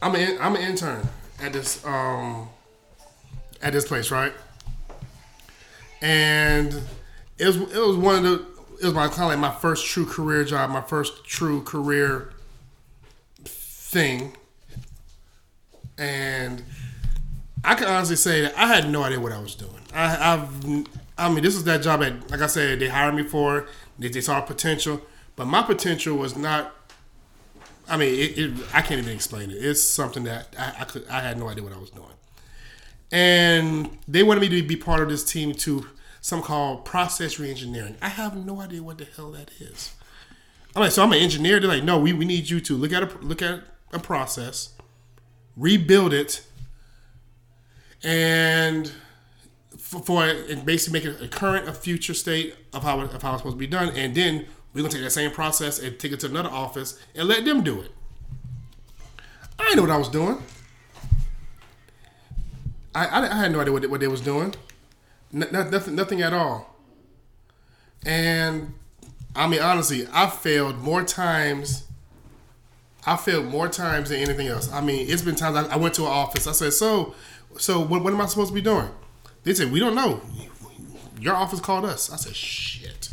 I'm 0.02 0.14
an 0.14 0.38
I'm 0.40 0.54
an 0.54 0.62
intern 0.62 1.08
at 1.40 1.52
this 1.52 1.84
um 1.84 2.48
at 3.62 3.72
this 3.72 3.86
place, 3.86 4.10
right? 4.10 4.32
And 6.00 6.80
it 7.38 7.46
was 7.46 7.56
it 7.56 7.80
was 7.80 7.96
one 7.96 8.16
of 8.16 8.22
the 8.22 8.56
it 8.80 8.84
was 8.84 8.94
my 8.94 9.08
kind 9.08 9.22
of 9.22 9.28
like 9.28 9.38
my 9.38 9.50
first 9.50 9.86
true 9.86 10.06
career 10.06 10.44
job, 10.44 10.70
my 10.70 10.82
first 10.82 11.24
true 11.24 11.62
career 11.62 12.32
thing, 13.44 14.36
and 15.98 16.62
I 17.66 17.74
can 17.74 17.88
honestly 17.88 18.16
say 18.16 18.42
that 18.42 18.56
I 18.56 18.68
had 18.68 18.88
no 18.88 19.02
idea 19.02 19.18
what 19.18 19.32
I 19.32 19.40
was 19.40 19.56
doing. 19.56 19.80
I, 19.92 20.34
I've 20.34 20.86
I 21.18 21.28
mean, 21.28 21.42
this 21.42 21.56
is 21.56 21.64
that 21.64 21.82
job 21.82 22.00
that, 22.00 22.30
like 22.30 22.40
I 22.40 22.46
said, 22.46 22.78
they 22.78 22.88
hired 22.88 23.14
me 23.14 23.22
for. 23.22 23.66
They, 23.98 24.08
they 24.08 24.20
saw 24.20 24.40
potential, 24.40 25.00
but 25.34 25.46
my 25.46 25.62
potential 25.62 26.16
was 26.16 26.36
not. 26.36 26.74
I 27.88 27.96
mean, 27.96 28.14
it, 28.14 28.38
it, 28.38 28.52
I 28.72 28.82
can't 28.82 29.00
even 29.00 29.12
explain 29.14 29.50
it. 29.50 29.54
It's 29.54 29.82
something 29.82 30.24
that 30.24 30.54
I, 30.58 30.82
I, 30.82 30.84
could. 30.84 31.08
I 31.08 31.20
had 31.20 31.38
no 31.38 31.48
idea 31.48 31.64
what 31.64 31.72
I 31.72 31.78
was 31.78 31.90
doing, 31.90 32.06
and 33.10 33.98
they 34.06 34.22
wanted 34.22 34.40
me 34.40 34.48
to 34.60 34.62
be 34.62 34.76
part 34.76 35.00
of 35.00 35.08
this 35.08 35.24
team 35.24 35.52
to 35.54 35.86
some 36.20 36.42
called 36.42 36.84
process 36.84 37.36
reengineering. 37.36 37.96
I 38.02 38.10
have 38.10 38.36
no 38.36 38.60
idea 38.60 38.82
what 38.82 38.98
the 38.98 39.06
hell 39.16 39.30
that 39.32 39.50
is. 39.58 39.94
I'm 40.74 40.82
like, 40.82 40.92
so 40.92 41.02
I'm 41.02 41.12
an 41.12 41.18
engineer. 41.18 41.58
They're 41.58 41.70
like, 41.70 41.84
no, 41.84 41.98
we, 41.98 42.12
we 42.12 42.26
need 42.26 42.50
you 42.50 42.60
to 42.60 42.76
look 42.76 42.92
at 42.92 43.02
a 43.02 43.18
look 43.18 43.40
at 43.40 43.62
a 43.92 43.98
process, 43.98 44.74
rebuild 45.56 46.12
it, 46.12 46.42
and 48.06 48.92
for, 49.76 50.00
for 50.00 50.24
and 50.24 50.64
basically 50.64 51.00
make 51.00 51.08
it 51.08 51.20
a 51.20 51.28
current, 51.28 51.68
a 51.68 51.72
future 51.72 52.14
state 52.14 52.54
of 52.72 52.84
how 52.84 53.00
of 53.00 53.20
how 53.20 53.32
it's 53.32 53.40
supposed 53.40 53.56
to 53.56 53.58
be 53.58 53.66
done, 53.66 53.88
and 53.96 54.14
then 54.14 54.46
we're 54.72 54.82
gonna 54.82 54.92
take 54.92 55.02
that 55.02 55.10
same 55.10 55.32
process 55.32 55.80
and 55.80 55.98
take 55.98 56.12
it 56.12 56.20
to 56.20 56.26
another 56.26 56.48
office 56.48 56.98
and 57.16 57.26
let 57.26 57.44
them 57.44 57.64
do 57.64 57.80
it. 57.80 57.90
I 59.58 59.74
know 59.74 59.82
what 59.82 59.90
I 59.90 59.96
was 59.96 60.08
doing. 60.08 60.40
I, 62.94 63.06
I, 63.06 63.30
I 63.30 63.36
had 63.36 63.52
no 63.52 63.60
idea 63.60 63.72
what 63.72 63.82
they, 63.82 63.88
what 63.88 64.00
they 64.00 64.08
was 64.08 64.20
doing. 64.20 64.54
Nothing, 65.32 65.96
nothing 65.96 66.22
at 66.22 66.32
all. 66.32 66.76
And 68.04 68.72
I 69.34 69.48
mean, 69.48 69.60
honestly, 69.60 70.06
I 70.12 70.30
failed 70.30 70.78
more 70.78 71.02
times. 71.02 71.84
I 73.04 73.16
failed 73.16 73.46
more 73.46 73.68
times 73.68 74.10
than 74.10 74.20
anything 74.20 74.46
else. 74.46 74.72
I 74.72 74.80
mean, 74.80 75.10
it's 75.10 75.22
been 75.22 75.34
times 75.34 75.56
I, 75.56 75.74
I 75.74 75.76
went 75.76 75.94
to 75.94 76.02
an 76.02 76.08
office. 76.08 76.46
I 76.46 76.52
said, 76.52 76.72
"So, 76.72 77.14
so 77.58 77.80
what, 77.80 78.02
what 78.02 78.12
am 78.12 78.20
I 78.20 78.26
supposed 78.26 78.48
to 78.48 78.54
be 78.54 78.62
doing?" 78.62 78.88
They 79.44 79.54
said, 79.54 79.70
"We 79.70 79.80
don't 79.80 79.94
know. 79.94 80.20
Your 81.20 81.34
office 81.34 81.60
called 81.60 81.84
us." 81.84 82.12
I 82.12 82.16
said, 82.16 82.34
"Shit." 82.34 83.10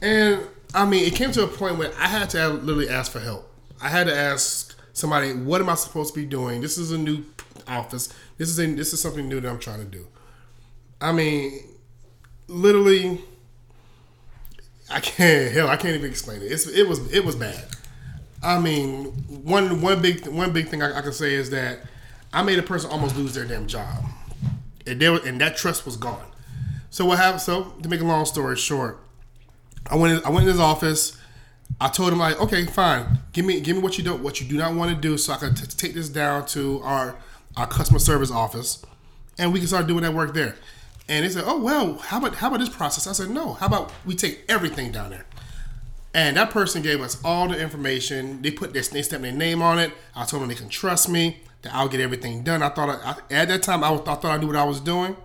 And 0.00 0.42
I 0.74 0.84
mean, 0.84 1.04
it 1.04 1.14
came 1.14 1.32
to 1.32 1.44
a 1.44 1.48
point 1.48 1.78
where 1.78 1.92
I 1.98 2.06
had 2.08 2.30
to 2.30 2.48
literally 2.48 2.88
ask 2.88 3.10
for 3.10 3.20
help. 3.20 3.50
I 3.80 3.88
had 3.88 4.06
to 4.06 4.16
ask 4.16 4.76
somebody, 4.92 5.32
"What 5.32 5.60
am 5.60 5.68
I 5.68 5.74
supposed 5.74 6.14
to 6.14 6.20
be 6.20 6.26
doing? 6.26 6.60
This 6.60 6.78
is 6.78 6.92
a 6.92 6.98
new 6.98 7.24
office. 7.66 8.12
This 8.36 8.48
is 8.48 8.58
a, 8.58 8.66
this 8.66 8.92
is 8.92 9.00
something 9.00 9.28
new 9.28 9.40
that 9.40 9.48
I'm 9.48 9.58
trying 9.58 9.78
to 9.78 9.84
do." 9.84 10.06
I 11.00 11.12
mean, 11.12 11.60
literally, 12.48 13.20
I 14.90 15.00
can't 15.00 15.52
hell. 15.52 15.68
I 15.68 15.76
can't 15.76 15.94
even 15.94 16.10
explain 16.10 16.42
it. 16.42 16.46
It's 16.52 16.66
it 16.66 16.88
was 16.88 17.12
it 17.12 17.24
was 17.24 17.36
bad. 17.36 17.64
I 18.42 18.58
mean, 18.60 19.06
one 19.44 19.80
one 19.80 20.00
big 20.00 20.26
one 20.26 20.52
big 20.52 20.68
thing 20.68 20.82
I, 20.82 20.98
I 20.98 21.02
can 21.02 21.12
say 21.12 21.34
is 21.34 21.50
that 21.50 21.80
I 22.32 22.42
made 22.42 22.58
a 22.58 22.62
person 22.62 22.90
almost 22.90 23.16
lose 23.16 23.34
their 23.34 23.44
damn 23.44 23.66
job, 23.66 24.04
and 24.86 25.02
and 25.02 25.40
that 25.40 25.56
trust 25.56 25.86
was 25.86 25.96
gone. 25.96 26.26
So 26.90 27.04
what 27.04 27.18
happened? 27.18 27.42
So 27.42 27.74
to 27.82 27.88
make 27.88 28.00
a 28.00 28.04
long 28.04 28.24
story 28.26 28.56
short, 28.56 28.98
I 29.90 29.96
went 29.96 30.18
in, 30.18 30.24
I 30.24 30.30
went 30.30 30.42
in 30.42 30.48
his 30.48 30.60
office. 30.60 31.16
I 31.80 31.88
told 31.88 32.12
him 32.12 32.18
like, 32.18 32.40
okay, 32.40 32.64
fine, 32.64 33.18
give 33.32 33.44
me 33.44 33.60
give 33.60 33.76
me 33.76 33.82
what 33.82 33.98
you 33.98 34.04
don't 34.04 34.22
what 34.22 34.40
you 34.40 34.48
do 34.48 34.56
not 34.56 34.74
want 34.74 34.94
to 34.94 35.00
do, 35.00 35.18
so 35.18 35.32
I 35.32 35.36
can 35.36 35.54
t- 35.54 35.66
take 35.66 35.94
this 35.94 36.08
down 36.08 36.46
to 36.46 36.80
our 36.82 37.16
our 37.56 37.66
customer 37.66 37.98
service 37.98 38.30
office, 38.30 38.84
and 39.38 39.52
we 39.52 39.58
can 39.58 39.68
start 39.68 39.86
doing 39.86 40.02
that 40.02 40.14
work 40.14 40.34
there. 40.34 40.56
And 41.08 41.24
they 41.24 41.30
said, 41.30 41.44
"Oh 41.46 41.58
well, 41.58 41.98
how 41.98 42.18
about 42.18 42.36
how 42.36 42.48
about 42.48 42.60
this 42.60 42.68
process?" 42.68 43.06
I 43.06 43.12
said, 43.12 43.30
"No, 43.30 43.54
how 43.54 43.66
about 43.66 43.92
we 44.04 44.14
take 44.14 44.44
everything 44.48 44.92
down 44.92 45.10
there." 45.10 45.24
And 46.14 46.36
that 46.36 46.50
person 46.50 46.82
gave 46.82 47.00
us 47.00 47.22
all 47.22 47.48
the 47.48 47.58
information. 47.58 48.40
They 48.42 48.50
put 48.50 48.72
their 48.72 48.82
they 48.82 49.02
stepped 49.02 49.22
their 49.22 49.32
name 49.32 49.62
on 49.62 49.78
it. 49.78 49.92
I 50.16 50.24
told 50.24 50.42
them 50.42 50.48
they 50.48 50.54
can 50.54 50.68
trust 50.68 51.08
me 51.08 51.42
that 51.62 51.74
I'll 51.74 51.88
get 51.88 52.00
everything 52.00 52.42
done. 52.42 52.62
I 52.62 52.68
thought 52.68 52.88
I, 52.88 53.34
at 53.34 53.48
that 53.48 53.62
time 53.62 53.82
I, 53.84 53.92
I 53.92 53.96
thought 53.96 54.24
I 54.24 54.36
knew 54.36 54.46
what 54.46 54.56
I 54.56 54.64
was 54.64 54.80
doing, 54.80 55.16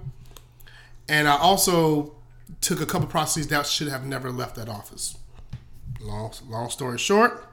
and 1.08 1.28
I 1.28 1.38
also 1.38 2.16
took 2.62 2.82
a 2.82 2.86
couple 2.86 3.08
processes 3.08 3.48
that 3.50 3.66
should 3.66 3.90
have 3.90 4.06
never 4.06 4.32
left 4.32 4.56
that 4.56 4.70
office. 4.70 5.18
Long 6.02 6.34
long 6.50 6.70
story 6.70 6.98
short, 6.98 7.48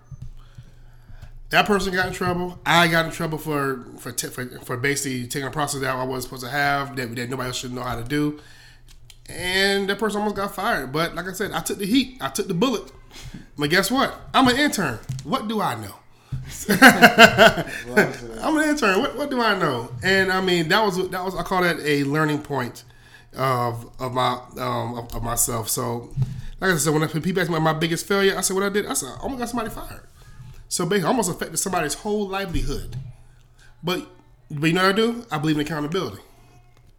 that 1.51 1.67
person 1.67 1.93
got 1.93 2.07
in 2.07 2.13
trouble. 2.13 2.59
I 2.65 2.89
got 2.89 3.07
in 3.07 3.13
trouble 3.13 3.39
for 3.39 3.85
for 3.99 4.13
t- 4.13 4.29
for, 4.29 4.47
for, 4.61 4.77
basically 4.77 5.27
taking 5.27 5.47
a 5.47 5.51
process 5.51 5.81
that 5.81 5.95
I 5.95 6.03
wasn't 6.05 6.25
supposed 6.25 6.45
to 6.45 6.51
have 6.51 6.97
that, 6.97 7.15
that 7.15 7.31
nobody 7.31 7.49
else 7.49 7.59
should 7.59 7.73
know 7.73 7.83
how 7.83 7.97
to 7.97 8.05
do. 8.05 8.41
And 9.29 9.89
that 9.89 9.99
person 9.99 10.19
almost 10.19 10.37
got 10.37 10.55
fired. 10.55 10.93
But 10.93 11.15
like 11.15 11.27
I 11.27 11.33
said, 11.33 11.53
I 11.53 11.61
took 11.61 11.79
the 11.79 11.87
heat. 11.87 12.19
I 12.21 12.29
took 12.29 12.49
the 12.49 12.55
bullet. 12.55 12.91
But 13.57 13.71
guess 13.71 13.91
what? 13.91 14.21
I'm 14.35 14.49
an 14.49 14.57
intern. 14.57 14.99
What 15.23 15.47
do 15.47 15.61
I 15.61 15.75
know? 15.75 16.00
I'm 16.69 18.57
an 18.57 18.69
intern. 18.69 19.01
What, 19.01 19.17
what 19.17 19.31
do 19.31 19.41
I 19.41 19.59
know? 19.59 19.91
And 20.03 20.33
I 20.33 20.41
mean, 20.41 20.69
that 20.69 20.85
was 20.85 20.97
that 21.11 21.25
was 21.25 21.35
I 21.35 21.43
call 21.43 21.63
that 21.63 21.79
a 21.81 22.05
learning 22.05 22.43
point 22.43 22.85
of 23.37 23.91
of 24.01 24.13
my 24.13 24.41
um 24.59 24.99
of, 24.99 25.15
of 25.15 25.23
myself. 25.23 25.69
So, 25.69 26.11
like 26.61 26.73
I 26.73 26.77
said, 26.77 26.93
when 26.93 27.03
i 27.03 27.07
people 27.07 27.41
ask 27.41 27.51
me 27.51 27.59
my 27.59 27.73
biggest 27.73 28.07
failure, 28.07 28.37
I 28.37 28.41
said 28.41 28.55
what 28.55 28.65
I 28.65 28.69
did. 28.69 28.87
I 28.87 28.95
said, 28.95 29.11
oh 29.23 29.29
my 29.29 29.39
god, 29.39 29.49
somebody 29.49 29.71
fired. 29.71 30.07
So 30.69 30.87
basically, 30.87 31.09
almost 31.09 31.31
affected 31.31 31.57
somebody's 31.59 31.95
whole 31.95 32.29
livelihood. 32.29 32.97
But 33.83 34.07
but 34.51 34.67
you 34.67 34.73
know 34.73 34.83
what 34.83 34.93
I 34.93 34.97
do? 34.97 35.27
I 35.31 35.39
believe 35.39 35.57
in 35.57 35.63
accountability. 35.63 36.23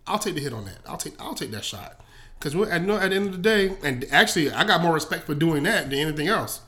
I'll 0.07 0.19
take 0.19 0.35
the 0.35 0.41
hit 0.41 0.53
on 0.53 0.65
that. 0.65 0.79
I'll 0.87 0.97
take 0.97 1.19
I'll 1.21 1.35
take 1.35 1.51
that 1.51 1.63
shot. 1.63 1.99
Because 2.39 2.55
at, 2.69 2.81
at 2.89 3.09
the 3.09 3.15
end 3.15 3.27
of 3.27 3.31
the 3.33 3.37
day, 3.37 3.75
and 3.83 4.03
actually, 4.11 4.51
I 4.51 4.63
got 4.63 4.81
more 4.81 4.93
respect 4.93 5.25
for 5.25 5.35
doing 5.35 5.63
that 5.63 5.89
than 5.89 5.99
anything 5.99 6.27
else. 6.27 6.61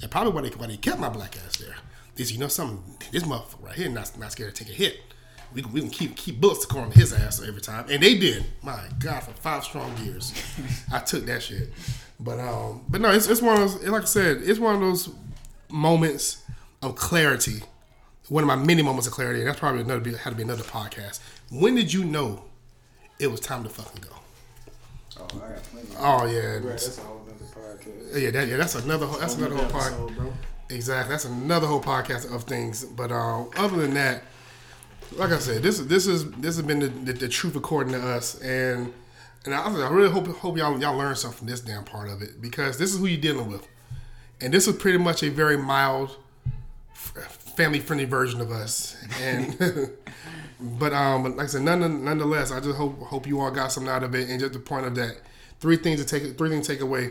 And 0.00 0.10
probably 0.10 0.32
why 0.32 0.42
they, 0.42 0.50
why 0.50 0.66
they 0.68 0.76
kept 0.76 1.00
my 1.00 1.08
black 1.08 1.36
ass 1.44 1.56
there. 1.56 1.74
This, 2.16 2.32
you 2.32 2.38
know, 2.38 2.48
something. 2.48 2.82
This 3.12 3.22
motherfucker 3.22 3.64
right 3.64 3.74
here 3.74 3.88
not, 3.88 4.18
not 4.18 4.32
scared 4.32 4.54
to 4.54 4.64
take 4.64 4.72
a 4.72 4.76
hit. 4.76 5.00
We 5.54 5.62
can, 5.62 5.72
we 5.72 5.80
can 5.80 5.90
keep 5.90 6.16
keep 6.16 6.40
bullets 6.40 6.66
to 6.66 6.78
on 6.78 6.90
his 6.90 7.12
ass 7.12 7.40
every 7.46 7.60
time, 7.60 7.86
and 7.88 8.02
they 8.02 8.18
did. 8.18 8.44
My 8.62 8.80
God, 8.98 9.22
for 9.22 9.30
five 9.32 9.64
strong 9.64 9.96
years, 9.98 10.32
I 10.92 10.98
took 10.98 11.24
that 11.26 11.42
shit. 11.42 11.70
But 12.18 12.40
um, 12.40 12.84
but 12.88 13.00
no, 13.00 13.10
it's, 13.10 13.28
it's 13.28 13.40
one 13.40 13.60
of 13.60 13.72
those. 13.72 13.88
Like 13.88 14.02
I 14.02 14.06
said, 14.06 14.38
it's 14.42 14.58
one 14.58 14.74
of 14.74 14.80
those 14.80 15.10
moments 15.70 16.42
of 16.82 16.96
clarity. 16.96 17.62
One 18.28 18.42
of 18.42 18.48
my 18.48 18.56
many 18.56 18.82
moments 18.82 19.06
of 19.06 19.12
clarity. 19.12 19.40
And 19.40 19.48
that's 19.48 19.60
probably 19.60 19.82
another 19.82 20.16
had 20.16 20.30
to 20.30 20.36
be 20.36 20.42
another 20.42 20.64
podcast. 20.64 21.20
When 21.50 21.74
did 21.74 21.92
you 21.92 22.04
know 22.04 22.44
it 23.18 23.28
was 23.28 23.40
time 23.40 23.62
to 23.62 23.68
fucking 23.68 24.02
go? 24.02 24.16
Oh, 25.18 25.42
I 25.44 25.52
got 25.52 25.62
plenty. 25.62 25.88
Oh 25.98 26.26
yeah, 26.26 26.58
that's 26.58 26.98
a 26.98 27.00
whole 27.02 27.22
other 27.24 27.44
podcast. 27.44 28.20
Yeah, 28.20 28.30
that, 28.30 28.48
yeah, 28.48 28.56
that's 28.56 28.74
another 28.74 29.06
that's 29.06 29.34
whole 29.34 29.44
another 29.44 29.62
whole 29.62 29.80
podcast. 29.80 30.32
Exactly, 30.68 31.12
that's 31.12 31.24
another 31.24 31.66
whole 31.66 31.80
podcast 31.80 32.32
of 32.34 32.44
things. 32.44 32.84
But 32.84 33.12
uh, 33.12 33.44
other 33.56 33.76
than 33.76 33.94
that, 33.94 34.24
like 35.12 35.30
I 35.30 35.38
said, 35.38 35.62
this 35.62 35.78
this 35.78 36.06
is 36.06 36.30
this 36.32 36.56
has 36.56 36.62
been 36.62 36.80
the, 36.80 36.88
the, 36.88 37.12
the 37.12 37.28
truth 37.28 37.54
according 37.54 37.92
to 37.92 38.00
us, 38.04 38.40
and 38.40 38.92
and 39.44 39.54
I, 39.54 39.62
I 39.64 39.90
really 39.90 40.10
hope 40.10 40.26
hope 40.26 40.56
y'all 40.56 40.78
y'all 40.80 40.96
learn 40.96 41.14
something 41.14 41.38
from 41.38 41.46
this 41.46 41.60
damn 41.60 41.84
part 41.84 42.08
of 42.08 42.20
it. 42.22 42.40
Because 42.40 42.78
this 42.78 42.92
is 42.92 42.98
who 42.98 43.06
you're 43.06 43.20
dealing 43.20 43.48
with, 43.48 43.66
and 44.40 44.52
this 44.52 44.66
is 44.66 44.76
pretty 44.76 44.98
much 44.98 45.22
a 45.22 45.30
very 45.30 45.56
mild, 45.56 46.16
family 46.92 47.78
friendly 47.80 48.04
version 48.04 48.40
of 48.40 48.50
us, 48.50 48.96
and. 49.22 49.90
but 50.60 50.92
um, 50.92 51.36
like 51.36 51.44
I 51.44 51.46
said, 51.46 51.62
none, 51.62 52.04
nonetheless, 52.04 52.50
I 52.50 52.60
just 52.60 52.76
hope 52.76 52.98
hope 53.02 53.26
you 53.26 53.40
all 53.40 53.50
got 53.50 53.72
something 53.72 53.92
out 53.92 54.02
of 54.02 54.14
it, 54.14 54.28
and 54.30 54.40
just 54.40 54.54
the 54.54 54.58
point 54.58 54.86
of 54.86 54.94
that, 54.94 55.18
three 55.60 55.76
things 55.76 56.02
to 56.02 56.06
take 56.06 56.36
three 56.36 56.48
things 56.48 56.66
to 56.66 56.72
take 56.72 56.80
away. 56.80 57.10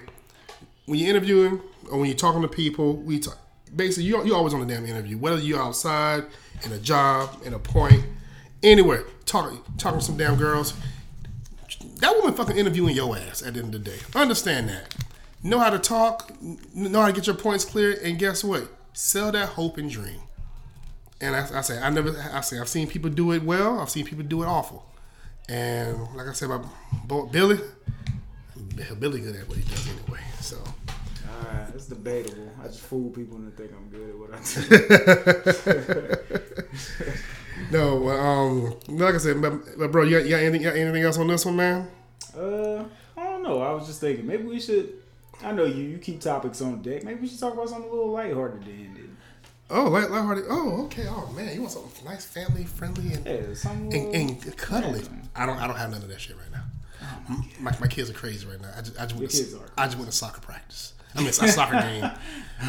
When 0.86 1.00
you're 1.00 1.10
interviewing 1.10 1.62
or 1.92 2.00
when 2.00 2.08
you're 2.08 2.18
talking 2.18 2.42
to 2.42 2.48
people, 2.48 2.96
we 2.96 3.20
talk, 3.20 3.38
basically 3.74 4.06
you 4.06 4.24
you 4.26 4.36
always 4.36 4.54
on 4.54 4.66
the 4.66 4.74
damn 4.74 4.86
interview, 4.86 5.18
whether 5.18 5.40
you're 5.40 5.62
outside 5.62 6.26
in 6.64 6.72
a 6.72 6.80
job, 6.80 7.42
in 7.46 7.54
a 7.54 7.60
point, 7.60 8.04
anywhere, 8.64 9.06
talking 9.26 9.62
talking 9.78 10.00
to 10.00 10.06
some 10.06 10.18
damn 10.18 10.36
girls. 10.36 10.74
That 12.00 12.14
woman 12.16 12.34
fucking 12.34 12.58
interviewing 12.58 12.96
your 12.96 13.16
ass 13.18 13.42
at 13.42 13.54
the 13.54 13.62
end 13.62 13.74
of 13.74 13.84
the 13.84 13.92
day. 13.92 13.98
Understand 14.14 14.70
that. 14.70 14.96
Know 15.44 15.60
how 15.60 15.70
to 15.70 15.80
talk, 15.80 16.32
know 16.42 17.02
how 17.02 17.08
to 17.08 17.14
get 17.14 17.28
your 17.28 17.36
points 17.36 17.64
clear, 17.64 17.98
and 18.04 18.18
guess 18.18 18.44
what? 18.44 18.68
Sell 18.94 19.32
that 19.32 19.50
hope 19.50 19.78
and 19.78 19.90
dream. 19.90 20.22
And 21.22 21.36
I, 21.36 21.60
I 21.60 21.62
say 21.62 21.80
I 21.80 21.90
never 21.90 22.16
I 22.34 22.42
say 22.42 22.60
I've 22.60 22.68
seen 22.68 22.88
people 22.88 23.10
do 23.10 23.32
it 23.32 23.44
well. 23.44 23.80
I've 23.80 23.90
seen 23.90 24.06
people 24.06 24.24
do 24.26 24.44
it 24.44 24.48
awful. 24.48 24.86
And 25.48 26.00
like 26.16 26.28
I 26.28 26.34
said 26.34 26.50
about 26.50 27.32
Billy, 27.32 27.60
Billy 29.00 29.22
good 29.22 29.36
at 29.36 29.48
what 29.48 29.58
he 29.58 29.64
does 29.64 29.88
anyway. 29.88 30.20
So. 30.42 30.58
It's 31.74 31.88
debatable. 31.88 32.52
I 32.64 32.68
just 32.68 32.82
fool 32.82 33.10
people 33.10 33.38
and 33.38 33.56
think 33.56 33.72
I'm 33.72 33.90
good 33.90 34.10
at 34.10 34.18
what 34.18 34.34
I 34.34 34.40
do. 36.12 37.72
no, 37.72 38.10
um, 38.10 38.76
like 38.88 39.16
I 39.16 39.18
said, 39.18 39.42
but, 39.42 39.78
but 39.78 39.92
bro, 39.92 40.04
you 40.04 40.18
got, 40.18 40.26
you 40.26 40.32
got, 40.32 40.40
anything, 40.42 40.62
you 40.62 40.70
got 40.70 40.78
anything 40.78 41.04
else 41.04 41.18
on 41.18 41.28
this 41.28 41.46
one, 41.46 41.58
man? 41.58 41.88
Uh, 42.36 42.86
I 43.18 43.24
don't 43.24 43.44
know. 43.44 43.62
I 43.62 43.72
was 43.72 43.88
just 43.88 44.02
thinking 44.02 44.26
maybe 44.26 44.44
we 44.44 44.60
should. 44.60 44.94
I 45.44 45.52
know 45.52 45.66
you. 45.66 45.84
You 45.84 45.98
keep 45.98 46.22
topics 46.22 46.62
on 46.62 46.82
deck. 46.82 47.04
Maybe 47.04 47.22
we 47.22 47.28
should 47.28 47.40
talk 47.40 47.54
about 47.54 47.70
something 47.70 47.90
a 47.90 47.94
little 47.94 48.12
lighthearted 48.12 48.66
to 48.66 48.72
end 48.72 48.98
it. 48.98 49.10
Oh, 49.70 49.86
light, 49.86 50.10
lighthearted. 50.12 50.46
Oh, 50.50 50.86
okay. 50.86 51.06
Oh 51.10 51.32
man, 51.36 51.54
you 51.54 51.62
want 51.62 51.74
something 51.74 52.06
nice, 52.06 52.24
family 52.24 52.64
friendly, 52.64 53.14
and 53.14 53.26
yeah, 53.26 53.72
and, 53.72 54.16
and 54.16 54.58
cuddly. 54.58 55.04
I 55.36 55.46
don't. 55.46 55.58
I 55.58 55.68
don't 55.68 55.76
have 55.76 55.92
none 55.92 56.02
of 56.02 56.08
that 56.08 56.22
shit 56.22 56.38
right 56.38 56.52
now. 56.52 56.64
Oh, 57.02 57.44
my, 57.60 57.72
my, 57.72 57.78
my, 57.82 57.88
kids 57.88 58.10
are 58.10 58.14
crazy 58.14 58.48
right 58.48 58.62
now. 58.62 58.72
I 58.76 58.82
just, 58.82 59.00
I 59.00 59.06
just, 59.06 59.20
went, 59.20 59.32
to, 59.32 59.60
I 59.78 59.86
just 59.86 59.98
went 59.98 60.10
to 60.10 60.16
soccer 60.16 60.42
practice. 60.42 60.94
I 61.16 61.20
mean, 61.20 61.28
it's 61.28 61.42
a 61.42 61.48
soccer 61.48 61.80
game. 61.80 62.04
I, 62.04 62.14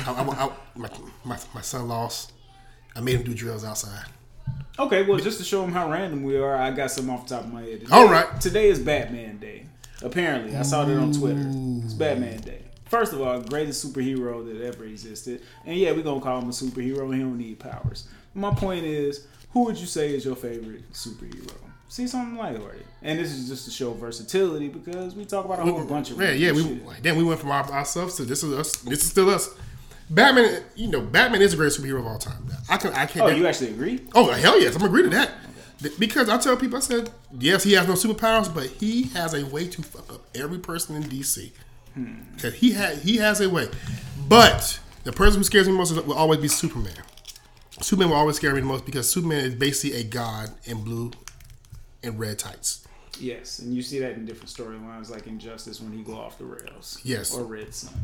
I, 0.06 0.22
I, 0.22 0.52
my, 0.76 0.90
my, 1.24 1.38
my 1.54 1.60
son 1.60 1.88
lost. 1.88 2.32
I 2.94 3.00
made 3.00 3.16
him 3.16 3.24
do 3.24 3.34
drills 3.34 3.64
outside. 3.64 4.06
Okay, 4.78 5.02
well, 5.02 5.18
just 5.18 5.38
to 5.38 5.44
show 5.44 5.64
him 5.64 5.72
how 5.72 5.90
random 5.90 6.22
we 6.22 6.36
are, 6.36 6.54
I 6.56 6.70
got 6.70 6.90
some 6.90 7.08
off 7.10 7.26
the 7.26 7.36
top 7.36 7.44
of 7.44 7.52
my 7.52 7.62
head. 7.62 7.80
Today, 7.80 7.92
All 7.92 8.08
right. 8.08 8.40
Today 8.40 8.68
is 8.68 8.78
Batman 8.78 9.38
Day. 9.38 9.66
Apparently, 10.02 10.54
I 10.54 10.62
saw 10.62 10.86
it 10.86 10.96
on 10.96 11.12
Twitter. 11.12 11.44
It's 11.84 11.94
Batman 11.94 12.40
Day. 12.40 12.62
First 12.84 13.12
of 13.12 13.20
all, 13.20 13.40
greatest 13.40 13.84
superhero 13.84 14.46
that 14.46 14.62
ever 14.64 14.84
existed. 14.84 15.42
And 15.64 15.76
yeah, 15.76 15.92
we're 15.92 16.02
going 16.02 16.20
to 16.20 16.24
call 16.24 16.40
him 16.40 16.48
a 16.48 16.52
superhero. 16.52 17.12
He 17.12 17.20
don't 17.20 17.38
need 17.38 17.58
powers. 17.58 18.06
My 18.34 18.54
point 18.54 18.84
is, 18.84 19.26
who 19.52 19.64
would 19.64 19.78
you 19.78 19.86
say 19.86 20.14
is 20.14 20.24
your 20.24 20.36
favorite 20.36 20.92
superhero? 20.92 21.56
See 21.88 22.06
something 22.06 22.36
lighthearted. 22.36 22.84
And 23.02 23.18
this 23.18 23.32
is 23.32 23.48
just 23.48 23.64
to 23.66 23.70
show 23.70 23.92
versatility 23.92 24.68
because 24.68 25.14
we 25.14 25.24
talk 25.24 25.44
about 25.44 25.60
a 25.60 25.62
whole 25.62 25.84
bunch 25.84 26.10
of 26.10 26.20
yeah, 26.20 26.32
yeah. 26.32 26.52
We 26.52 26.80
then 27.02 27.16
we 27.16 27.24
went 27.24 27.40
from 27.40 27.50
our, 27.50 27.70
ourselves 27.70 28.16
to 28.16 28.24
this 28.24 28.42
is 28.42 28.52
us. 28.52 28.76
This 28.76 29.02
is 29.02 29.10
still 29.10 29.30
us. 29.30 29.54
Batman, 30.08 30.62
you 30.76 30.88
know, 30.88 31.00
Batman 31.00 31.42
is 31.42 31.50
the 31.50 31.56
greatest 31.56 31.80
superhero 31.80 32.00
of 32.00 32.06
all 32.06 32.18
time. 32.18 32.46
I 32.68 32.76
can, 32.76 32.92
I 32.92 33.06
can't. 33.06 33.26
Oh, 33.26 33.28
you 33.28 33.46
actually 33.46 33.70
agree? 33.70 34.02
Oh, 34.14 34.30
hell 34.30 34.60
yes, 34.60 34.76
I'm 34.76 34.82
agree 34.82 35.02
to 35.02 35.08
that. 35.10 35.30
Okay. 35.84 35.94
Because 35.98 36.28
I 36.28 36.38
tell 36.38 36.56
people, 36.56 36.76
I 36.76 36.80
said, 36.80 37.10
yes, 37.38 37.64
he 37.64 37.72
has 37.72 37.86
no 37.86 37.94
superpowers, 37.94 38.52
but 38.52 38.66
he 38.66 39.04
has 39.08 39.34
a 39.34 39.44
way 39.46 39.66
to 39.68 39.82
fuck 39.82 40.12
up 40.12 40.22
every 40.34 40.58
person 40.58 40.96
in 40.96 41.02
DC. 41.02 41.50
Because 41.94 42.54
hmm. 42.54 42.58
he 42.58 42.72
had, 42.72 42.98
he 42.98 43.16
has 43.16 43.40
a 43.40 43.50
way. 43.50 43.68
But 44.28 44.78
the 45.04 45.12
person 45.12 45.40
who 45.40 45.44
scares 45.44 45.68
me 45.68 45.74
most 45.74 45.92
will 46.06 46.14
always 46.14 46.40
be 46.40 46.48
Superman. 46.48 46.94
Superman 47.80 48.10
will 48.10 48.16
always 48.16 48.36
scare 48.36 48.54
me 48.54 48.60
the 48.60 48.66
most 48.66 48.86
because 48.86 49.10
Superman 49.10 49.44
is 49.44 49.54
basically 49.54 50.00
a 50.00 50.04
god 50.04 50.50
in 50.64 50.82
blue 50.82 51.10
and 52.02 52.18
red 52.18 52.38
tights. 52.38 52.86
Yes, 53.18 53.60
and 53.60 53.74
you 53.74 53.82
see 53.82 53.98
that 54.00 54.12
in 54.12 54.26
different 54.26 54.50
storylines, 54.50 55.10
like 55.10 55.26
Injustice 55.26 55.80
when 55.80 55.92
he 55.92 56.02
go 56.02 56.14
off 56.14 56.38
the 56.38 56.44
rails. 56.44 57.00
Yes, 57.02 57.34
or 57.34 57.44
Red 57.44 57.74
Sun. 57.74 57.94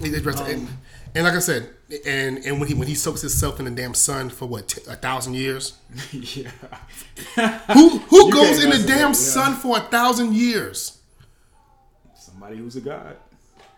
Um, 0.00 0.14
and, 0.14 0.68
and, 1.14 1.24
like 1.24 1.34
I 1.34 1.38
said, 1.38 1.70
and 2.06 2.38
and 2.38 2.58
when 2.58 2.68
he 2.68 2.74
when 2.74 2.88
he 2.88 2.94
soaks 2.94 3.20
himself 3.20 3.58
in 3.60 3.66
the 3.66 3.70
damn 3.70 3.94
sun 3.94 4.30
for 4.30 4.46
what 4.46 4.68
t- 4.68 4.82
a 4.88 4.96
thousand 4.96 5.34
years. 5.34 5.74
yeah. 6.12 6.50
who 7.72 7.98
who 7.98 8.26
you 8.26 8.32
goes 8.32 8.64
in 8.64 8.70
the 8.70 8.78
damn 8.78 9.08
yeah. 9.08 9.12
sun 9.12 9.54
for 9.54 9.76
a 9.76 9.80
thousand 9.80 10.34
years? 10.34 10.98
Somebody 12.16 12.56
who's 12.56 12.76
a 12.76 12.80
god. 12.80 13.16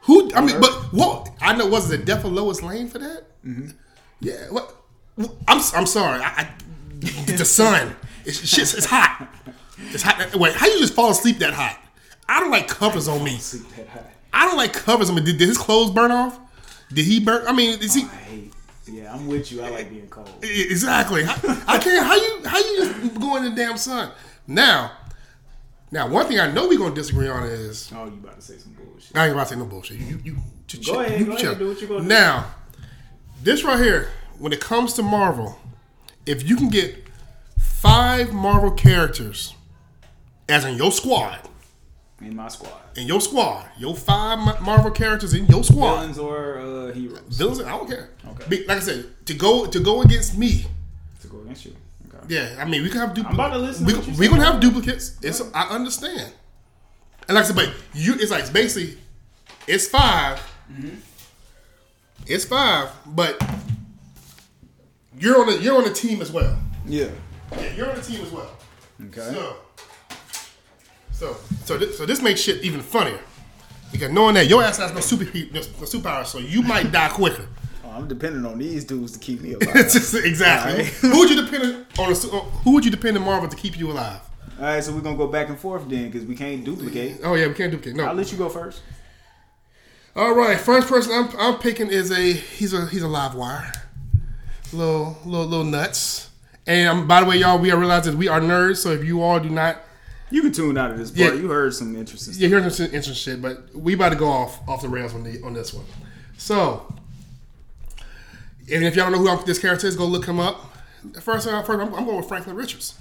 Who 0.03 0.33
I 0.35 0.41
mean, 0.41 0.61
but 0.61 0.73
what 0.93 1.31
I 1.41 1.57
know 1.57 1.67
was 1.67 1.89
the 1.89 1.99
death 1.99 2.25
of 2.25 2.33
Lois 2.33 2.63
Lane 2.63 2.89
for 2.89 2.99
that. 2.99 3.25
Mm-hmm. 3.45 3.71
Yeah. 4.21 4.51
What? 4.51 4.75
I'm 5.19 5.61
I'm 5.75 5.87
sorry. 5.87 6.21
I, 6.21 6.27
I 6.27 6.51
the 7.33 7.45
sun. 7.45 7.97
It's, 8.25 8.43
it's, 8.43 8.75
it's 8.75 8.87
hot. 8.87 9.29
It's 9.79 10.03
hot. 10.03 10.35
Wait, 10.35 10.55
how 10.55 10.67
you 10.67 10.79
just 10.79 10.95
fall 10.95 11.11
asleep 11.11 11.39
that 11.39 11.55
hot? 11.55 11.79
I 12.29 12.41
don't 12.41 12.51
like 12.51 12.69
covers 12.69 13.09
on 13.09 13.23
me. 13.23 13.39
I 14.33 14.47
don't 14.47 14.57
like 14.57 14.73
covers 14.73 15.09
on 15.09 15.17
me. 15.17 15.23
Did, 15.23 15.39
did 15.39 15.49
his 15.49 15.59
clothes 15.59 15.91
burn 15.91 16.11
off? 16.11 16.39
Did 16.93 17.05
he 17.05 17.21
burn? 17.21 17.47
I 17.47 17.53
mean, 17.53 17.79
is 17.81 17.95
he? 17.95 18.03
Oh, 18.05 18.11
I 18.13 18.17
hate. 18.17 18.53
Yeah, 18.87 19.15
I'm 19.15 19.27
with 19.27 19.51
you. 19.51 19.63
I 19.63 19.71
like 19.71 19.91
being 19.91 20.09
cold. 20.09 20.31
Exactly. 20.43 21.25
I, 21.25 21.33
I 21.67 21.79
can't. 21.79 22.07
How 22.07 22.15
you? 22.17 22.41
How 22.45 22.59
you 22.59 22.77
just 22.77 23.21
go 23.21 23.37
in 23.37 23.45
the 23.45 23.51
damn 23.51 23.77
sun? 23.77 24.13
Now, 24.47 24.93
now 25.91 26.09
one 26.09 26.27
thing 26.27 26.39
I 26.39 26.51
know 26.51 26.69
we're 26.69 26.79
gonna 26.79 26.95
disagree 26.95 27.29
on 27.29 27.45
is. 27.45 27.91
Oh, 27.95 28.05
you 28.05 28.13
about 28.13 28.37
to 28.37 28.43
say 28.43 28.59
some 28.59 28.73
bullshit? 28.73 29.17
I 29.17 29.25
ain't 29.25 29.33
about 29.33 29.49
to 29.49 29.55
say 29.55 29.59
no 29.59 29.65
bullshit. 29.67 29.99
You, 29.99 30.21
you, 30.23 30.37
you 30.69 30.85
go 30.85 31.01
ahead. 31.01 31.21
You 31.21 31.27
go 31.27 31.33
ahead. 31.33 31.59
Do 31.59 31.69
what 31.69 31.81
you 31.81 31.87
gonna 31.87 32.01
do. 32.01 32.07
Now, 32.07 32.55
this 33.43 33.65
right 33.65 33.83
here, 33.83 34.11
when 34.39 34.53
it 34.53 34.61
comes 34.61 34.93
to 34.95 35.03
Marvel, 35.03 35.59
if 36.27 36.47
you 36.47 36.57
can 36.57 36.69
get 36.69 37.05
five 37.59 38.33
Marvel 38.33 38.71
characters, 38.71 39.55
as 40.49 40.65
in 40.65 40.77
your 40.77 40.93
squad. 40.93 41.41
In 42.21 42.37
my 42.37 42.49
squad. 42.49 42.81
In 42.97 43.07
your 43.07 43.21
squad, 43.21 43.69
your 43.79 43.95
five 43.95 44.39
Marvel 44.63 44.91
characters 44.91 45.35
in 45.35 45.47
your 45.47 45.65
squad. 45.65 45.97
Villains 45.97 46.19
or 46.19 46.59
uh, 46.59 46.93
heroes. 46.93 47.23
Villains, 47.29 47.61
I 47.61 47.71
don't 47.71 47.89
care. 47.89 48.11
Okay. 48.29 48.65
like 48.67 48.79
I 48.79 48.81
said, 48.81 49.27
to 49.27 49.35
go 49.35 49.67
to 49.67 49.81
go 49.81 50.03
against 50.03 50.39
me. 50.39 50.67
To 51.23 51.27
go 51.29 51.41
against 51.41 51.67
you. 51.67 51.75
Okay. 52.09 52.35
Yeah, 52.35 52.57
I 52.59 52.65
mean 52.65 52.83
we 52.83 52.89
can 52.89 53.01
have 53.01 53.15
duplicates. 53.15 53.39
I'm 53.39 53.47
about 53.47 53.57
to 53.57 53.59
listen. 53.59 54.17
We, 54.17 54.27
are 54.27 54.31
gonna 54.31 54.45
have 54.45 54.61
duplicates. 54.61 55.19
It's 55.23 55.43
I 55.53 55.69
understand. 55.69 56.33
And 57.29 57.35
like 57.35 57.45
I 57.45 57.47
said, 57.49 57.57
but 57.57 57.73
you, 57.95 58.15
it's 58.15 58.31
like 58.31 58.53
basically, 58.53 58.99
it's 59.67 59.89
5 59.89 60.39
mm-hmm. 60.71 60.89
It's 62.27 62.45
five, 62.45 62.91
but 63.07 63.43
you're 65.19 65.41
on 65.41 65.47
the 65.47 65.59
you're 65.61 65.77
on 65.77 65.85
the 65.85 65.93
team 65.93 66.23
as 66.23 66.33
well. 66.33 66.59
Yeah. 66.87 67.09
Yeah, 67.53 67.75
you're 67.75 67.91
on 67.91 67.97
the 67.97 68.03
team 68.03 68.23
as 68.23 68.33
well. 68.33 68.51
Okay. 69.07 69.21
So, 69.21 69.57
so, 71.15 71.37
so, 71.65 71.79
this, 71.79 71.97
so 71.97 72.07
this 72.07 72.21
makes 72.21 72.41
shit 72.41 72.63
even 72.63 72.81
funnier 72.81 73.21
because 73.93 74.11
knowing 74.11 74.35
that 74.35 74.49
your 74.49 74.63
ass 74.63 74.79
has 74.79 74.93
no 74.93 75.01
super 75.01 75.25
no, 75.25 75.61
superpower, 75.61 76.27
so 76.27 76.39
you 76.39 76.63
might 76.63 76.91
die 76.91 77.09
quicker. 77.09 77.47
Oh, 77.85 77.91
I'm 77.91 78.09
depending 78.09 78.45
on 78.45 78.59
these 78.59 78.85
dudes 78.85 79.13
to 79.13 79.19
keep 79.21 79.41
me 79.41 79.53
alive. 79.55 79.77
exactly. 79.77 80.83
Right. 80.83 80.87
who 80.87 81.19
would 81.19 81.31
you 81.31 81.43
depend 81.43 81.87
on? 81.99 82.11
A, 82.11 82.15
who 82.15 82.73
would 82.73 82.85
you 82.85 82.91
depend 82.91 83.17
on 83.17 83.25
Marvel 83.25 83.49
to 83.49 83.57
keep 83.57 83.79
you 83.79 83.91
alive? 83.91 84.21
All 84.59 84.65
right, 84.67 84.83
so 84.83 84.93
we're 84.93 85.01
gonna 85.01 85.17
go 85.17 85.27
back 85.27 85.49
and 85.49 85.59
forth 85.59 85.89
then 85.89 86.11
because 86.11 86.27
we 86.27 86.35
can't 86.35 86.65
duplicate. 86.65 87.21
Oh 87.23 87.35
yeah, 87.35 87.47
we 87.47 87.55
can't 87.55 87.71
duplicate. 87.71 87.97
No, 87.97 88.05
I'll 88.07 88.15
let 88.15 88.31
you 88.33 88.39
go 88.39 88.49
first. 88.49 88.83
All 90.17 90.35
right, 90.35 90.59
first 90.59 90.87
person 90.89 91.13
I'm, 91.13 91.29
I'm 91.39 91.59
picking 91.59 91.89
is 91.89 92.11
a 92.11 92.33
he's 92.33 92.73
a 92.73 92.87
he's 92.87 93.03
a 93.03 93.09
live 93.09 93.35
wire, 93.35 93.73
little 94.73 95.19
little 95.25 95.47
little 95.47 95.65
nuts. 95.65 96.31
And 96.67 96.89
um, 96.89 97.07
by 97.07 97.21
the 97.21 97.27
way, 97.27 97.37
y'all, 97.37 97.59
we 97.59 97.71
are 97.71 97.77
realizing 97.77 98.17
we 98.17 98.29
are 98.29 98.41
nerds. 98.41 98.79
So 98.79 98.91
if 98.91 99.05
you 99.05 99.23
all 99.23 99.39
do 99.39 99.51
not, 99.51 99.84
you 100.35 100.43
can 100.43 100.53
tune 100.53 100.77
out 100.77 100.91
of 100.91 100.99
this 100.99 101.13
part. 101.13 101.35
Yeah, 101.35 101.41
you 101.41 101.49
heard 101.49 101.73
some 101.75 101.95
interesting. 101.95 102.35
Yeah, 102.37 102.49
you 102.49 102.61
heard 102.61 102.73
some 102.73 102.87
interesting 102.87 103.15
shit, 103.15 103.41
but 103.41 103.73
we 103.73 103.95
about 103.95 104.09
to 104.09 104.17
go 104.17 104.27
off 104.27 104.69
off 104.69 104.83
the 104.83 104.89
rails 104.89 105.15
on 105.15 105.23
the 105.23 105.41
on 105.43 105.55
this 105.55 105.73
one. 105.73 105.85
So, 106.37 106.93
and 108.73 108.85
if 108.85 108.97
y'all 108.97 109.13
don't 109.13 109.25
know 109.25 109.37
who 109.37 109.47
this 109.47 109.61
character 109.61 109.87
is, 109.87 109.95
go 109.95 110.07
look 110.07 110.27
him 110.27 110.41
up. 110.41 110.61
First, 111.21 111.47
uh, 111.47 111.63
first 111.63 111.81
I'm, 111.81 111.95
I'm 111.95 112.05
going 112.05 112.17
with 112.17 112.27
Franklin 112.27 112.57
Richards. 112.57 112.99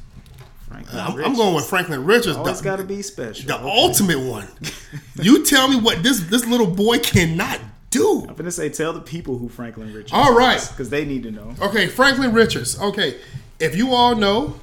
Franklin 0.68 1.00
I'm, 1.00 1.16
Richards. 1.16 1.28
I'm, 1.28 1.36
going 1.36 1.56
with 1.56 1.66
Franklin 1.66 2.06
Richards. 2.06 2.38
Always 2.38 2.62
got 2.62 2.76
to 2.76 2.84
be 2.84 3.02
special. 3.02 3.48
The 3.48 3.56
okay. 3.56 3.82
ultimate 3.82 4.20
one. 4.20 4.48
you 5.16 5.44
tell 5.44 5.68
me 5.68 5.76
what 5.76 6.04
this 6.04 6.20
this 6.20 6.46
little 6.46 6.68
boy 6.68 7.00
cannot 7.00 7.60
do. 7.90 8.28
I'm 8.30 8.36
gonna 8.36 8.52
say, 8.52 8.70
tell 8.70 8.94
the 8.94 9.02
people 9.02 9.40
who 9.40 9.50
Franklin 9.50 9.92
Richards. 9.92 10.14
All 10.14 10.36
right, 10.36 10.64
because 10.70 10.92
they 10.92 11.04
need 11.04 11.24
to 11.24 11.32
know. 11.32 11.56
Okay, 11.60 11.88
Franklin 11.88 12.32
Richards. 12.32 12.80
Okay, 12.80 13.20
if 13.60 13.76
you 13.76 13.96
all 13.96 14.16
know 14.16 14.60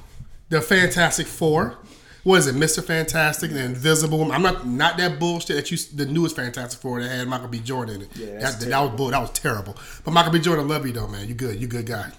the 0.47 0.61
Fantastic 0.61 1.27
Four, 1.27 1.77
what 2.23 2.37
is 2.37 2.47
it, 2.47 2.55
Mister 2.55 2.81
Fantastic, 2.81 3.51
the 3.51 3.63
Invisible? 3.63 4.31
I'm 4.31 4.41
not 4.41 4.67
not 4.67 4.97
that 4.97 5.19
bullshit 5.19 5.55
that 5.55 5.71
you 5.71 5.77
the 5.95 6.05
newest 6.05 6.35
Fantastic 6.35 6.79
Four 6.81 7.01
that 7.01 7.09
had 7.09 7.27
Michael 7.27 7.47
B. 7.47 7.59
Jordan 7.59 7.95
in 7.95 8.01
it. 8.03 8.09
Yeah, 8.15 8.39
that, 8.39 8.59
that, 8.59 8.79
was 8.79 8.91
bull. 8.95 9.09
That 9.09 9.21
was 9.21 9.31
terrible. 9.31 9.75
But 10.03 10.11
Michael 10.11 10.31
B. 10.31 10.39
Jordan, 10.39 10.65
I 10.65 10.67
love 10.67 10.85
you 10.85 10.93
though, 10.93 11.07
man. 11.07 11.27
You 11.27 11.33
good. 11.33 11.59
You 11.59 11.67
good 11.67 11.85
guy. 11.85 12.11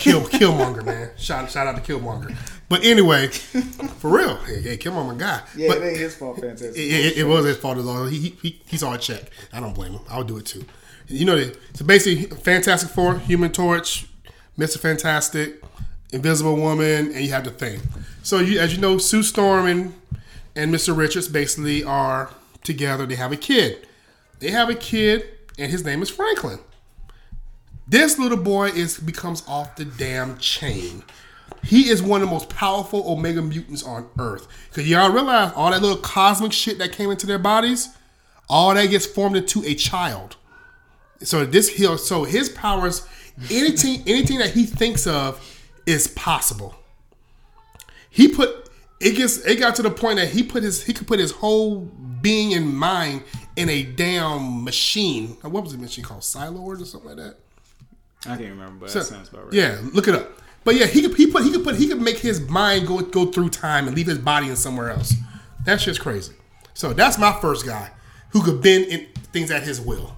Kill 0.00 0.20
Killmonger, 0.28 0.84
man. 0.84 1.10
Shout 1.16 1.50
shout 1.50 1.66
out 1.66 1.82
to 1.82 1.92
Killmonger. 1.92 2.36
But 2.68 2.84
anyway, 2.84 3.28
for 3.28 4.10
real, 4.16 4.36
hey, 4.38 4.60
hey 4.60 4.76
Killmonger 4.76 5.18
guy. 5.18 5.42
Yeah, 5.56 5.68
but 5.68 5.78
it 5.78 5.84
ain't 5.88 5.98
his 5.98 6.14
fault. 6.16 6.38
Fantastic. 6.38 6.76
it, 6.76 6.80
it, 6.80 7.16
it 7.18 7.24
was 7.24 7.44
his 7.44 7.56
fault 7.56 7.78
as 7.78 7.84
well. 7.84 8.06
He, 8.06 8.36
he 8.42 8.60
he 8.66 8.76
saw 8.76 8.94
a 8.94 8.98
check. 8.98 9.30
I 9.52 9.60
don't 9.60 9.74
blame 9.74 9.92
him. 9.92 10.02
I 10.08 10.18
would 10.18 10.26
do 10.26 10.36
it 10.38 10.46
too. 10.46 10.64
You 11.06 11.24
know, 11.24 11.36
the- 11.36 11.56
so 11.74 11.84
basically, 11.84 12.26
Fantastic 12.36 12.90
Four, 12.90 13.18
Human 13.20 13.50
Torch, 13.52 14.06
Mister 14.56 14.78
Fantastic, 14.78 15.62
Invisible 16.12 16.56
Woman, 16.56 17.12
and 17.12 17.20
you 17.20 17.30
have 17.32 17.44
the 17.44 17.50
Thing. 17.50 17.80
So 18.22 18.38
you, 18.38 18.58
as 18.58 18.74
you 18.74 18.80
know, 18.80 18.98
Sue 18.98 19.22
Storm 19.22 19.66
and 19.66 19.94
and 20.56 20.72
Mister 20.72 20.92
Richards 20.92 21.28
basically 21.28 21.84
are 21.84 22.30
together. 22.64 23.06
They 23.06 23.16
have 23.16 23.32
a 23.32 23.36
kid. 23.36 23.86
They 24.40 24.50
have 24.50 24.68
a 24.68 24.74
kid, 24.74 25.24
and 25.58 25.70
his 25.70 25.84
name 25.84 26.02
is 26.02 26.10
Franklin. 26.10 26.58
This 27.86 28.18
little 28.18 28.38
boy 28.38 28.68
is 28.68 28.98
becomes 28.98 29.42
off 29.48 29.76
the 29.76 29.84
damn 29.84 30.38
chain. 30.38 31.04
He 31.64 31.88
is 31.88 32.02
one 32.02 32.22
of 32.22 32.28
the 32.28 32.34
most 32.34 32.48
powerful 32.50 33.10
Omega 33.10 33.42
mutants 33.42 33.82
on 33.82 34.08
Earth. 34.18 34.46
Cause 34.72 34.86
y'all 34.86 35.10
realize 35.10 35.52
all 35.56 35.70
that 35.70 35.82
little 35.82 35.96
cosmic 35.96 36.52
shit 36.52 36.78
that 36.78 36.92
came 36.92 37.10
into 37.10 37.26
their 37.26 37.38
bodies, 37.38 37.88
all 38.48 38.74
that 38.74 38.86
gets 38.86 39.06
formed 39.06 39.36
into 39.36 39.64
a 39.64 39.74
child. 39.74 40.36
So 41.22 41.44
this 41.44 41.68
he 41.68 41.96
so 41.96 42.24
his 42.24 42.48
powers, 42.50 43.06
anything 43.50 44.02
anything 44.06 44.38
that 44.38 44.50
he 44.50 44.66
thinks 44.66 45.06
of 45.06 45.40
is 45.88 46.06
possible. 46.06 46.74
He 48.10 48.28
put 48.28 48.68
it 49.00 49.16
gets 49.16 49.38
it 49.38 49.56
got 49.58 49.74
to 49.76 49.82
the 49.82 49.90
point 49.90 50.18
that 50.18 50.28
he 50.28 50.42
put 50.42 50.62
his 50.62 50.84
he 50.84 50.92
could 50.92 51.06
put 51.06 51.18
his 51.18 51.30
whole 51.32 51.80
being 52.20 52.52
and 52.54 52.76
mind 52.76 53.22
in 53.56 53.68
a 53.68 53.82
damn 53.82 54.64
machine. 54.64 55.36
What 55.42 55.62
was 55.62 55.72
the 55.72 55.78
machine 55.78 56.04
called? 56.04 56.20
Silord 56.20 56.80
or 56.80 56.84
something 56.84 57.16
like 57.16 57.18
that. 57.18 57.36
I 58.26 58.36
can't 58.36 58.50
remember, 58.50 58.80
but 58.80 58.90
So- 58.90 58.98
that 59.00 59.04
sounds 59.06 59.28
about 59.28 59.44
right. 59.46 59.54
Yeah, 59.54 59.80
look 59.92 60.08
it 60.08 60.14
up. 60.14 60.30
But 60.64 60.74
yeah, 60.74 60.86
he 60.86 61.00
could 61.00 61.14
he 61.16 61.26
put 61.28 61.44
he 61.44 61.50
could 61.50 61.64
put 61.64 61.76
he 61.76 61.88
could 61.88 62.00
make 62.02 62.18
his 62.18 62.40
mind 62.40 62.86
go 62.86 63.00
go 63.00 63.26
through 63.26 63.48
time 63.50 63.86
and 63.86 63.96
leave 63.96 64.06
his 64.08 64.18
body 64.18 64.48
in 64.48 64.56
somewhere 64.56 64.90
else. 64.90 65.14
That 65.64 65.80
shit's 65.80 65.98
crazy. 65.98 66.34
So 66.74 66.92
that's 66.92 67.18
my 67.18 67.32
first 67.40 67.64
guy 67.64 67.90
who 68.30 68.42
could 68.42 68.60
bend 68.60 68.84
in 68.86 69.06
things 69.32 69.50
at 69.50 69.62
his 69.62 69.80
will. 69.80 70.14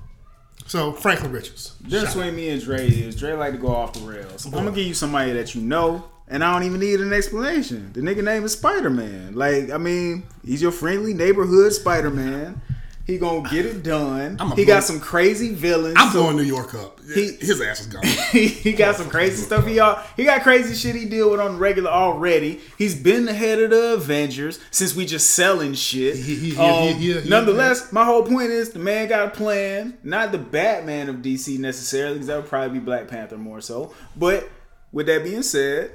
So 0.71 0.93
Franklin 0.93 1.33
Richards. 1.33 1.75
Shout 1.89 2.17
out. 2.17 2.33
me 2.33 2.49
and 2.51 2.63
Dre 2.63 2.87
is 2.87 3.17
Dre 3.17 3.33
like 3.33 3.51
to 3.51 3.59
go 3.59 3.75
off 3.75 3.93
the 3.93 4.07
rails. 4.09 4.47
I'm 4.47 4.53
gonna 4.53 4.71
give 4.71 4.87
you 4.87 4.95
somebody 4.95 5.33
that 5.33 5.53
you 5.53 5.63
know, 5.63 6.05
and 6.29 6.45
I 6.45 6.53
don't 6.53 6.63
even 6.63 6.79
need 6.79 7.01
an 7.01 7.13
explanation. 7.13 7.93
The 7.93 8.01
nigga 8.01 8.23
name 8.23 8.45
is 8.45 8.53
Spider 8.53 8.89
Man. 8.89 9.35
Like, 9.35 9.71
I 9.71 9.79
mean, 9.79 10.23
he's 10.45 10.63
your 10.63 10.71
friendly 10.71 11.13
neighborhood 11.13 11.73
Spider 11.73 12.11
Man. 12.11 12.63
He 13.11 13.19
gonna 13.19 13.49
get 13.51 13.67
it 13.67 13.83
done. 13.83 14.39
He 14.55 14.65
got 14.65 14.85
some 14.85 15.01
crazy 15.01 15.53
villains. 15.53 15.97
I'm 15.99 16.13
so- 16.13 16.21
blowing 16.23 16.37
New 16.37 16.43
York 16.45 16.75
up. 16.75 16.99
He- 17.13 17.33
his 17.41 17.61
ass 17.61 17.81
is 17.81 17.87
gone. 17.89 18.05
he 18.33 18.73
got 18.73 18.95
some 18.95 19.11
crazy 19.11 19.43
stuff. 19.43 19.67
He 19.67 19.81
all, 19.81 20.01
he 20.17 20.23
got 20.25 20.43
crazy 20.45 20.75
shit 20.77 20.95
he 20.95 21.07
deal 21.07 21.31
with 21.33 21.41
on 21.41 21.59
regular 21.59 21.91
already. 21.91 22.61
He's 22.79 22.95
been 22.95 23.25
the 23.25 23.33
head 23.35 23.59
of 23.61 23.71
the 23.71 23.95
Avengers 23.95 24.61
since 24.71 24.95
we 24.95 25.07
just 25.07 25.31
selling 25.31 25.75
shit. 25.75 26.15
He- 26.15 26.57
Um, 26.57 26.83
he- 26.89 26.93
he- 27.15 27.21
he- 27.23 27.29
nonetheless, 27.29 27.93
my 27.93 28.05
whole 28.05 28.23
point 28.23 28.51
is 28.51 28.71
the 28.71 28.79
man 28.79 29.09
got 29.09 29.27
a 29.27 29.31
plan. 29.31 29.99
Not 30.05 30.31
the 30.31 30.39
Batman 30.39 31.09
of 31.09 31.17
DC 31.17 31.59
necessarily, 31.59 32.15
because 32.15 32.29
that 32.29 32.37
would 32.37 32.49
probably 32.49 32.79
be 32.79 32.85
Black 32.85 33.09
Panther 33.09 33.37
more 33.39 33.61
so. 33.61 33.93
But 34.17 34.49
with 34.93 35.07
that 35.07 35.25
being 35.25 35.43
said, 35.43 35.91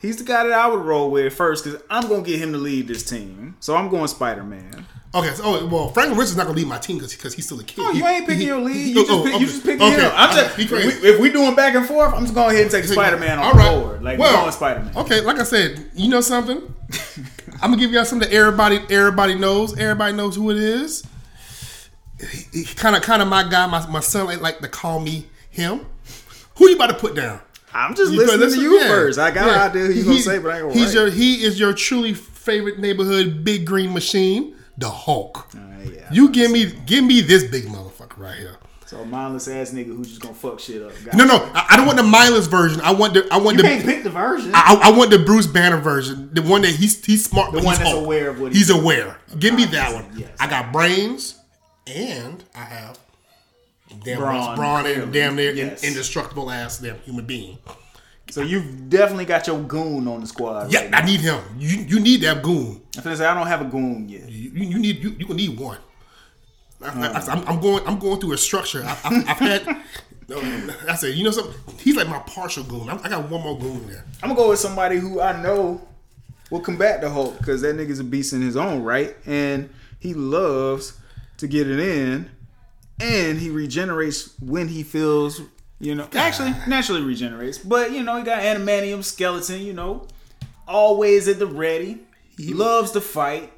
he's 0.00 0.16
the 0.16 0.24
guy 0.24 0.44
that 0.44 0.52
I 0.52 0.66
would 0.66 0.80
roll 0.84 1.10
with 1.10 1.32
first, 1.34 1.64
because 1.64 1.80
I'm 1.90 2.08
gonna 2.08 2.22
get 2.22 2.40
him 2.40 2.52
to 2.52 2.58
lead 2.58 2.88
this 2.88 3.04
team. 3.04 3.56
So 3.60 3.76
I'm 3.76 3.88
going 3.88 4.08
Spider 4.08 4.42
Man. 4.44 4.86
Okay, 5.12 5.34
so 5.34 5.42
oh, 5.44 5.66
well, 5.66 5.88
Franklin 5.88 6.16
Richards 6.16 6.30
is 6.32 6.36
not 6.36 6.46
gonna 6.46 6.56
lead 6.56 6.68
my 6.68 6.78
team 6.78 6.98
because 6.98 7.34
he's 7.34 7.44
still 7.44 7.58
a 7.58 7.64
kid. 7.64 7.80
Oh, 7.84 7.90
you 7.92 8.06
ain't 8.06 8.26
picking 8.26 8.42
he- 8.42 8.46
your 8.46 8.60
lead. 8.60 8.76
he- 8.76 8.88
You 8.90 8.94
just, 8.94 9.10
oh, 9.10 9.24
pick, 9.24 9.34
okay. 9.34 9.40
you 9.42 9.46
just 9.46 9.64
picking 9.64 9.82
Okay, 9.84 10.00
him. 10.00 10.12
I'm 10.14 10.36
just 10.36 10.68
crazy. 10.68 11.06
if 11.08 11.18
we 11.20 11.32
doing 11.32 11.54
back 11.56 11.74
and 11.74 11.84
forth, 11.84 12.14
I'm 12.14 12.22
just 12.22 12.34
going 12.34 12.50
ahead 12.50 12.62
and 12.62 12.70
take 12.70 12.84
Spider 12.84 13.16
Man 13.16 13.38
on 13.40 13.56
right. 13.56 13.70
board. 13.82 14.02
Like 14.04 14.18
well, 14.20 14.32
we're 14.32 14.40
going 14.42 14.52
Spider 14.52 14.80
Man. 14.84 14.96
Okay, 14.96 15.20
like 15.20 15.38
I 15.40 15.42
said, 15.42 15.90
you 15.94 16.08
know 16.08 16.20
something? 16.20 16.62
I'm 17.62 17.70
gonna 17.72 17.76
give 17.76 17.90
y'all 17.90 18.04
something 18.04 18.28
that 18.28 18.34
everybody 18.34 18.78
everybody 18.88 19.34
knows. 19.34 19.76
Everybody 19.76 20.12
knows 20.16 20.36
who 20.36 20.50
it 20.52 20.56
is. 20.58 21.02
Kind 22.76 22.94
of, 22.96 23.02
kind 23.02 23.22
of 23.22 23.28
my 23.28 23.48
guy. 23.48 23.66
My, 23.66 23.86
my 23.88 24.00
son 24.00 24.26
like, 24.26 24.40
like 24.40 24.58
to 24.60 24.68
call 24.68 25.00
me 25.00 25.26
him. 25.50 25.86
Who 26.56 26.68
you 26.68 26.76
about 26.76 26.88
to 26.88 26.94
put 26.94 27.14
down? 27.16 27.40
I'm 27.74 27.94
just 27.94 28.12
You 28.12 28.18
listening 28.18 28.40
listen- 28.40 28.58
to 28.60 28.64
you 28.64 28.78
yeah, 28.80 28.88
first. 28.88 29.18
I 29.18 29.30
got 29.30 29.46
yeah. 29.46 29.64
an 29.66 29.70
idea 29.70 29.82
who 29.86 29.92
you 29.92 30.02
He- 30.02 30.04
gonna 30.04 30.18
say, 30.20 30.38
but 30.38 30.50
I 30.52 30.56
ain't 30.58 30.62
gonna 30.68 30.74
He's 30.74 30.86
write. 30.86 30.94
your 30.94 31.10
he 31.10 31.44
is 31.44 31.58
your 31.60 31.72
truly 31.72 32.14
favorite 32.14 32.78
neighborhood 32.78 33.44
big 33.44 33.64
green 33.66 33.92
machine, 33.92 34.54
the 34.78 34.88
Hulk. 34.90 35.48
Alright, 35.54 35.94
yeah. 35.94 36.08
You 36.12 36.30
give 36.30 36.50
me 36.50 36.72
give 36.86 37.04
me 37.04 37.20
this 37.20 37.44
big 37.44 37.64
motherfucker 37.66 38.18
right 38.18 38.36
here. 38.38 38.56
So 38.86 38.98
a 38.98 39.04
mindless 39.04 39.46
ass 39.46 39.70
nigga 39.70 39.96
who's 39.96 40.08
just 40.08 40.20
gonna 40.20 40.34
fuck 40.34 40.58
shit 40.58 40.82
up. 40.82 40.90
Got 41.04 41.14
No, 41.14 41.24
no, 41.24 41.36
I, 41.54 41.66
I 41.70 41.76
don't 41.76 41.86
want 41.86 41.96
the 41.98 42.02
mindless 42.02 42.48
version. 42.48 42.80
I 42.80 42.90
want 42.92 43.14
the 43.14 43.24
I 43.30 43.36
want 43.36 43.56
You 43.56 43.62
the 43.62 43.68
can't 43.68 43.84
pick 43.84 44.02
the 44.02 44.10
version. 44.10 44.50
I, 44.52 44.80
I 44.84 44.90
want 44.90 45.10
the 45.12 45.18
Bruce 45.20 45.46
Banner 45.46 45.76
version, 45.76 46.28
the 46.32 46.42
one 46.42 46.62
that 46.62 46.72
he's 46.74 47.04
he's 47.04 47.24
smart, 47.24 47.52
but 47.52 47.62
one 47.62 47.74
he's 47.74 47.78
that's 47.78 47.90
Hulk. 47.90 48.04
aware 48.04 48.30
of 48.30 48.40
what 48.40 48.50
he- 48.52 48.58
he's 48.58 48.70
aware. 48.70 49.16
Give 49.38 49.54
me 49.54 49.64
ah, 49.68 49.70
that 49.70 49.94
one. 49.94 50.06
Yes. 50.16 50.30
I 50.40 50.48
got 50.48 50.72
brains, 50.72 51.36
and 51.86 52.42
I 52.52 52.64
have 52.64 52.98
damn 54.04 54.18
Brawn, 54.18 54.56
brawn, 54.56 54.86
and 54.86 55.12
damn 55.12 55.36
near 55.36 55.52
Yes. 55.52 55.82
indestructible 55.84 56.50
ass 56.50 56.78
damn 56.78 56.98
human 57.00 57.24
being. 57.26 57.58
so 58.30 58.42
you've 58.42 58.88
definitely 58.88 59.24
got 59.24 59.46
your 59.46 59.60
goon 59.60 60.06
on 60.06 60.20
the 60.20 60.26
squad. 60.26 60.72
Yeah, 60.72 60.84
right 60.84 60.94
I 61.02 61.06
need 61.06 61.20
him. 61.20 61.40
You 61.58 61.78
you 61.78 62.00
need 62.00 62.20
that 62.22 62.42
goon. 62.42 62.80
I'm 62.96 63.02
finna 63.02 63.16
say 63.16 63.26
I 63.26 63.34
don't 63.34 63.46
have 63.46 63.60
a 63.62 63.64
goon 63.64 64.08
yet. 64.08 64.28
You, 64.28 64.50
you 64.52 64.78
need 64.78 65.02
you 65.02 65.10
you 65.18 65.26
gonna 65.26 65.34
need 65.34 65.58
one. 65.58 65.78
I, 66.82 67.32
am 67.32 67.44
I'm 67.46 67.60
going 67.60 67.86
I'm 67.86 67.98
going 67.98 68.20
through 68.20 68.32
a 68.32 68.38
structure. 68.38 68.82
I, 68.84 68.96
I, 69.04 69.24
I've 69.28 69.38
had. 69.38 69.82
I 70.88 70.94
said, 70.94 71.14
you 71.16 71.24
know 71.24 71.32
something? 71.32 71.52
He's 71.78 71.96
like 71.96 72.08
my 72.08 72.20
partial 72.20 72.62
goon. 72.62 72.88
I, 72.88 72.96
I 73.02 73.08
got 73.08 73.28
one 73.28 73.42
more 73.42 73.58
goon 73.58 73.88
there. 73.88 74.04
I'm 74.22 74.28
gonna 74.28 74.40
go 74.40 74.50
with 74.50 74.60
somebody 74.60 74.96
who 74.98 75.20
I 75.20 75.42
know 75.42 75.80
will 76.50 76.60
combat 76.60 77.00
the 77.00 77.10
Hulk 77.10 77.36
because 77.38 77.62
that 77.62 77.74
nigga's 77.74 77.98
a 77.98 78.04
beast 78.04 78.32
in 78.32 78.40
his 78.40 78.56
own 78.56 78.82
right, 78.84 79.16
and 79.26 79.68
he 79.98 80.14
loves 80.14 80.92
to 81.38 81.48
get 81.48 81.68
it 81.68 81.80
in, 81.80 82.30
and 83.00 83.38
he 83.38 83.50
regenerates 83.50 84.34
when 84.40 84.68
he 84.68 84.82
feels, 84.82 85.40
you 85.80 85.94
know, 85.94 86.08
actually 86.14 86.54
naturally 86.66 87.02
regenerates, 87.02 87.58
but 87.58 87.92
you 87.92 88.02
know 88.02 88.16
he 88.16 88.22
got 88.22 88.42
adamantium 88.42 89.02
skeleton, 89.02 89.62
you 89.62 89.72
know, 89.72 90.06
always 90.68 91.28
at 91.28 91.38
the 91.38 91.46
ready, 91.46 92.00
he 92.36 92.54
loves 92.54 92.92
to 92.92 93.00
fight. 93.00 93.52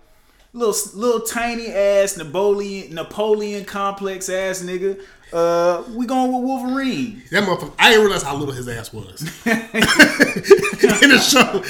Little 0.54 0.74
little 0.98 1.26
tiny 1.26 1.68
ass 1.68 2.16
Napoleon 2.18 2.94
Napoleon 2.94 3.64
complex 3.64 4.28
ass 4.28 4.62
nigga. 4.62 5.02
Uh, 5.32 5.82
we 5.94 6.04
going 6.04 6.30
with 6.32 6.42
Wolverine. 6.42 7.22
That 7.30 7.44
motherfucker. 7.44 7.72
I 7.78 7.88
didn't 7.90 8.04
realize 8.04 8.22
how 8.22 8.36
little 8.36 8.54
his 8.54 8.68
ass 8.68 8.92
was 8.92 9.22
in 9.46 11.10
the 11.10 11.18
show. 11.18 11.60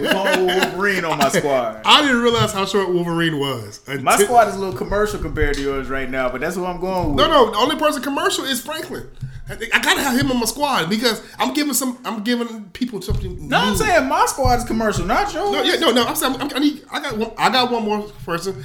We 0.00 0.08
going 0.08 0.46
with 0.46 0.64
Wolverine 0.64 1.04
on 1.04 1.18
my 1.18 1.28
squad. 1.28 1.82
I 1.84 2.02
didn't 2.02 2.20
realize 2.20 2.52
how 2.52 2.66
short 2.66 2.88
Wolverine 2.92 3.38
was. 3.38 3.80
My 4.02 4.16
squad 4.16 4.48
is 4.48 4.56
a 4.56 4.58
little 4.58 4.74
commercial 4.76 5.20
compared 5.20 5.54
to 5.54 5.62
yours 5.62 5.88
right 5.88 6.10
now, 6.10 6.28
but 6.30 6.40
that's 6.40 6.56
what 6.56 6.68
I'm 6.68 6.80
going 6.80 7.14
with. 7.14 7.16
No, 7.16 7.28
no. 7.30 7.52
The 7.52 7.58
only 7.58 7.76
person 7.76 8.02
commercial 8.02 8.44
is 8.44 8.60
Franklin. 8.60 9.08
I, 9.48 9.54
I 9.72 9.80
gotta 9.80 10.00
have 10.02 10.18
him 10.18 10.30
on 10.30 10.38
my 10.38 10.46
squad 10.46 10.88
because 10.88 11.22
I'm 11.38 11.52
giving 11.54 11.74
some. 11.74 11.98
I'm 12.04 12.22
giving 12.24 12.70
people 12.70 13.02
something. 13.02 13.48
No, 13.48 13.56
I'm 13.58 13.76
saying 13.76 14.08
my 14.08 14.26
squad 14.26 14.58
is 14.58 14.64
commercial, 14.64 15.04
not 15.04 15.32
yours. 15.32 15.50
No, 15.52 15.62
yeah, 15.62 15.76
no, 15.76 15.90
no. 15.92 16.04
I'm 16.04 16.14
saying 16.16 16.36
I'm, 16.40 16.50
I 16.54 16.58
need. 16.58 16.84
I 16.90 17.00
got. 17.00 17.16
One, 17.16 17.32
I 17.36 17.50
got 17.50 17.70
one 17.70 17.84
more 17.84 18.02
person. 18.24 18.64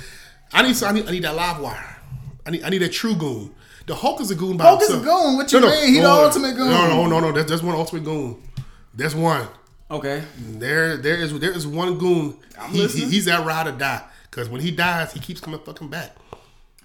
I 0.54 0.62
need. 0.62 0.82
I 0.84 0.92
need. 0.92 1.08
I 1.08 1.12
need 1.12 1.24
that 1.24 1.36
live 1.36 1.60
wire. 1.60 1.98
I 2.46 2.52
need. 2.52 2.64
I 2.64 2.70
need 2.70 2.82
a 2.84 2.90
true 2.90 3.16
goon. 3.16 3.54
The 3.86 3.96
Hulk 3.96 4.22
is 4.22 4.32
a 4.32 4.36
goon 4.36 4.58
by 4.58 4.64
Hulk 4.66 4.82
is 4.82 4.90
a 4.90 4.98
goon? 4.98 5.36
What 5.38 5.52
you 5.52 5.62
mean? 5.62 5.94
He 5.94 6.00
the 6.00 6.10
ultimate 6.10 6.56
goon. 6.56 6.70
No, 6.70 6.88
no, 6.88 7.06
no, 7.08 7.20
no. 7.20 7.32
That's, 7.32 7.48
there's 7.48 7.62
one 7.64 7.76
ultimate 7.76 8.04
goon. 8.04 8.42
There's 8.94 9.14
one. 9.16 9.48
Okay. 9.92 10.24
There, 10.38 10.98
there 10.98 11.16
is. 11.18 11.38
There 11.40 11.52
is 11.52 11.68
one 11.68 11.98
goon. 11.98 12.38
I'm 12.60 12.72
He, 12.72 12.78
he, 12.78 12.84
listening. 12.84 13.10
he's 13.12 13.26
that 13.26 13.46
ride 13.46 13.68
or 13.68 13.72
die. 13.74 14.02
Because 14.32 14.50
when 14.50 14.62
he 14.62 14.72
dies, 14.72 15.14
he 15.14 15.20
keeps 15.20 15.40
coming 15.40 15.60
fucking 15.60 15.90
back. 15.90 16.16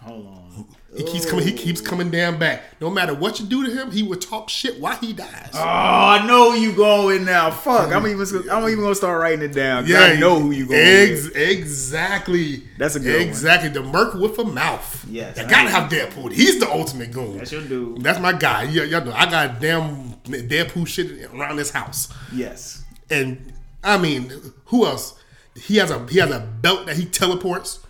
Hold 0.00 0.26
on. 0.26 0.66
He 0.96 1.04
keeps 1.04 1.24
coming. 1.24 1.44
He 1.46 1.52
keeps 1.52 1.80
coming 1.80 2.10
damn 2.10 2.36
back. 2.38 2.62
No 2.80 2.90
matter 2.90 3.14
what 3.14 3.38
you 3.38 3.46
do 3.46 3.64
to 3.64 3.70
him, 3.72 3.92
he 3.92 4.02
will 4.02 4.18
talk 4.18 4.48
shit 4.48 4.80
while 4.80 4.96
he 4.96 5.12
dies. 5.12 5.50
Oh, 5.54 5.60
I 5.62 6.26
know 6.26 6.52
you 6.54 6.72
going 6.72 7.24
now. 7.24 7.52
Fuck. 7.52 7.92
I'm 7.92 8.04
even. 8.08 8.26
I'm 8.50 8.68
even 8.68 8.80
gonna 8.82 8.94
start 8.96 9.20
writing 9.20 9.42
it 9.44 9.52
down. 9.52 9.84
'cause 9.86 9.94
I 9.94 10.16
know 10.16 10.40
who 10.40 10.50
you 10.50 10.66
going 10.66 10.80
ex- 10.80 11.24
with. 11.26 11.36
Exactly. 11.36 12.64
That's 12.78 12.96
a 12.96 13.00
good 13.00 13.18
one. 13.20 13.28
Exactly. 13.28 13.68
The 13.70 13.82
Merc 13.82 14.14
with 14.14 14.38
a 14.38 14.44
mouth. 14.44 15.04
Yes, 15.08 15.38
I 15.38 15.44
gotta 15.44 15.70
have 15.70 15.90
Deadpool. 15.90 16.32
He's 16.32 16.58
the 16.60 16.68
ultimate 16.70 17.12
goon. 17.12 17.38
That's 17.38 17.52
your 17.52 17.62
dude. 17.62 18.02
That's 18.02 18.18
my 18.18 18.32
guy. 18.32 18.64
Yeah, 18.64 18.84
y'all 18.84 19.04
know. 19.04 19.12
I 19.12 19.30
got 19.30 19.60
damn 19.60 20.14
Deadpool 20.24 20.86
shit 20.86 21.30
around 21.32 21.56
this 21.56 21.70
house. 21.70 22.08
Yes. 22.32 22.82
And 23.10 23.52
I 23.82 23.96
mean, 23.96 24.32
who 24.66 24.86
else? 24.86 25.14
He 25.56 25.76
has 25.76 25.90
a 25.90 26.06
he 26.08 26.18
has 26.18 26.30
a 26.30 26.40
belt 26.40 26.86
that 26.86 26.96
he 26.96 27.04
teleports. 27.06 27.80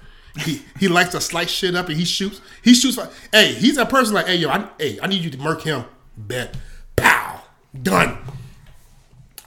He 0.40 0.62
he 0.78 0.88
likes 0.88 1.10
to 1.10 1.20
slice 1.20 1.50
shit 1.50 1.74
up 1.74 1.88
and 1.88 1.96
he 1.96 2.04
shoots. 2.04 2.40
He 2.62 2.74
shoots. 2.74 2.98
Hey, 3.32 3.52
he's 3.54 3.76
that 3.76 3.88
person 3.88 4.14
like, 4.14 4.26
hey 4.26 4.36
yo, 4.36 4.48
I, 4.48 4.68
hey, 4.78 4.98
I 5.02 5.06
need 5.06 5.22
you 5.22 5.30
to 5.30 5.38
murk 5.38 5.62
him. 5.62 5.84
Bet, 6.16 6.56
pow, 6.96 7.42
done. 7.82 8.18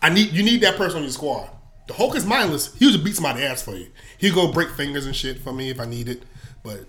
I 0.01 0.09
need 0.09 0.31
you 0.31 0.43
need 0.43 0.61
that 0.61 0.75
person 0.75 0.97
on 0.97 1.03
your 1.03 1.11
squad. 1.11 1.49
The 1.87 1.93
Hulk 1.93 2.15
is 2.15 2.25
mindless. 2.25 2.73
He 2.75 2.89
would 2.89 3.03
beat 3.03 3.15
somebody's 3.15 3.43
ass 3.43 3.61
for 3.61 3.75
you. 3.75 3.87
He'll 4.17 4.33
go 4.33 4.51
break 4.51 4.69
fingers 4.69 5.05
and 5.05 5.15
shit 5.15 5.39
for 5.39 5.51
me 5.51 5.69
if 5.69 5.79
I 5.79 5.85
need 5.85 6.07
it. 6.07 6.23
But 6.63 6.85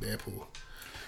Deadpool. 0.00 0.46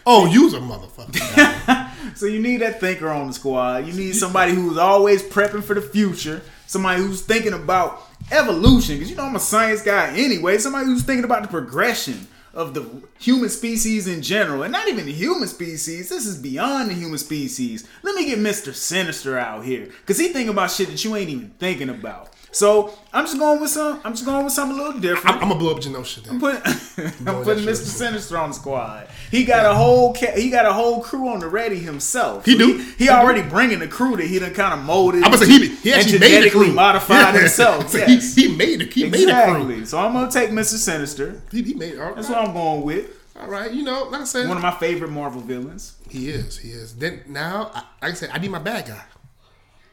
Oh, 0.05 0.27
you's 0.27 0.55
a 0.55 0.61
motherfucker. 0.61 1.93
So 2.15 2.27
you 2.27 2.41
need 2.41 2.59
that 2.59 2.81
thinker 2.81 3.09
on 3.09 3.27
the 3.27 3.33
squad. 3.33 3.87
You 3.87 3.93
need 3.93 4.15
somebody 4.15 4.53
who's 4.53 4.79
always 4.79 5.23
prepping 5.23 5.63
for 5.63 5.75
the 5.75 5.83
future. 5.83 6.41
Somebody 6.67 7.03
who's 7.03 7.23
thinking 7.23 7.53
about 7.53 8.06
evolution. 8.31 8.97
Because 8.97 9.11
you 9.11 9.17
know 9.17 9.25
I'm 9.25 9.37
a 9.37 9.41
science 9.41 9.83
guy 9.83 10.17
anyway. 10.17 10.59
Somebody 10.59 10.87
who's 10.87 11.03
thinking 11.03 11.25
about 11.25 11.43
the 11.43 11.49
progression 11.49 12.29
of 12.55 12.73
the 12.73 12.89
human 13.19 13.51
species 13.51 14.07
in 14.07 14.23
general, 14.23 14.63
and 14.63 14.73
not 14.73 14.89
even 14.89 15.05
the 15.05 15.13
human 15.13 15.47
species. 15.47 16.09
This 16.09 16.25
is 16.25 16.39
beyond 16.39 16.89
the 16.89 16.95
human 16.95 17.19
species. 17.19 17.87
Let 18.03 18.15
me 18.15 18.25
get 18.25 18.39
Mister 18.39 18.73
Sinister 18.73 19.39
out 19.39 19.65
here, 19.65 19.91
cause 20.07 20.19
he 20.19 20.29
thinking 20.29 20.49
about 20.49 20.71
shit 20.71 20.89
that 20.89 21.05
you 21.05 21.15
ain't 21.17 21.29
even 21.29 21.51
thinking 21.59 21.91
about. 21.91 22.31
So 22.57 22.91
I'm 23.13 23.27
just 23.27 23.39
going 23.39 23.61
with 23.61 23.69
some. 23.69 24.01
I'm 24.03 24.13
just 24.15 24.25
going 24.25 24.43
with 24.45 24.53
something 24.55 24.79
a 24.79 24.83
little 24.83 24.99
different. 24.99 25.37
I'm, 25.37 25.43
I'm 25.43 25.49
gonna 25.51 25.61
blow 25.61 25.73
up 25.73 25.79
Genosha. 25.83 26.23
Then. 26.23 26.35
I'm 26.35 26.41
putting, 26.41 27.29
I'm 27.29 27.45
putting 27.45 27.65
Mr. 27.65 27.85
Sinister 27.85 28.39
on 28.39 28.49
the 28.49 28.55
squad. 28.55 29.09
He 29.31 29.45
got 29.45 29.67
a 29.71 29.75
whole 29.75 30.15
ca- 30.15 30.35
he 30.35 30.49
got 30.49 30.65
a 30.65 30.73
whole 30.73 31.03
crew 31.03 31.29
on 31.29 31.41
the 31.41 31.49
ready 31.49 31.79
himself. 31.79 32.47
He 32.47 32.57
do. 32.57 32.79
He, 32.79 32.85
He 32.93 33.05
do. 33.07 33.11
already 33.11 33.43
bringing 33.43 33.79
the 33.81 33.89
crew 33.89 34.17
that 34.17 34.27
he 34.27 34.39
done 34.39 34.55
kind 34.55 34.73
of 34.73 34.87
molded. 34.87 35.23
I'm 35.23 35.33
gonna 35.33 35.45
say 35.45 35.51
he, 35.53 35.69
he 35.77 35.93
actually 35.93 36.13
made 36.19 36.23
the 36.23 36.29
genetically 36.29 36.65
crew. 36.67 36.73
modified 36.73 37.17
Yeah. 37.35 37.41
himself. 37.41 37.91
So 37.93 37.99
yes. 37.99 38.35
he, 38.35 38.49
he 38.49 38.57
made 38.57 38.81
it. 38.81 38.93
He 38.93 39.05
made 39.11 39.29
a 39.29 39.45
crew. 39.45 39.57
exactly. 39.57 39.85
So 39.85 39.99
I'm 39.99 40.15
gonna 40.15 40.31
take 40.31 40.49
Mr. 40.51 40.77
Sinister. 40.79 41.43
He, 41.53 41.63
he 41.63 41.75
made 41.75 41.99
That's 41.99 42.31
what 42.31 42.39
I'm 42.39 42.55
going 42.55 42.83
with. 42.83 43.11
All 43.39 43.49
right. 43.49 43.71
You 43.71 43.83
know, 43.83 44.05
like 44.05 44.23
I 44.23 44.25
said, 44.25 44.49
One 44.49 44.57
of 44.57 44.63
my 44.63 44.71
favorite 44.71 45.11
Marvel 45.11 45.43
villains. 45.43 45.95
he 46.09 46.31
is. 46.31 46.57
He 46.57 46.71
is. 46.71 46.95
Then 46.97 47.21
now, 47.29 47.71
I, 47.75 47.83
like 48.01 48.13
I 48.13 48.15
said, 48.15 48.31
I 48.33 48.39
need 48.39 48.51
my 48.51 48.61
bad 48.61 48.87
guy. 48.87 49.03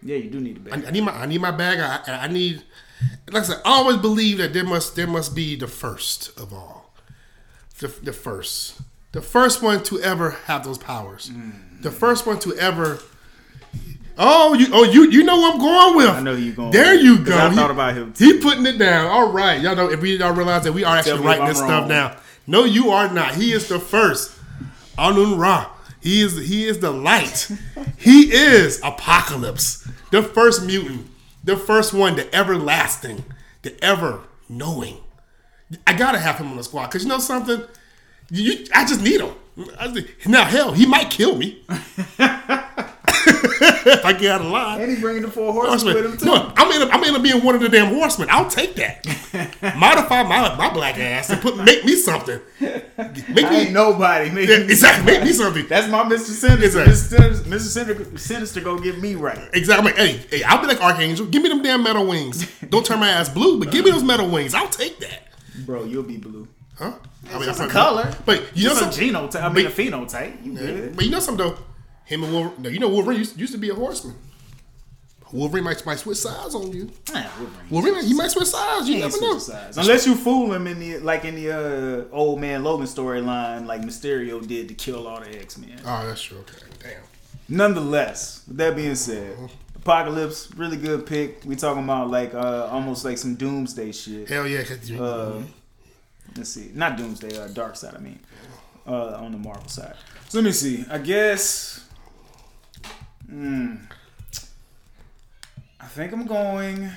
Yeah, 0.06 0.18
you 0.18 0.30
do 0.30 0.40
need 0.40 0.58
a 0.68 0.74
I, 0.74 0.78
bag. 0.78 0.86
I 0.88 0.92
need 0.92 1.02
my 1.02 1.12
I 1.14 1.26
need 1.26 1.42
my 1.42 1.52
bag. 1.52 1.80
I, 1.80 2.12
I 2.12 2.24
I 2.26 2.28
need, 2.28 2.64
like 3.32 3.44
I 3.44 3.46
said, 3.46 3.62
I 3.66 3.70
always 3.72 3.98
believe 3.98 4.38
that 4.40 4.54
there 4.54 4.64
must 4.64 4.96
there 4.96 5.08
must 5.08 5.34
be 5.36 5.56
the 5.56 5.68
first 5.68 6.38
of 6.40 6.54
all, 6.54 6.94
the, 7.80 7.88
the 7.88 8.14
first, 8.14 8.82
the 9.12 9.22
first 9.22 9.62
one 9.62 9.84
to 9.84 10.00
ever 10.02 10.32
have 10.46 10.64
those 10.64 10.78
powers, 10.78 11.32
the 11.82 11.90
mm. 11.90 11.94
first 11.94 12.26
one 12.26 12.40
to 12.40 12.56
ever. 12.58 13.00
Oh, 14.16 14.54
you 14.54 14.68
oh 14.72 14.84
you 14.84 15.10
you 15.10 15.24
know 15.24 15.38
what 15.38 15.56
I'm 15.56 15.60
going 15.60 15.96
with. 15.98 16.10
I 16.10 16.22
know 16.22 16.36
you 16.36 16.54
going 16.54 16.72
There 16.72 16.94
with, 16.94 17.04
you 17.04 17.18
'cause 17.18 17.30
go. 17.30 17.38
I 17.38 17.50
He- 17.50 17.56
thought 17.56 17.72
about 17.72 17.96
him, 17.96 18.14
He 18.18 18.38
putting 18.40 18.66
it 18.66 18.78
down. 18.78 19.08
All 19.08 19.32
right, 19.32 19.60
y'all 19.60 19.76
know 19.76 19.90
if 19.90 20.02
we 20.02 20.18
y'all 20.18 20.34
realize 20.34 20.64
that 20.66 20.74
we 20.74 20.84
are 20.84 20.98
actually 20.98 21.22
writing 21.22 21.44
I'm 21.44 21.50
this 21.50 21.58
stuff 21.58 21.70
wrong. 21.70 21.88
down. 21.90 22.18
No, 22.46 22.64
you 22.66 22.90
are 22.92 23.12
not. 23.12 23.36
He 23.36 23.54
is 23.54 23.68
the 23.70 23.80
first. 23.80 24.32
Anun 25.00 25.40
Ra. 25.40 25.72
He 26.02 26.22
is 26.22 26.38
he 26.48 26.66
is 26.66 26.78
the 26.80 26.92
light. 26.92 27.50
he 27.98 28.32
is 28.32 28.80
Apocalypse. 28.84 29.88
The 30.14 30.22
first 30.22 30.64
mutant. 30.64 31.08
The 31.44 31.58
first 31.58 31.92
one, 31.92 32.16
the 32.16 32.36
everlasting, 32.36 33.26
the 33.64 33.84
ever 33.84 34.20
knowing. 34.48 34.98
I 35.88 35.94
gotta 35.94 36.20
have 36.20 36.38
him 36.38 36.52
on 36.52 36.58
the 36.58 36.64
squad 36.64 36.86
because 36.86 37.02
you 37.02 37.10
know 37.10 37.18
something. 37.18 37.64
You, 38.30 38.64
I 38.76 38.86
just 38.86 39.02
need 39.02 39.22
him. 39.22 39.34
Now, 40.28 40.46
hell, 40.46 40.74
he 40.74 40.86
might 40.86 41.10
kill 41.10 41.36
me 41.36 41.64
if 43.86 44.06
I 44.06 44.14
get 44.14 44.32
out 44.32 44.42
of 44.42 44.48
line. 44.48 44.82
And 44.82 44.92
he 44.92 45.00
bringing 45.00 45.22
the 45.24 45.30
four 45.32 45.52
horsemen 45.54 45.96
with 45.96 46.06
him 46.06 46.18
too. 46.18 46.26
No, 46.26 46.52
I'm 46.56 46.72
in. 46.82 46.90
I'm 46.92 47.04
in 47.16 47.22
being 47.22 47.44
one 47.44 47.56
of 47.56 47.62
the 47.62 47.70
damn 47.70 47.94
horsemen. 47.94 48.28
I'll 48.32 48.50
take 48.50 48.76
that. 48.76 49.06
Modify 49.78 50.24
my 50.24 50.56
my 50.56 50.72
black 50.74 50.98
ass 51.00 51.30
and 51.30 51.42
put 51.42 51.58
make 51.58 51.84
me 51.86 51.96
something. 51.96 52.40
Make 52.60 53.46
I 53.46 53.50
me 53.50 53.56
ain't 53.58 53.72
nobody. 53.74 54.28
yeah, 54.30 54.34
Make 54.34 54.50
exactly. 54.50 55.06
Make 55.14 55.24
me 55.24 55.34
something. 55.34 55.68
That's 55.68 55.90
my 55.90 56.04
Mr. 56.04 56.20
Sinister. 56.20 56.84
Exactly. 56.84 56.94
Mr. 56.94 56.96
Sinister, 56.96 57.50
Mr. 57.50 57.60
Sinister, 57.60 58.18
Sinister 58.18 58.62
go 58.62 58.78
get 58.80 59.00
me 59.00 59.16
right. 59.16 59.50
Exactly. 59.54 59.92
Hey, 59.94 60.18
hey, 60.30 60.44
I'll 60.44 60.62
be 60.62 60.68
like 60.68 60.82
Archangel. 60.82 61.26
Give 61.28 61.42
me 61.42 61.50
them 61.50 61.62
damn 61.62 61.84
metal 61.84 62.06
wings. 62.08 62.50
Don't 62.70 62.86
turn 62.86 63.00
my 63.00 63.10
ass 63.10 63.30
blue, 63.30 63.60
but 63.60 63.72
give 63.72 63.86
me 63.86 63.92
those 63.92 64.04
metal 64.04 64.30
wings. 64.30 64.54
I'll 64.54 64.70
take 64.70 65.00
that. 65.00 65.24
Bro, 65.66 65.86
you'll 65.86 66.04
be 66.04 66.18
blue. 66.18 66.48
Huh? 66.78 66.94
I 67.32 67.44
It's 67.48 67.60
I 67.60 67.66
a 67.66 67.70
color. 67.70 68.14
But 68.26 68.56
you 68.58 68.66
know 68.70 68.76
Just 68.76 68.82
something. 68.98 69.14
genotype. 69.14 69.44
I 69.44 69.50
mean, 69.54 69.66
a 69.68 69.70
phenotype. 69.70 70.44
You 70.46 70.54
good? 70.54 70.96
But 70.96 71.06
you 71.06 71.12
know 71.12 71.20
something 71.20 71.46
though. 71.48 71.58
Him 72.06 72.24
and 72.24 72.34
Wolverine. 72.34 72.62
No, 72.62 72.70
you 72.70 72.80
know 72.80 72.90
Wolverine 72.90 73.20
used, 73.20 73.40
used 73.40 73.54
to 73.54 73.60
be 73.60 73.70
a 73.70 73.76
horseman. 73.76 74.16
Wolverine 75.32 75.64
might, 75.64 75.84
might 75.84 75.98
switch 75.98 76.18
sides 76.20 76.54
on 76.54 76.72
you. 76.72 76.92
Nah, 77.12 77.24
Wolverine. 77.40 77.70
Wolverine, 77.72 78.06
he 78.06 78.14
might 78.14 78.30
switch 78.30 78.48
sides. 78.50 78.88
You 78.88 79.00
never 79.00 79.20
know. 79.20 79.40
sides. 79.40 79.78
Unless 79.78 80.06
you 80.06 80.14
fool 80.16 80.54
him 80.54 80.68
in 80.68 80.80
the 80.80 81.00
like 81.00 81.26
in 81.26 81.34
the 81.36 82.08
uh, 82.12 82.16
old 82.16 82.40
man 82.40 82.64
Logan 82.64 82.86
storyline, 82.86 83.66
like 83.66 83.82
Mysterio 83.82 84.46
did 84.46 84.68
to 84.68 84.76
kill 84.76 85.08
all 85.08 85.20
the 85.22 85.40
X 85.40 85.58
Men. 85.58 85.80
Oh, 85.86 86.06
that's 86.08 86.22
true. 86.22 86.38
Okay, 86.40 86.58
damn. 86.84 87.02
Nonetheless, 87.50 88.44
with 88.48 88.58
that 88.58 88.76
being 88.76 88.94
said, 88.96 89.36
Apocalypse, 89.76 90.50
really 90.56 90.78
good 90.78 91.06
pick. 91.08 91.42
We 91.46 91.56
talking 91.56 91.84
about 91.84 92.12
like 92.12 92.36
uh, 92.36 92.68
almost 92.72 93.04
like 93.04 93.18
some 93.18 93.34
Doomsday 93.36 93.92
shit. 93.92 94.30
Hell 94.30 94.46
yeah. 94.48 94.64
'cause 94.64 94.88
you- 94.90 95.04
Uh, 95.04 95.42
let's 96.38 96.50
see, 96.52 96.70
not 96.76 96.96
Doomsday, 96.96 97.36
uh, 97.40 97.48
Darkseid. 97.48 97.96
I 97.96 98.00
mean, 98.00 98.20
uh, 98.88 99.16
on 99.16 99.32
the 99.32 99.38
Marvel 99.40 99.68
side. 99.68 99.96
So 100.30 100.38
let 100.38 100.46
me 100.46 100.52
see. 100.52 100.86
I 100.92 101.00
guess. 101.00 101.83
Hmm. 103.34 103.76
I 105.80 105.88
think 105.88 106.14
I'm 106.14 106.28
going. 106.28 106.88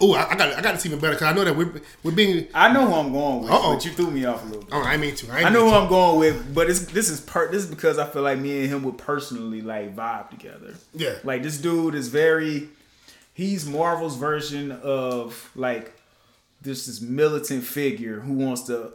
Oh, 0.00 0.14
I, 0.14 0.30
I 0.30 0.36
got 0.36 0.54
I 0.54 0.60
got 0.60 0.74
this 0.74 0.86
even 0.86 1.00
better 1.00 1.14
because 1.14 1.26
I 1.26 1.32
know 1.32 1.44
that 1.44 1.56
we're 1.56 1.82
we're 2.04 2.12
being. 2.12 2.46
I 2.54 2.72
know 2.72 2.86
who 2.86 2.94
I'm 2.94 3.12
going 3.12 3.42
with, 3.42 3.50
Uh-oh. 3.50 3.74
but 3.74 3.84
you 3.84 3.90
threw 3.90 4.12
me 4.12 4.24
off 4.26 4.44
a 4.44 4.46
little 4.46 4.62
bit. 4.62 4.70
Oh, 4.72 4.80
I 4.80 4.96
mean 4.96 5.16
to. 5.16 5.32
I, 5.32 5.42
I 5.42 5.48
know 5.48 5.64
who 5.64 5.70
to. 5.70 5.76
I'm 5.76 5.88
going 5.88 6.20
with, 6.20 6.54
but 6.54 6.70
it's 6.70 6.80
this 6.86 7.08
is 7.10 7.20
per 7.20 7.50
this 7.50 7.64
is 7.64 7.68
because 7.70 7.98
I 7.98 8.06
feel 8.06 8.22
like 8.22 8.38
me 8.38 8.60
and 8.60 8.68
him 8.68 8.84
would 8.84 8.96
personally 8.96 9.60
like 9.60 9.96
vibe 9.96 10.30
together. 10.30 10.74
Yeah. 10.94 11.16
Like 11.24 11.42
this 11.42 11.58
dude 11.58 11.96
is 11.96 12.06
very 12.08 12.68
he's 13.34 13.66
Marvel's 13.66 14.16
version 14.16 14.70
of 14.70 15.50
like 15.56 15.92
this 16.62 16.86
this 16.86 17.00
militant 17.00 17.64
figure 17.64 18.20
who 18.20 18.34
wants 18.34 18.62
to 18.62 18.92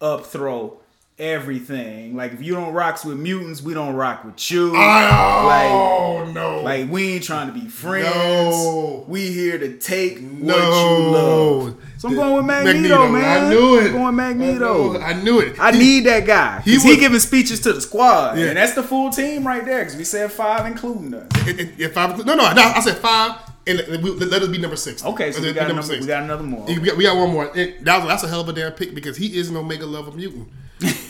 upthrow 0.00 0.78
everything. 1.22 2.16
Like 2.16 2.32
if 2.32 2.42
you 2.42 2.54
don't 2.54 2.72
rocks 2.72 3.04
with 3.04 3.16
mutants, 3.18 3.62
we 3.62 3.74
don't 3.74 3.94
rock 3.94 4.24
with 4.24 4.50
you. 4.50 4.72
Oh 4.76 6.30
no! 6.34 6.60
Like 6.62 6.90
we 6.90 7.14
ain't 7.14 7.24
trying 7.24 7.46
to 7.46 7.52
be 7.58 7.66
friends. 7.68 8.14
No. 8.14 9.04
We 9.08 9.30
here 9.32 9.58
to 9.58 9.78
take 9.78 10.20
No. 10.20 10.54
what 10.54 10.64
you 10.64 11.10
love. 11.10 11.76
So 11.98 12.08
I'm 12.08 12.14
going 12.16 12.34
with 12.34 12.44
Magneto, 12.46 13.08
man. 13.08 13.44
I 13.44 13.48
knew 13.48 13.78
it. 13.78 13.86
I'm 13.86 13.92
going 13.92 14.16
Magneto. 14.16 15.00
I 15.00 15.12
knew 15.22 15.38
it. 15.40 15.56
I 15.60 15.70
need 15.70 16.00
that 16.06 16.26
guy. 16.26 16.60
He 16.62 16.78
He, 16.78 16.94
he 16.94 16.96
giving 16.96 17.20
speeches 17.20 17.60
to 17.60 17.72
the 17.72 17.80
squad, 17.80 18.38
Yeah. 18.38 18.46
and 18.46 18.56
that's 18.56 18.74
the 18.74 18.82
full 18.82 19.10
team 19.10 19.46
right 19.46 19.64
there. 19.64 19.80
Because 19.80 19.96
we 19.96 20.04
said 20.04 20.32
five, 20.32 20.66
including 20.66 21.14
us. 21.14 21.28
If- 21.46 21.92
five. 21.94 22.18
No 22.26 22.34
no 22.34 22.52
no, 22.52 22.62
I 22.62 22.80
said 22.80 22.96
five, 22.98 23.38
and 23.66 23.78
let 24.18 24.42
us 24.42 24.48
be 24.48 24.58
number 24.58 24.76
six. 24.76 25.04
Okay, 25.04 25.30
so 25.30 25.40
we 25.42 25.52
got 25.52 25.70
another, 25.70 25.98
we 26.00 26.06
got 26.06 26.22
another 26.24 26.42
more. 26.42 26.66
We 26.66 26.76
got, 26.76 26.96
we 26.96 27.04
got 27.04 27.16
one 27.16 27.30
more. 27.32 27.56
It, 27.56 27.84
that 27.84 27.98
was, 27.98 28.08
that's 28.08 28.24
a 28.24 28.28
hell 28.28 28.40
of 28.40 28.48
a 28.48 28.52
damn 28.52 28.72
pick 28.72 28.94
because 28.94 29.16
he 29.16 29.36
is 29.38 29.48
an 29.50 29.56
Omega 29.56 29.86
level 29.86 30.12
mutant. 30.16 30.48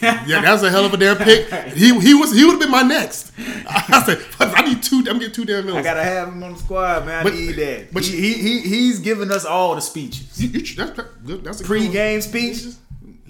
Yeah, 0.02 0.40
that's 0.42 0.62
a 0.62 0.70
hell 0.70 0.84
of 0.84 0.92
a 0.94 0.96
damn 0.96 1.16
pick. 1.16 1.48
He 1.74 1.98
he 2.00 2.14
was 2.14 2.32
he 2.32 2.44
would 2.44 2.52
have 2.52 2.60
been 2.60 2.70
my 2.70 2.82
next. 2.82 3.32
I 3.38 4.02
said 4.04 4.24
I 4.40 4.62
need 4.68 4.82
two. 4.82 4.98
I'm 5.08 5.18
getting 5.18 5.32
two 5.32 5.44
damn 5.44 5.68
I 5.74 5.82
gotta 5.82 6.02
have 6.02 6.28
him 6.28 6.42
on 6.42 6.52
the 6.54 6.58
squad, 6.58 7.06
man. 7.06 7.20
I 7.20 7.22
But- 7.24 7.34
need 7.34 7.52
that. 7.56 7.86
but 7.92 7.94
But 8.02 8.10
you- 8.10 8.18
he, 8.18 8.32
he 8.34 8.60
he's 8.60 8.98
giving 9.00 9.30
us 9.30 9.44
all 9.44 9.74
the 9.74 9.80
speeches, 9.80 10.40
You- 10.40 10.48
you- 10.50 10.60
that's, 10.76 10.90
that's 10.96 11.08
good. 11.24 11.44
That's 11.44 11.60
a 11.60 11.64
good 11.64 11.70
one. 11.70 11.80
pre-game 11.86 12.20
speeches. 12.20 12.78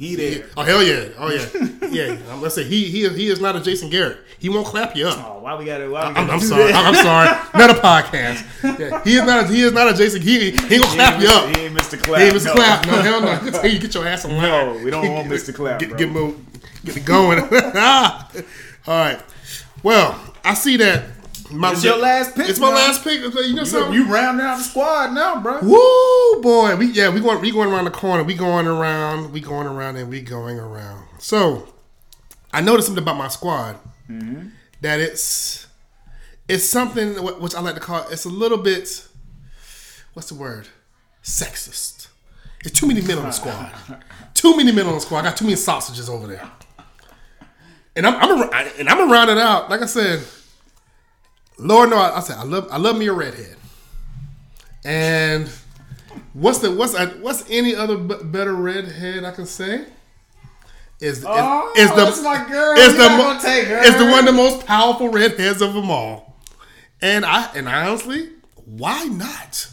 He 0.03 0.16
there. 0.16 0.46
Oh 0.57 0.62
hell 0.62 0.82
yeah! 0.82 1.11
Oh 1.16 1.30
yeah, 1.30 1.46
yeah. 1.88 2.18
Um, 2.32 2.42
let's 2.42 2.57
say 2.57 2.64
he 2.64 2.86
he 2.86 3.09
he 3.11 3.28
is 3.28 3.40
not 3.40 3.55
a 3.55 3.61
Jason 3.61 3.88
Garrett. 3.88 4.18
He 4.40 4.48
won't 4.48 4.66
clap 4.66 4.96
you 4.96 5.07
up. 5.07 5.16
Oh, 5.16 5.38
why 5.38 5.55
we 5.55 5.64
gotta? 5.64 5.88
Why 5.88 6.00
we 6.00 6.07
I'm, 6.09 6.14
gotta 6.14 6.32
I'm 6.32 6.38
do 6.40 6.46
sorry. 6.46 6.72
that? 6.72 6.84
I'm 6.84 6.94
sorry. 6.96 7.28
Not 7.55 7.70
a 7.70 7.80
podcast. 7.80 8.80
Yeah, 8.80 9.05
he 9.05 9.14
is 9.14 9.24
not. 9.24 9.44
A, 9.44 9.46
he 9.46 9.62
is 9.62 9.72
not 9.72 9.88
a 9.88 9.94
Jason. 9.96 10.20
He, 10.20 10.50
he 10.50 10.50
ain't 10.50 10.57
gonna 10.59 10.68
He 10.68 10.86
clap 10.96 11.14
ain't 11.14 11.22
you 11.22 11.28
up. 11.28 11.57
He 11.57 11.62
ain't 11.62 11.76
Mr. 11.78 12.03
Clap. 12.03 12.18
He 12.20 12.26
ain't 12.26 12.34
Mr. 12.34 12.44
no. 12.46 12.53
Clap. 12.55 12.86
No 12.86 12.92
hell 13.03 13.20
no. 13.20 13.38
Just 13.48 13.61
tell 13.61 13.70
you 13.70 13.78
get 13.78 13.94
your 13.94 14.05
ass 14.09 14.24
on. 14.24 14.30
No, 14.32 14.80
we 14.82 14.90
don't 14.90 15.09
want 15.12 15.28
Mr. 15.28 15.55
Clap, 15.55 15.78
Get, 15.78 15.90
bro. 15.90 15.98
get, 15.98 16.09
mo- 16.11 16.34
get 16.84 16.96
it 16.96 17.05
going. 17.05 17.38
All 17.38 17.48
right. 18.88 19.20
Well, 19.84 20.34
I 20.44 20.55
see 20.55 20.76
that. 20.78 21.05
My 21.53 21.72
It's 21.72 21.84
your 21.84 21.98
last 21.98 22.34
pick, 22.34 22.48
It's 22.48 22.59
my 22.59 22.68
last 22.68 23.05
pick. 23.05 23.20
You 23.20 23.55
know 23.55 23.64
something? 23.64 23.92
you 23.92 24.07
rounding 24.07 24.44
out 24.44 24.59
the 24.59 24.64
squad 24.64 25.12
now, 25.12 25.40
bro. 25.40 25.61
Woo, 25.61 26.42
boy. 26.42 26.76
We 26.76 26.86
yeah, 26.92 27.11
we 27.11 27.20
going 27.20 27.40
we 27.40 27.50
going 27.50 27.70
around 27.70 27.84
the 27.84 27.90
corner. 27.90 28.22
We 28.22 28.34
going 28.34 28.66
around. 28.66 29.32
We 29.32 29.40
going 29.40 29.66
around 29.66 29.96
and 29.96 30.09
we 30.09 30.20
going 30.20 30.59
around. 30.59 31.07
So, 31.18 31.68
I 32.53 32.61
noticed 32.61 32.88
something 32.88 33.03
about 33.03 33.16
my 33.16 33.28
squad 33.28 33.76
mm-hmm. 34.09 34.48
that 34.80 35.00
it's 35.00 35.66
it's 36.48 36.64
something 36.64 37.14
which 37.16 37.55
I 37.55 37.61
like 37.61 37.74
to 37.74 37.80
call 37.80 38.07
it's 38.09 38.24
a 38.24 38.30
little 38.30 38.59
bit 38.59 39.07
what's 40.14 40.28
the 40.28 40.34
word 40.34 40.68
sexist. 41.22 42.09
It's 42.64 42.78
too 42.78 42.86
many 42.86 43.00
men 43.00 43.18
on 43.18 43.24
the 43.24 43.32
squad. 43.32 43.72
too 44.34 44.57
many 44.57 44.70
men 44.72 44.86
on 44.86 44.94
the 44.94 45.00
squad. 45.00 45.20
I 45.20 45.22
got 45.22 45.36
too 45.36 45.44
many 45.44 45.57
sausages 45.57 46.09
over 46.09 46.26
there. 46.26 46.48
And 47.94 48.07
I'm, 48.07 48.16
I'm 48.16 48.42
a, 48.42 48.57
and 48.78 48.88
I'm 48.88 48.98
gonna 48.98 49.12
round 49.12 49.30
it 49.30 49.38
out. 49.38 49.68
Like 49.68 49.82
I 49.82 49.86
said, 49.86 50.24
Lord, 51.59 51.90
no, 51.90 51.96
I, 51.96 52.18
I 52.18 52.20
said 52.20 52.36
I 52.38 52.44
love 52.44 52.68
I 52.70 52.76
love 52.78 52.96
me 52.96 53.07
a 53.07 53.12
redhead. 53.12 53.57
And 54.84 55.48
what's 56.32 56.59
the 56.59 56.70
what's 56.70 56.98
what's 57.20 57.44
any 57.48 57.74
other 57.74 57.96
b- 57.96 58.16
better 58.24 58.55
redhead 58.55 59.24
I 59.24 59.30
can 59.32 59.46
say? 59.46 59.84
Is 61.00 61.18
is, 61.18 61.24
Oh, 61.26 61.72
is 61.76 61.90
the 61.90 62.22
my 62.22 62.48
girl. 62.48 62.78
is 62.78 62.92
the 62.96 63.09
mo- 63.09 63.38
is 63.84 63.96
the 63.98 64.05
one 64.11 64.20
of 64.20 64.26
the 64.26 64.32
most 64.32 64.66
powerful 64.66 65.09
redheads 65.09 65.61
of 65.61 65.74
them 65.74 65.90
all. 65.90 66.40
And 67.00 67.24
I 67.24 67.50
and 67.55 67.68
honestly, 67.68 68.30
why 68.64 69.05
not? 69.05 69.68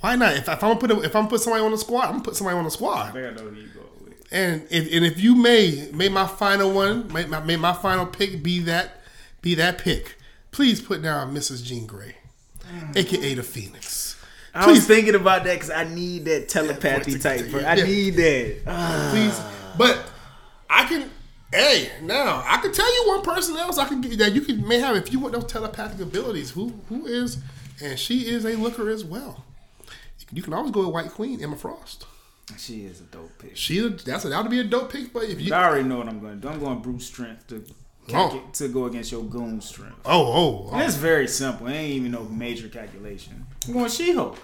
Why 0.00 0.16
not? 0.16 0.32
If, 0.34 0.48
if 0.48 0.62
I'm 0.64 0.76
gonna 0.76 0.80
put 0.80 0.90
a, 0.90 1.00
if 1.02 1.14
I'm 1.16 1.22
gonna 1.22 1.28
put 1.30 1.40
somebody 1.40 1.64
on 1.64 1.70
the 1.72 1.78
squad, 1.78 2.04
I'm 2.06 2.12
gonna 2.12 2.22
put 2.24 2.36
somebody 2.36 2.56
on 2.58 2.64
the 2.64 2.70
squad. 2.70 3.08
I 3.08 3.10
think 3.12 3.26
I 3.26 3.30
know 3.42 3.48
who 3.50 3.56
you 3.56 3.68
go 3.68 3.80
with. 4.04 4.14
And 4.32 4.62
if, 4.70 4.92
and 4.92 5.04
if 5.04 5.20
you 5.20 5.34
may 5.36 5.88
may 5.92 6.08
my 6.08 6.26
final 6.26 6.72
one, 6.72 7.12
may 7.12 7.26
my, 7.26 7.40
may 7.40 7.56
my 7.56 7.72
final 7.72 8.06
pick 8.06 8.42
be 8.42 8.60
that 8.60 9.02
be 9.40 9.54
that 9.56 9.78
pick. 9.78 10.16
Please 10.52 10.80
put 10.80 11.02
down 11.02 11.34
Mrs. 11.34 11.64
Jean 11.64 11.86
Grey, 11.86 12.14
aka 12.94 13.34
the 13.34 13.42
Phoenix. 13.42 14.16
I 14.54 14.70
was 14.70 14.86
thinking 14.86 15.14
about 15.14 15.44
that 15.44 15.54
because 15.54 15.70
I 15.70 15.84
need 15.84 16.26
that 16.26 16.48
telepathy 16.50 17.12
Yeah, 17.12 17.18
type. 17.18 17.46
yeah. 17.50 17.70
I 17.70 17.74
need 17.76 18.10
that. 18.16 18.56
Ah. 18.66 19.08
Please, 19.10 19.40
but 19.78 20.04
I 20.68 20.84
can. 20.86 21.10
Hey, 21.50 21.90
now 22.02 22.42
I 22.46 22.58
can 22.58 22.72
tell 22.72 22.86
you 22.94 23.08
one 23.08 23.22
person 23.22 23.56
else 23.56 23.78
I 23.78 23.86
can 23.86 24.00
get 24.02 24.18
that 24.18 24.32
you 24.32 24.42
can 24.42 24.66
may 24.66 24.78
have 24.78 24.94
if 24.96 25.10
you 25.12 25.18
want 25.20 25.34
those 25.34 25.44
telepathic 25.46 26.00
abilities. 26.00 26.50
Who 26.50 26.72
who 26.88 27.06
is 27.06 27.38
and 27.82 27.98
she 27.98 28.26
is 28.28 28.44
a 28.44 28.50
looker 28.56 28.88
as 28.90 29.04
well. 29.04 29.44
You 30.32 30.42
can 30.42 30.52
always 30.54 30.70
go 30.70 30.80
with 30.80 30.90
White 30.94 31.10
Queen 31.10 31.42
Emma 31.42 31.56
Frost. 31.56 32.06
She 32.58 32.84
is 32.84 33.00
a 33.00 33.04
dope 33.04 33.38
pick. 33.38 33.56
She 33.56 33.80
that's 33.88 34.24
a, 34.26 34.28
that 34.30 34.42
would 34.42 34.50
be 34.50 34.60
a 34.60 34.64
dope 34.64 34.92
pick. 34.92 35.12
But 35.14 35.24
if 35.24 35.40
you 35.40 35.54
I 35.54 35.64
already 35.64 35.88
know 35.88 35.98
what 35.98 36.08
I'm 36.08 36.20
going 36.20 36.34
to 36.34 36.40
do. 36.40 36.48
I'm 36.48 36.58
going 36.60 36.80
Bruce 36.80 37.06
Strength 37.06 37.46
to 37.48 37.64
Oh. 38.12 38.42
to 38.54 38.68
go 38.68 38.86
against 38.86 39.12
your 39.12 39.22
Goon 39.22 39.60
Strength. 39.60 40.00
oh 40.04 40.10
oh, 40.32 40.70
oh. 40.72 40.78
it's 40.80 40.96
very 40.96 41.28
simple. 41.28 41.68
It 41.68 41.72
ain't 41.74 41.94
even 41.94 42.12
no 42.12 42.24
major 42.24 42.68
calculation. 42.68 43.46
I'm 43.66 43.72
going 43.74 43.88
She-Hulk. 43.90 44.38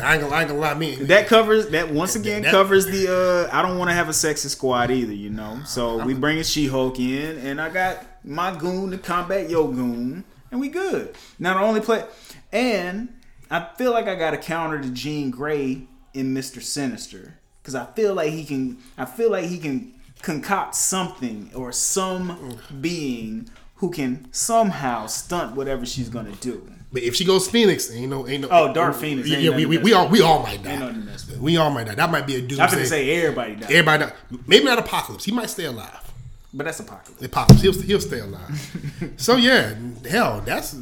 I 0.00 0.14
ain't 0.14 0.22
gonna, 0.22 0.34
I 0.34 0.40
ain't 0.42 0.48
gonna 0.48 0.60
lie, 0.60 0.74
me. 0.74 0.94
That 0.94 1.26
covers 1.26 1.68
that 1.70 1.90
once 1.90 2.14
again 2.14 2.42
That- 2.42 2.52
covers 2.52 2.86
the 2.86 3.48
uh 3.52 3.56
I 3.56 3.60
don't 3.60 3.76
want 3.76 3.90
to 3.90 3.94
have 3.94 4.08
a 4.08 4.12
sexist 4.12 4.50
squad 4.50 4.90
either, 4.90 5.12
you 5.12 5.30
know. 5.30 5.60
So 5.66 6.04
we 6.04 6.14
bringing 6.14 6.44
She-Hulk 6.44 6.98
in 7.00 7.38
and 7.38 7.60
I 7.60 7.70
got 7.70 8.04
my 8.24 8.56
goon 8.56 8.92
to 8.92 8.98
combat 8.98 9.50
your 9.50 9.70
goon 9.72 10.24
and 10.50 10.60
we 10.60 10.68
good. 10.68 11.14
Now 11.38 11.54
the 11.54 11.60
only 11.60 11.80
play 11.80 12.04
and 12.52 13.08
I 13.50 13.68
feel 13.76 13.90
like 13.92 14.06
I 14.06 14.14
got 14.14 14.32
a 14.32 14.38
counter 14.38 14.80
to 14.80 14.88
Jean 14.90 15.30
Grey 15.30 15.82
in 16.14 16.32
Mr. 16.34 16.62
Sinister 16.62 17.34
cuz 17.64 17.74
I 17.74 17.84
feel 17.96 18.14
like 18.14 18.30
he 18.32 18.44
can 18.44 18.78
I 18.96 19.04
feel 19.06 19.30
like 19.30 19.46
he 19.46 19.58
can 19.58 19.92
concoct 20.24 20.74
something 20.74 21.50
or 21.54 21.70
some 21.70 22.58
being 22.80 23.48
who 23.76 23.90
can 23.90 24.26
somehow 24.32 25.06
stunt 25.06 25.54
whatever 25.54 25.84
she's 25.84 26.08
going 26.08 26.26
to 26.26 26.40
do. 26.40 26.66
But 26.92 27.02
if 27.02 27.16
she 27.16 27.24
goes 27.24 27.48
Phoenix, 27.48 27.90
ain't 27.92 28.08
no, 28.08 28.26
ain't 28.26 28.42
no. 28.42 28.48
Oh, 28.50 28.72
Dark 28.72 28.94
Phoenix. 28.94 29.28
Yeah, 29.28 29.54
we, 29.54 29.66
we, 29.66 29.78
we 29.78 29.92
all 29.92 30.08
we 30.08 30.22
all 30.22 30.42
might 30.42 30.62
die. 30.62 30.70
Ain't 30.72 30.80
nothing 30.80 31.00
to 31.00 31.06
mess 31.06 31.28
with. 31.28 31.38
We 31.40 31.56
all 31.56 31.70
might 31.70 31.88
die. 31.88 31.96
That 31.96 32.10
might 32.10 32.26
be 32.26 32.36
a 32.36 32.40
doomsday. 32.40 32.62
I'm 32.62 32.70
to 32.70 32.86
say 32.86 33.10
everybody 33.20 33.56
died. 33.56 33.70
everybody. 33.72 34.04
Die. 34.04 34.12
Maybe 34.46 34.64
not 34.64 34.78
apocalypse. 34.78 35.24
He 35.24 35.32
might 35.32 35.50
stay 35.50 35.64
alive. 35.64 36.12
But 36.54 36.64
that's 36.64 36.78
apocalypse. 36.78 37.20
Apocalypse. 37.20 37.62
He'll 37.62 37.82
he'll 37.82 38.00
stay 38.00 38.20
alive. 38.20 39.12
so 39.16 39.34
yeah, 39.36 39.74
hell, 40.08 40.40
that's 40.42 40.74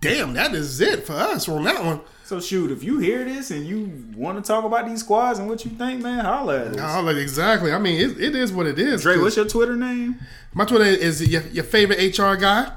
damn. 0.00 0.32
That 0.32 0.54
is 0.54 0.80
it 0.80 1.06
for 1.06 1.12
us 1.12 1.48
on 1.50 1.64
that 1.64 1.84
one. 1.84 2.00
So 2.26 2.40
shoot, 2.40 2.72
if 2.72 2.82
you 2.82 2.98
hear 2.98 3.24
this 3.24 3.52
and 3.52 3.64
you 3.64 4.02
want 4.16 4.36
to 4.36 4.42
talk 4.42 4.64
about 4.64 4.88
these 4.88 4.98
squads 4.98 5.38
and 5.38 5.48
what 5.48 5.64
you 5.64 5.70
think, 5.70 6.02
man, 6.02 6.24
holla 6.24 6.66
at 6.66 6.76
us. 6.76 7.04
Like 7.04 7.18
exactly. 7.18 7.70
I 7.70 7.78
mean, 7.78 8.00
it, 8.00 8.20
it 8.20 8.34
is 8.34 8.52
what 8.52 8.66
it 8.66 8.80
is. 8.80 9.02
Dre, 9.02 9.16
what's 9.16 9.36
your 9.36 9.46
Twitter 9.46 9.76
name? 9.76 10.18
My 10.52 10.64
Twitter 10.64 10.86
is 10.86 11.24
your, 11.24 11.42
your 11.42 11.62
favorite 11.62 12.18
HR 12.18 12.34
guy. 12.34 12.72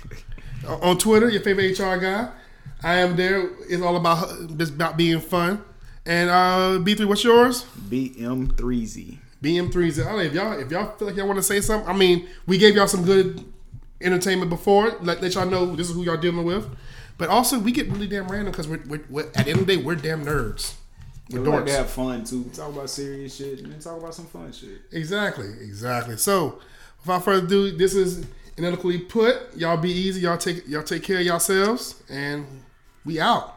on 0.82 0.98
Twitter, 0.98 1.30
your 1.30 1.40
favorite 1.40 1.78
HR 1.78 1.96
guy. 1.96 2.28
I 2.82 2.96
am 2.96 3.16
there. 3.16 3.48
It's 3.70 3.82
all 3.82 3.96
about 3.96 4.28
it's 4.60 4.68
about 4.68 4.98
being 4.98 5.20
fun. 5.20 5.64
And 6.04 6.28
uh, 6.28 6.84
B3, 6.84 7.06
what's 7.06 7.24
yours? 7.24 7.64
BM3Z. 7.88 9.16
BM3s. 9.42 10.06
I 10.06 10.12
don't 10.12 10.20
if 10.20 10.34
y'all 10.34 10.60
if 10.60 10.70
y'all 10.70 10.94
feel 10.98 11.08
like 11.08 11.16
y'all 11.16 11.26
want 11.26 11.38
to 11.38 11.42
say 11.42 11.62
something. 11.62 11.88
I 11.88 11.96
mean, 11.96 12.28
we 12.46 12.58
gave 12.58 12.76
y'all 12.76 12.86
some 12.86 13.06
good 13.06 13.42
entertainment 14.02 14.50
before. 14.50 14.90
Let, 15.00 15.22
let 15.22 15.34
y'all 15.34 15.46
know 15.46 15.74
this 15.74 15.88
is 15.88 15.96
who 15.96 16.02
y'all 16.02 16.18
dealing 16.18 16.44
with. 16.44 16.68
But 17.16 17.28
also, 17.28 17.58
we 17.58 17.72
get 17.72 17.88
really 17.88 18.08
damn 18.08 18.26
random 18.28 18.50
because 18.50 18.68
we're, 18.68 18.82
we're, 18.88 19.04
we're 19.08 19.22
at 19.22 19.44
the 19.44 19.50
end 19.50 19.60
of 19.60 19.66
the 19.66 19.76
day, 19.76 19.82
we're 19.82 19.94
damn 19.94 20.24
nerds. 20.24 20.74
We 21.30 21.38
We're 21.38 21.48
like 21.48 21.66
to 21.66 21.72
have 21.72 21.90
fun 21.90 22.24
too. 22.24 22.44
Talk 22.52 22.70
about 22.70 22.90
serious 22.90 23.36
shit 23.36 23.60
and 23.60 23.72
then 23.72 23.78
talk 23.80 23.98
about 23.98 24.14
some 24.14 24.26
fun 24.26 24.52
shit. 24.52 24.82
Exactly, 24.92 25.46
exactly. 25.46 26.16
So, 26.16 26.60
without 27.00 27.24
further 27.24 27.46
ado, 27.46 27.76
this 27.76 27.94
is 27.94 28.26
analytically 28.58 28.98
put. 28.98 29.56
Y'all 29.56 29.76
be 29.76 29.90
easy. 29.90 30.22
Y'all 30.22 30.36
take 30.36 30.66
y'all 30.68 30.82
take 30.82 31.02
care 31.02 31.18
of 31.18 31.24
yourselves, 31.24 32.02
and 32.10 32.46
we 33.04 33.20
out. 33.20 33.53